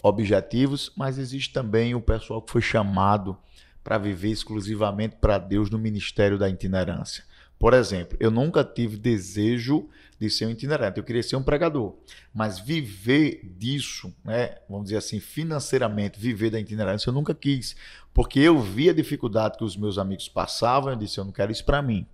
[0.04, 3.38] objetivos, mas existe também o pessoal que foi chamado
[3.84, 7.24] para viver exclusivamente para Deus no ministério da itinerância.
[7.57, 9.88] Por exemplo, eu nunca tive desejo
[10.19, 11.95] de ser um itinerante, eu queria ser um pregador,
[12.34, 17.76] mas viver disso, né, vamos dizer assim, financeiramente, viver da itinerância, eu nunca quis,
[18.14, 21.52] porque eu vi a dificuldade que os meus amigos passavam, eu disse, eu não quero
[21.52, 22.06] isso para mim.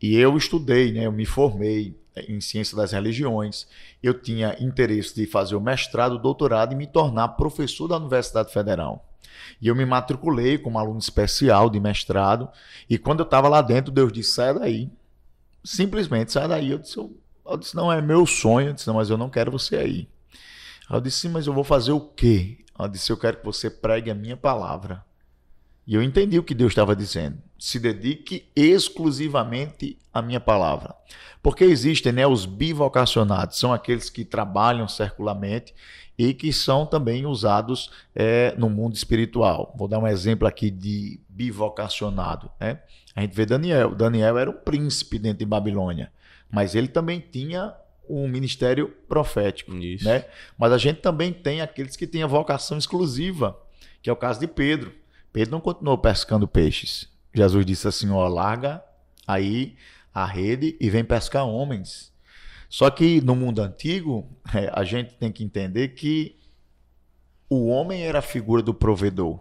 [0.00, 1.98] E eu estudei, né, eu me formei
[2.28, 3.66] em ciência das religiões,
[4.02, 8.52] eu tinha interesse de fazer o mestrado, o doutorado e me tornar professor da Universidade
[8.52, 9.09] Federal.
[9.60, 12.48] E eu me matriculei como aluno especial de mestrado.
[12.88, 14.90] E quando eu estava lá dentro, Deus disse: sai daí.
[15.62, 16.70] Simplesmente sai daí.
[16.70, 17.14] Eu disse: eu,
[17.46, 18.68] eu disse não, é meu sonho.
[18.68, 20.08] Eu disse: não, mas eu não quero você aí.
[20.90, 22.58] Eu disse: mas eu vou fazer o quê?
[22.78, 25.04] Eu disse: eu quero que você pregue a minha palavra.
[25.86, 27.38] E eu entendi o que Deus estava dizendo.
[27.58, 30.94] Se dedique exclusivamente à minha palavra.
[31.42, 35.74] Porque existem né, os bivocacionados, são aqueles que trabalham circularmente
[36.20, 39.74] e que são também usados é, no mundo espiritual.
[39.74, 42.50] Vou dar um exemplo aqui de bivocacionado.
[42.60, 42.78] Né?
[43.16, 43.94] A gente vê Daniel.
[43.94, 46.12] Daniel era um príncipe dentro de Babilônia,
[46.50, 47.74] mas ele também tinha
[48.06, 49.74] um ministério profético.
[49.76, 50.04] Isso.
[50.04, 50.26] Né?
[50.58, 53.58] Mas a gente também tem aqueles que têm a vocação exclusiva,
[54.02, 54.92] que é o caso de Pedro.
[55.32, 57.08] Pedro não continuou pescando peixes.
[57.32, 58.84] Jesus disse assim: ó, larga
[59.26, 59.74] aí
[60.12, 62.09] a rede e vem pescar homens.
[62.70, 64.24] Só que no mundo antigo,
[64.54, 66.38] é, a gente tem que entender que
[67.48, 69.40] o homem era a figura do provedor.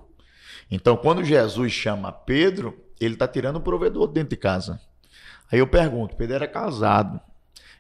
[0.70, 4.82] Então, quando Jesus chama Pedro, ele está tirando o provedor dentro de casa.
[5.52, 7.22] Aí eu pergunto: Pedro era casado.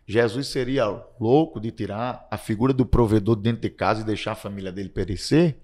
[0.07, 0.85] Jesus seria
[1.19, 4.89] louco de tirar a figura do provedor dentro de casa e deixar a família dele
[4.89, 5.59] perecer?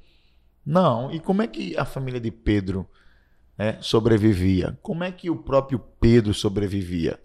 [0.64, 1.12] Não.
[1.12, 2.88] E como é que a família de Pedro
[3.58, 4.78] né, sobrevivia?
[4.84, 7.20] Como é que o próprio Pedro sobrevivia?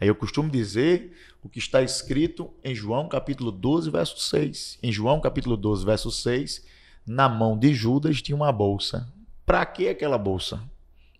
[0.00, 1.12] Aí eu costumo dizer
[1.42, 4.78] o que está escrito em João capítulo 12, verso 6.
[4.82, 6.64] Em João capítulo 12, verso 6,
[7.06, 9.08] na mão de Judas tinha uma bolsa.
[9.44, 10.60] Para que aquela bolsa?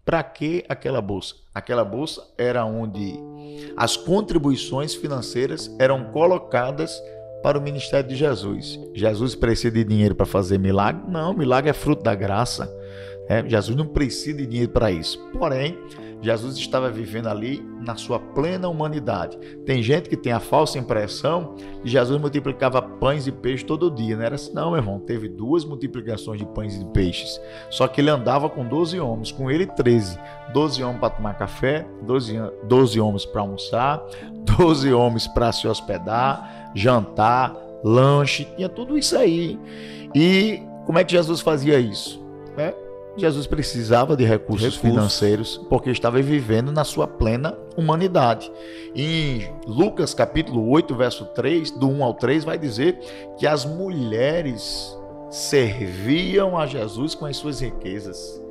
[0.04, 1.34] Para que aquela bolsa?
[1.54, 3.14] Aquela bolsa era onde
[3.76, 7.02] as contribuições financeiras eram colocadas
[7.42, 8.78] para o ministério de Jesus.
[8.94, 11.02] Jesus precisa de dinheiro para fazer milagre?
[11.08, 12.72] Não, milagre é fruto da graça.
[13.28, 15.18] É, Jesus não precisa de dinheiro para isso.
[15.32, 15.78] Porém,
[16.20, 19.38] Jesus estava vivendo ali na sua plena humanidade.
[19.64, 24.16] Tem gente que tem a falsa impressão que Jesus multiplicava pães e peixes todo dia.
[24.16, 24.98] Não era assim, não, meu irmão.
[24.98, 27.40] Teve duas multiplicações de pães e de peixes.
[27.70, 30.18] Só que ele andava com 12 homens, com ele 13.
[30.52, 34.02] 12 homens para tomar café, 12, 12 homens para almoçar,
[34.56, 37.54] 12 homens para se hospedar, jantar,
[37.84, 39.58] lanche, tinha tudo isso aí.
[40.14, 42.24] E como é que Jesus fazia isso?
[42.56, 42.74] É,
[43.18, 48.50] Jesus precisava de recursos, recursos, financeiros porque estava vivendo na sua plena humanidade.
[48.94, 52.98] Em Lucas capítulo 8, verso 3, do 1 ao 3, vai dizer
[53.38, 54.96] que as mulheres
[55.30, 58.42] serviam a Jesus com as suas riquezas.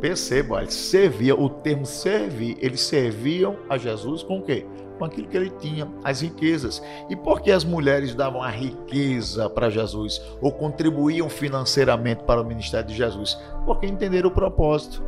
[0.00, 4.66] Perceba, eles serviam, o termo servir, eles serviam a Jesus com o quê?
[4.96, 6.82] Com aquilo que ele tinha, as riquezas.
[7.08, 12.44] E por que as mulheres davam a riqueza para Jesus ou contribuíam financeiramente para o
[12.44, 13.38] ministério de Jesus?
[13.64, 15.02] Porque entenderam o propósito.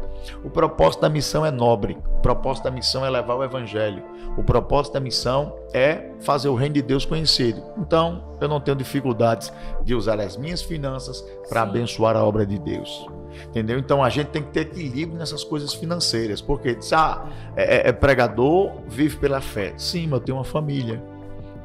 [0.44, 1.96] O propósito da missão é nobre.
[2.18, 4.02] O propósito da missão é levar o evangelho.
[4.36, 7.62] O propósito da missão é fazer o reino de Deus conhecido.
[7.78, 9.52] Então, eu não tenho dificuldades
[9.84, 13.06] de usar as minhas finanças para abençoar a obra de Deus.
[13.46, 13.78] Entendeu?
[13.78, 16.40] Então a gente tem que ter equilíbrio nessas coisas financeiras.
[16.40, 19.72] Porque diz, ah, é, é, é pregador, vive pela fé.
[19.76, 21.02] Sim, mas eu tenho uma família.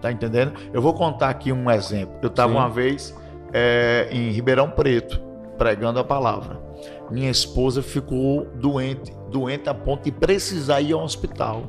[0.01, 0.53] Tá entendendo?
[0.73, 2.15] Eu vou contar aqui um exemplo.
[2.21, 3.15] Eu estava uma vez
[3.53, 5.21] é, em Ribeirão Preto,
[5.57, 6.61] pregando a palavra.
[7.09, 11.63] Minha esposa ficou doente, doente a ponto de precisar ir ao hospital.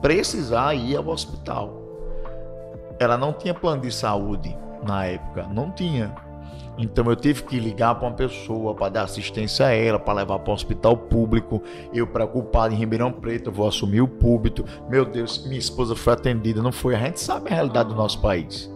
[0.00, 1.82] precisar ir ao hospital.
[2.98, 6.14] Ela não tinha plano de saúde na época, não tinha.
[6.78, 10.38] Então eu tive que ligar para uma pessoa para dar assistência a ela, para levar
[10.38, 11.60] para o hospital público.
[11.92, 14.64] Eu preocupado em Ribeirão Preto, eu vou assumir o púlpito.
[14.88, 16.94] Meu Deus, minha esposa foi atendida, não foi?
[16.94, 18.70] A gente sabe a realidade do nosso país.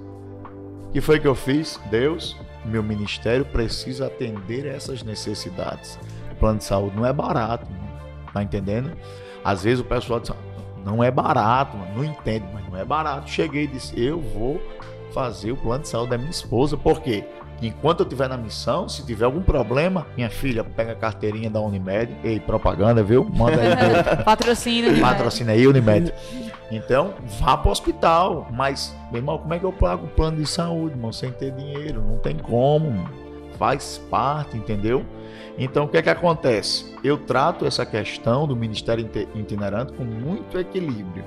[0.88, 1.80] O que foi que eu fiz?
[1.90, 5.98] Deus, meu ministério precisa atender essas necessidades.
[6.32, 7.88] O plano de saúde não é barato, mano.
[8.32, 8.90] tá entendendo?
[9.44, 10.32] Às vezes o pessoal diz,
[10.84, 13.30] não é barato, não entende, mas não é barato.
[13.30, 14.60] Cheguei e disse, eu vou
[15.12, 17.24] fazer o plano de saúde da minha esposa, por quê?
[17.62, 21.60] Enquanto eu estiver na missão, se tiver algum problema, minha filha pega a carteirinha da
[21.60, 22.12] Unimed.
[22.24, 23.24] Ei, propaganda, viu?
[23.24, 24.22] Manda aí.
[24.24, 25.00] Patrocina, Unimed.
[25.00, 26.12] Patrocina aí, Unimed.
[26.72, 28.48] Então, vá para o hospital.
[28.50, 31.12] Mas, meu irmão, como é que eu pago o plano de saúde, irmão?
[31.12, 32.02] Sem ter dinheiro.
[32.02, 33.08] Não tem como.
[33.58, 35.04] Faz parte, entendeu?
[35.56, 36.96] Então, o que é que acontece?
[37.04, 41.24] Eu trato essa questão do ministério itinerante com muito equilíbrio.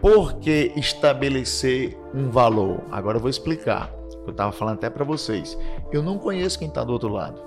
[0.00, 2.82] Por que estabelecer um valor?
[2.92, 3.90] Agora eu vou explicar.
[4.26, 5.58] Eu estava falando até para vocês.
[5.92, 7.40] Eu não conheço quem está do outro lado.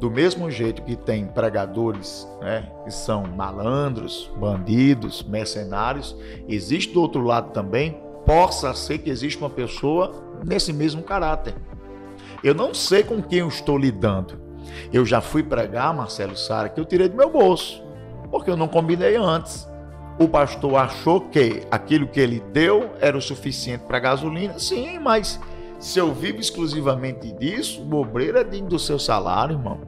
[0.00, 6.16] Do mesmo jeito que tem pregadores né, que são malandros, bandidos, mercenários,
[6.48, 10.12] existe do outro lado também, possa ser que exista uma pessoa
[10.44, 11.54] nesse mesmo caráter.
[12.42, 14.38] Eu não sei com quem eu estou lidando.
[14.92, 17.82] Eu já fui pregar, Marcelo Sara, que eu tirei do meu bolso,
[18.30, 19.68] porque eu não combinei antes.
[20.18, 25.40] O pastor achou que aquilo que ele deu era o suficiente para gasolina, sim, mas
[25.78, 29.80] se eu vivo exclusivamente disso, o obreiro é digno do seu salário, irmão.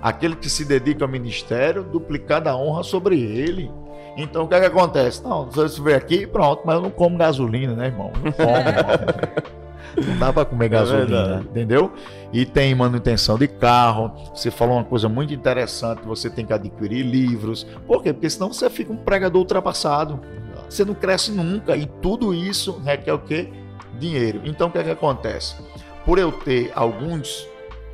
[0.00, 3.70] Aquele que se dedica ao ministério, duplicada a honra sobre ele.
[4.16, 5.22] Então o que é que acontece?
[5.22, 8.12] Não, você vem aqui, pronto, mas eu não como gasolina, né, irmão?
[8.22, 9.52] Não como, irmão.
[9.94, 11.92] Não dá para comer é gasolina, é entendeu?
[12.32, 14.10] E tem manutenção de carro.
[14.34, 17.66] Você falou uma coisa muito interessante: você tem que adquirir livros.
[17.86, 18.12] Por quê?
[18.12, 20.18] Porque senão você fica um pregador ultrapassado.
[20.68, 21.76] Você não cresce nunca.
[21.76, 23.50] E tudo isso requer o quê?
[24.02, 24.42] Dinheiro.
[24.44, 25.56] Então o que é que acontece?
[26.04, 27.48] Por eu ter alguns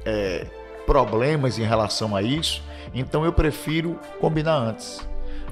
[0.05, 0.47] é,
[0.87, 2.63] problemas em relação a isso,
[2.95, 5.07] então eu prefiro combinar antes.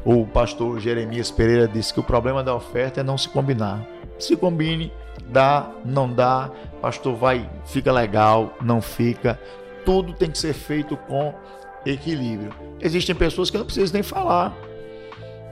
[0.05, 3.85] O pastor Jeremias Pereira disse que o problema da oferta é não se combinar.
[4.19, 4.93] Se combine,
[5.28, 6.51] dá, não dá,
[6.81, 9.39] pastor vai, fica legal, não fica.
[9.85, 11.35] Tudo tem que ser feito com
[11.85, 12.51] equilíbrio.
[12.81, 14.57] Existem pessoas que não precisam nem falar.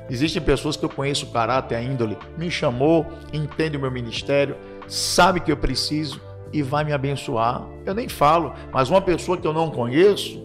[0.08, 4.56] Existem pessoas que eu conheço o caráter, a índole, me chamou, entende o meu ministério,
[4.94, 6.20] sabe que eu preciso
[6.52, 7.66] e vai me abençoar.
[7.84, 10.40] Eu nem falo, mas uma pessoa que eu não conheço,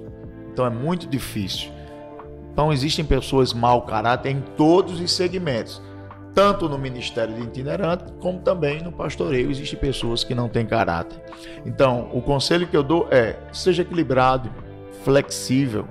[0.52, 1.72] então é muito difícil.
[2.52, 5.82] Então existem pessoas mau caráter em todos os segmentos,
[6.34, 11.22] tanto no ministério de itinerante como também no pastoreio existem pessoas que não têm caráter.
[11.66, 14.50] Então, o conselho que eu dou é: seja equilibrado,
[15.04, 15.86] flexível.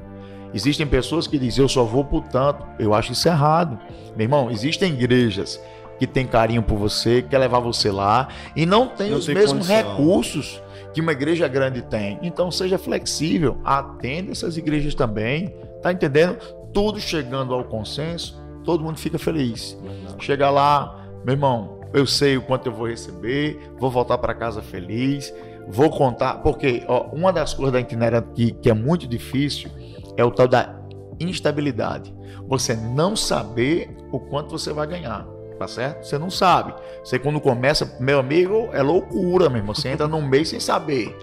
[0.52, 2.66] Existem pessoas que dizem eu só vou por tanto.
[2.78, 3.78] Eu acho isso errado.
[4.16, 5.60] Meu irmão, existem igrejas
[5.98, 9.34] que tem carinho por você, quer levar você lá e não tem não os tem
[9.34, 9.90] mesmos condição.
[9.90, 10.62] recursos
[10.94, 12.18] que uma igreja grande tem.
[12.22, 16.36] Então seja flexível, atenda essas igrejas também, tá entendendo?
[16.72, 19.78] Tudo chegando ao consenso, todo mundo fica feliz.
[20.18, 24.62] Chega lá, meu irmão, eu sei o quanto eu vou receber, vou voltar para casa
[24.62, 25.34] feliz,
[25.68, 29.70] vou contar, porque ó, uma das coisas da itinerante que, que é muito difícil
[30.16, 30.78] é o tal da
[31.20, 32.14] instabilidade.
[32.46, 35.26] Você não saber o quanto você vai ganhar
[35.58, 36.04] tá certo?
[36.04, 36.74] Você não sabe.
[37.02, 39.74] Você quando começa, meu amigo, é loucura mesmo.
[39.74, 41.16] Você entra num mês sem saber.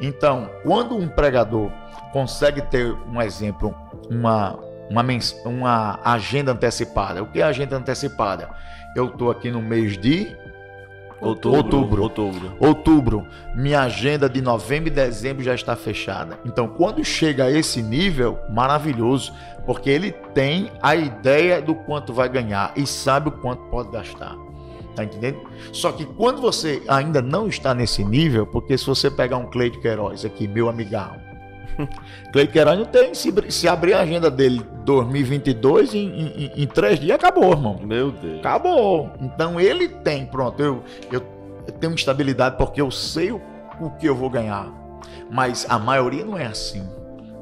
[0.00, 1.70] Então, quando um pregador
[2.12, 3.74] consegue ter um exemplo,
[4.10, 4.58] uma,
[4.90, 5.02] uma,
[5.44, 7.22] uma agenda antecipada.
[7.22, 8.50] O que é agenda antecipada?
[8.94, 10.36] Eu estou aqui no mês de
[11.20, 12.02] Outubro, outubro.
[12.02, 12.56] Outubro.
[12.60, 13.26] Outubro.
[13.54, 16.38] Minha agenda de novembro e dezembro já está fechada.
[16.44, 19.32] Então, quando chega a esse nível, maravilhoso,
[19.66, 24.36] porque ele tem a ideia do quanto vai ganhar e sabe o quanto pode gastar.
[24.94, 25.38] Tá entendendo?
[25.72, 29.78] Só que quando você ainda não está nesse nível, porque se você pegar um Cleide
[29.78, 31.27] Queiroz aqui, meu amigão,
[32.32, 36.98] Cleide Queiroz não tem, se, se abrir a agenda dele 2022, em, em, em, três
[36.98, 37.78] dias acabou, irmão.
[37.82, 38.40] Meu Deus.
[38.40, 39.10] Acabou.
[39.20, 41.22] Então ele tem, pronto, eu, eu,
[41.66, 43.40] eu tenho estabilidade porque eu sei o,
[43.80, 44.72] o que eu vou ganhar.
[45.30, 46.82] Mas a maioria não é assim.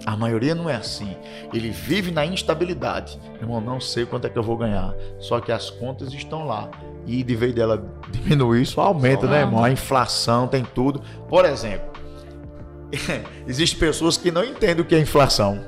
[0.05, 1.17] A maioria não é assim.
[1.53, 3.19] Ele vive na instabilidade.
[3.41, 4.95] Irmão, não sei quanto é que eu vou ganhar.
[5.19, 6.71] Só que as contas estão lá.
[7.07, 9.65] E de vez dela diminuir, isso aumenta, né, irmão?
[9.65, 11.01] A inflação tem tudo.
[11.29, 11.96] Por exemplo,
[13.47, 15.65] Existem pessoas que não entendem o que é inflação.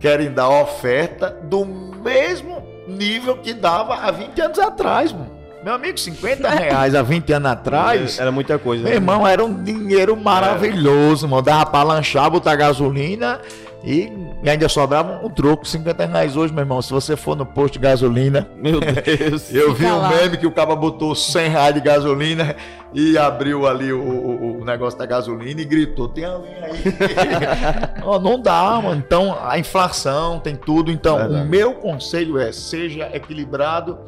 [0.00, 5.30] Querem dar oferta do mesmo nível que dava há 20 anos atrás, mano.
[5.64, 8.18] Meu amigo, 50 reais há 20 anos atrás.
[8.18, 8.82] Era muita coisa.
[8.82, 8.96] Meu né?
[8.96, 11.42] irmão, era um dinheiro maravilhoso, mano.
[11.42, 13.40] Dava pra lanchar, botar gasolina
[13.84, 14.12] E,
[14.46, 16.80] ainda sobrava um troco, 50 reais hoje, meu irmão.
[16.80, 18.48] Se você for no posto de gasolina.
[18.56, 19.52] Meu Deus.
[19.52, 22.54] eu vi um meme que o cara botou 100 reais de gasolina
[22.94, 26.82] e abriu ali o, o, o negócio da gasolina e gritou: tem a linha aí.
[28.04, 29.02] oh, não dá, mano.
[29.04, 30.90] Então, a inflação tem tudo.
[30.90, 33.98] Então, o meu conselho é: seja equilibrado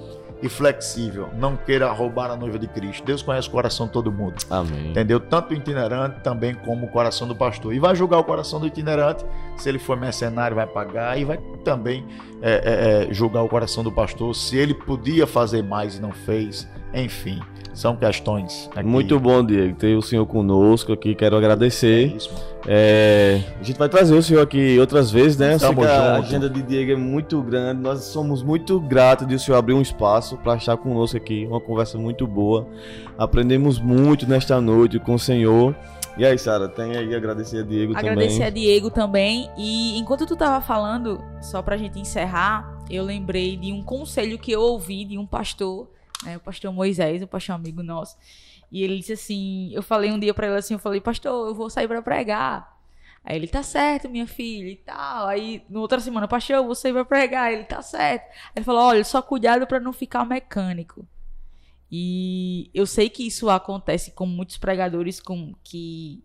[0.45, 1.31] e flexível.
[1.39, 3.03] Não queira roubar a noiva de Cristo.
[3.03, 4.37] Deus conhece o coração de todo mundo.
[4.51, 4.91] Amém.
[4.91, 5.19] Entendeu?
[5.19, 7.73] Tanto o itinerante também como o coração do pastor.
[7.73, 9.25] E vai julgar o coração do itinerante.
[9.57, 11.19] Se ele for mercenário, vai pagar.
[11.19, 12.05] E vai também
[12.43, 14.35] é, é, é julgar o coração do pastor.
[14.35, 16.69] Se ele podia fazer mais e não fez.
[16.93, 17.41] Enfim.
[17.75, 18.71] São questões.
[18.77, 18.87] Aqui.
[18.87, 21.13] Muito bom, Diego, ter o senhor conosco aqui.
[21.13, 22.17] Quero agradecer.
[22.17, 25.57] É é, a gente vai trazer o senhor aqui outras vezes, né?
[25.61, 27.83] a agenda de Diego é muito grande.
[27.83, 31.47] Nós somos muito gratos de o senhor abrir um espaço para estar conosco aqui.
[31.47, 32.67] Uma conversa muito boa.
[33.19, 35.75] Aprendemos muito nesta noite com o senhor.
[36.16, 38.12] E aí, Sara, tem aí agradecer a Diego agradecer também.
[38.12, 39.51] Agradecer a Diego também.
[39.57, 44.53] E enquanto tu tava falando, só pra gente encerrar, eu lembrei de um conselho que
[44.53, 45.89] eu ouvi de um pastor
[46.24, 48.16] né, o pastor Moisés, o pastor amigo nosso.
[48.73, 51.55] E ele disse assim, eu falei um dia para ele assim, eu falei, pastor, eu
[51.55, 52.74] vou sair para pregar.
[53.24, 55.28] Aí ele, tá certo, minha filha, e tal.
[55.28, 57.53] Aí, no outra semana, pastor, eu vou sair pra pregar.
[57.53, 58.23] Ele, tá certo.
[58.24, 61.07] Aí ele falou, olha, só cuidado para não ficar mecânico.
[61.97, 66.25] E eu sei que isso acontece com muitos pregadores com, que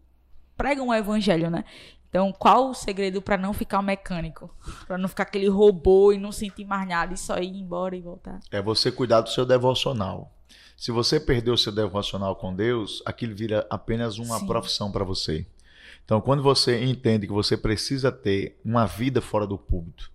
[0.57, 1.63] pregam o evangelho, né?
[2.09, 4.49] Então, qual o segredo para não ficar mecânico?
[4.87, 8.01] Para não ficar aquele robô e não sentir mais nada e só ir embora e
[8.01, 8.39] voltar?
[8.49, 10.35] É você cuidar do seu devocional.
[10.75, 14.47] Se você perdeu o seu devocional com Deus, aquilo vira apenas uma Sim.
[14.47, 15.45] profissão para você.
[16.03, 20.11] Então, quando você entende que você precisa ter uma vida fora do púlpito,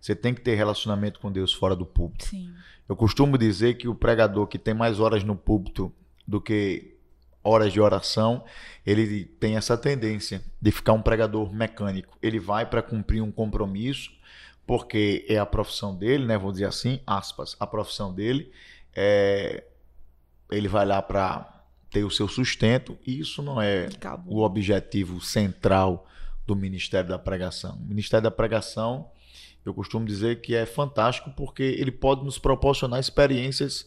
[0.00, 2.24] você tem que ter relacionamento com Deus fora do púlpito.
[2.24, 2.54] Sim.
[2.92, 5.90] Eu costumo dizer que o pregador que tem mais horas no púlpito
[6.28, 6.98] do que
[7.42, 8.44] horas de oração,
[8.84, 12.18] ele tem essa tendência de ficar um pregador mecânico.
[12.20, 14.10] Ele vai para cumprir um compromisso,
[14.66, 16.36] porque é a profissão dele, né?
[16.36, 18.52] Vou dizer assim, aspas, a profissão dele.
[18.94, 19.64] É,
[20.50, 24.36] ele vai lá para ter o seu sustento, e isso não é Acabou.
[24.36, 26.06] o objetivo central
[26.46, 27.74] do Ministério da Pregação.
[27.76, 29.10] O Ministério da Pregação,
[29.64, 33.86] eu costumo dizer que é fantástico porque ele pode nos proporcionar experiências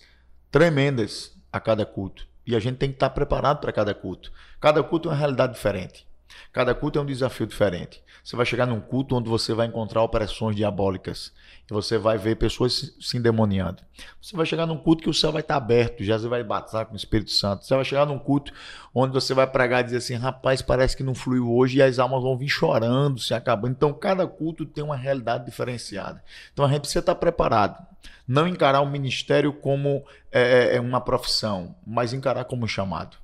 [0.50, 2.28] tremendas a cada culto.
[2.46, 4.32] E a gente tem que estar preparado para cada culto.
[4.60, 6.08] Cada culto é uma realidade diferente.
[6.52, 8.04] Cada culto é um desafio diferente.
[8.24, 11.32] Você vai chegar num culto onde você vai encontrar operações diabólicas
[11.70, 13.84] e você vai ver pessoas se endemoniando.
[14.22, 16.94] Você vai chegar num culto que o céu vai estar aberto, Jesus vai batizar com
[16.94, 17.66] o Espírito Santo.
[17.66, 18.52] Você vai chegar num culto
[18.94, 22.00] onde você vai pregar e dizer assim: rapaz, parece que não fluiu hoje e as
[22.00, 23.74] almas vão vir chorando, se acabando.
[23.74, 26.24] Então, cada culto tem uma realidade diferenciada.
[26.52, 27.86] Então, a gente precisa estar preparado.
[28.28, 33.18] Não encarar o ministério como é, é, é uma profissão, mas encarar como um chamado.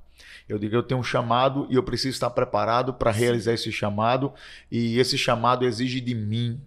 [0.52, 4.34] Eu digo, eu tenho um chamado e eu preciso estar preparado para realizar esse chamado,
[4.70, 6.60] e esse chamado exige de mim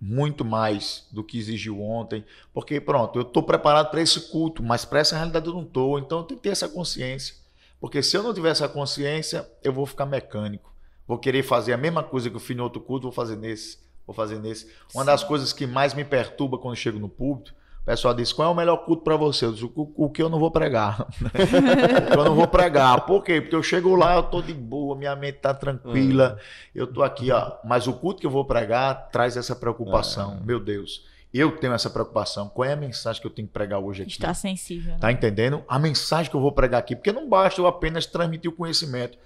[0.00, 2.24] muito mais do que exigiu ontem,
[2.54, 5.98] porque pronto, eu estou preparado para esse culto, mas para essa realidade eu não estou,
[5.98, 7.34] então eu tenho que ter essa consciência.
[7.80, 10.72] Porque se eu não tiver essa consciência, eu vou ficar mecânico.
[11.04, 13.78] Vou querer fazer a mesma coisa que eu fiz no outro culto, vou fazer nesse,
[14.06, 14.70] vou fazer nesse.
[14.94, 15.06] Uma Sim.
[15.06, 17.52] das coisas que mais me perturba quando chego no púlpito
[17.86, 19.46] pessoal diz: qual é o melhor culto para você?
[19.46, 21.02] Eu disse, o, o, que eu não vou pregar.
[21.06, 23.06] o que eu não vou pregar.
[23.06, 23.40] Por quê?
[23.40, 26.38] Porque eu chego lá, eu tô de boa, minha mente tá tranquila,
[26.74, 27.52] eu tô aqui, ó.
[27.64, 30.38] Mas o culto que eu vou pregar traz essa preocupação.
[30.42, 30.44] É.
[30.44, 31.06] Meu Deus.
[31.32, 32.48] Eu tenho essa preocupação.
[32.48, 34.12] Qual é a mensagem que eu tenho que pregar hoje aqui?
[34.12, 34.94] Está sensível.
[34.94, 34.98] Né?
[34.98, 35.62] Tá entendendo?
[35.68, 36.96] A mensagem que eu vou pregar aqui.
[36.96, 39.18] Porque não basta eu apenas transmitir o conhecimento.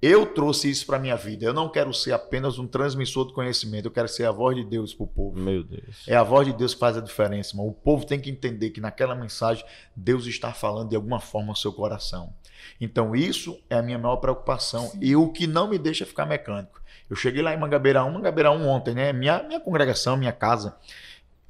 [0.00, 1.46] Eu trouxe isso para minha vida.
[1.46, 3.86] Eu não quero ser apenas um transmissor do conhecimento.
[3.86, 5.38] Eu quero ser a voz de Deus para o povo.
[5.38, 6.04] Meu Deus.
[6.06, 7.66] É a voz de Deus que faz a diferença, irmão.
[7.66, 9.64] O povo tem que entender que naquela mensagem
[9.94, 12.32] Deus está falando de alguma forma ao seu coração.
[12.80, 14.98] Então isso é a minha maior preocupação Sim.
[15.00, 16.80] e o que não me deixa ficar mecânico.
[17.08, 19.12] Eu cheguei lá em Mangabeira 1, Mangabeira 1 ontem, né?
[19.12, 20.76] Minha, minha congregação, minha casa.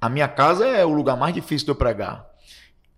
[0.01, 2.27] A minha casa é o lugar mais difícil de eu pregar.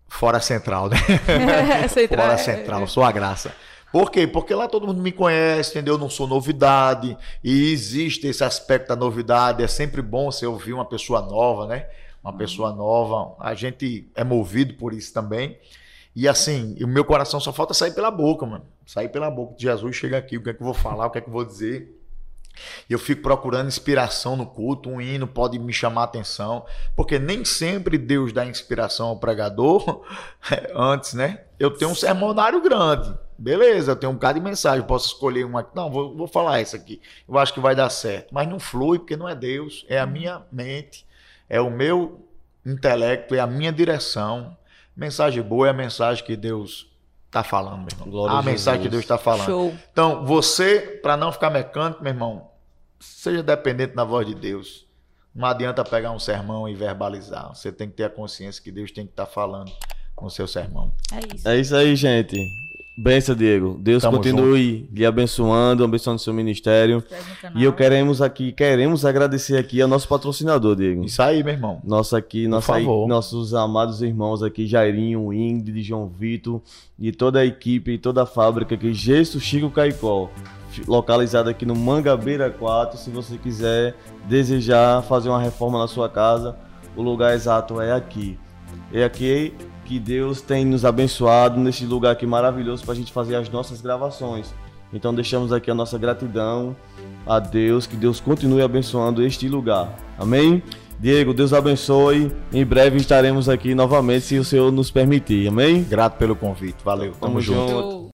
[0.09, 0.97] Fora central, né?
[1.89, 2.27] central.
[2.27, 3.55] Fora central, sua graça.
[3.91, 4.27] Por quê?
[4.27, 5.95] Porque lá todo mundo me conhece, entendeu?
[5.95, 7.17] Eu não sou novidade.
[7.43, 9.63] E existe esse aspecto da novidade.
[9.63, 11.89] É sempre bom você ouvir uma pessoa nova, né?
[12.23, 12.39] Uma uhum.
[12.39, 13.35] pessoa nova.
[13.41, 15.59] A gente é movido por isso também.
[16.15, 18.65] E assim, o meu coração só falta sair pela boca, mano.
[18.85, 21.11] Sair pela boca de Jesus, chega aqui, o que é que eu vou falar, o
[21.11, 21.98] que é que eu vou dizer.
[22.89, 26.65] Eu fico procurando inspiração no culto, um hino pode me chamar a atenção,
[26.97, 30.03] porque nem sempre Deus dá inspiração ao pregador
[30.75, 31.43] antes, né?
[31.59, 35.67] Eu tenho um sermonário grande, beleza, eu tenho um bocado de mensagem, posso escolher uma.
[35.75, 38.99] Não, vou, vou falar essa aqui, eu acho que vai dar certo, mas não flui
[38.99, 41.07] porque não é Deus, é a minha mente,
[41.49, 42.25] é o meu
[42.65, 44.57] intelecto, é a minha direção.
[44.97, 46.89] Mensagem boa é a mensagem que Deus
[47.29, 48.11] está falando, meu irmão.
[48.11, 49.47] Glória a, a mensagem que Deus está falando.
[49.47, 49.75] Show.
[49.93, 52.48] Então, você, para não ficar mecânico, meu irmão,
[53.01, 54.87] seja dependente da voz de Deus.
[55.35, 57.55] Não adianta pegar um sermão e verbalizar.
[57.55, 59.71] Você tem que ter a consciência que Deus tem que estar falando
[60.21, 60.93] no seu sermão.
[61.13, 61.49] É isso.
[61.49, 62.37] É isso aí, gente.
[63.01, 63.79] Benção, Diego.
[63.81, 67.05] Deus Tamo continue lhe abençoando, abençoando seu ministério.
[67.55, 71.05] E eu queremos aqui, queremos agradecer aqui ao nosso patrocinador, Diego.
[71.05, 71.81] Isso aí, meu irmão.
[71.85, 76.61] Nossa aqui, nossa nossos amados irmãos aqui, Jairinho, Ingrid, João Vitor
[76.99, 80.29] e toda a equipe e toda a fábrica aqui, Gesso Chico Caicó,
[80.87, 82.99] localizada aqui no Mangabeira 4.
[82.99, 83.97] Se você quiser
[84.29, 86.57] desejar fazer uma reforma na sua casa,
[86.97, 88.39] o lugar exato é aqui.
[88.93, 93.37] É aqui que Deus tem nos abençoado nesse lugar aqui maravilhoso para a gente fazer
[93.37, 94.53] as nossas gravações.
[94.93, 96.75] Então deixamos aqui a nossa gratidão
[97.27, 99.95] a Deus, que Deus continue abençoando este lugar.
[100.19, 100.63] Amém?
[100.99, 102.33] Diego, Deus abençoe.
[102.53, 105.47] Em breve estaremos aqui novamente, se o Senhor nos permitir.
[105.47, 105.85] Amém?
[105.85, 106.77] Grato pelo convite.
[106.85, 107.13] Valeu.
[107.13, 107.71] Tamo, Tamo junto.
[107.71, 107.99] junto.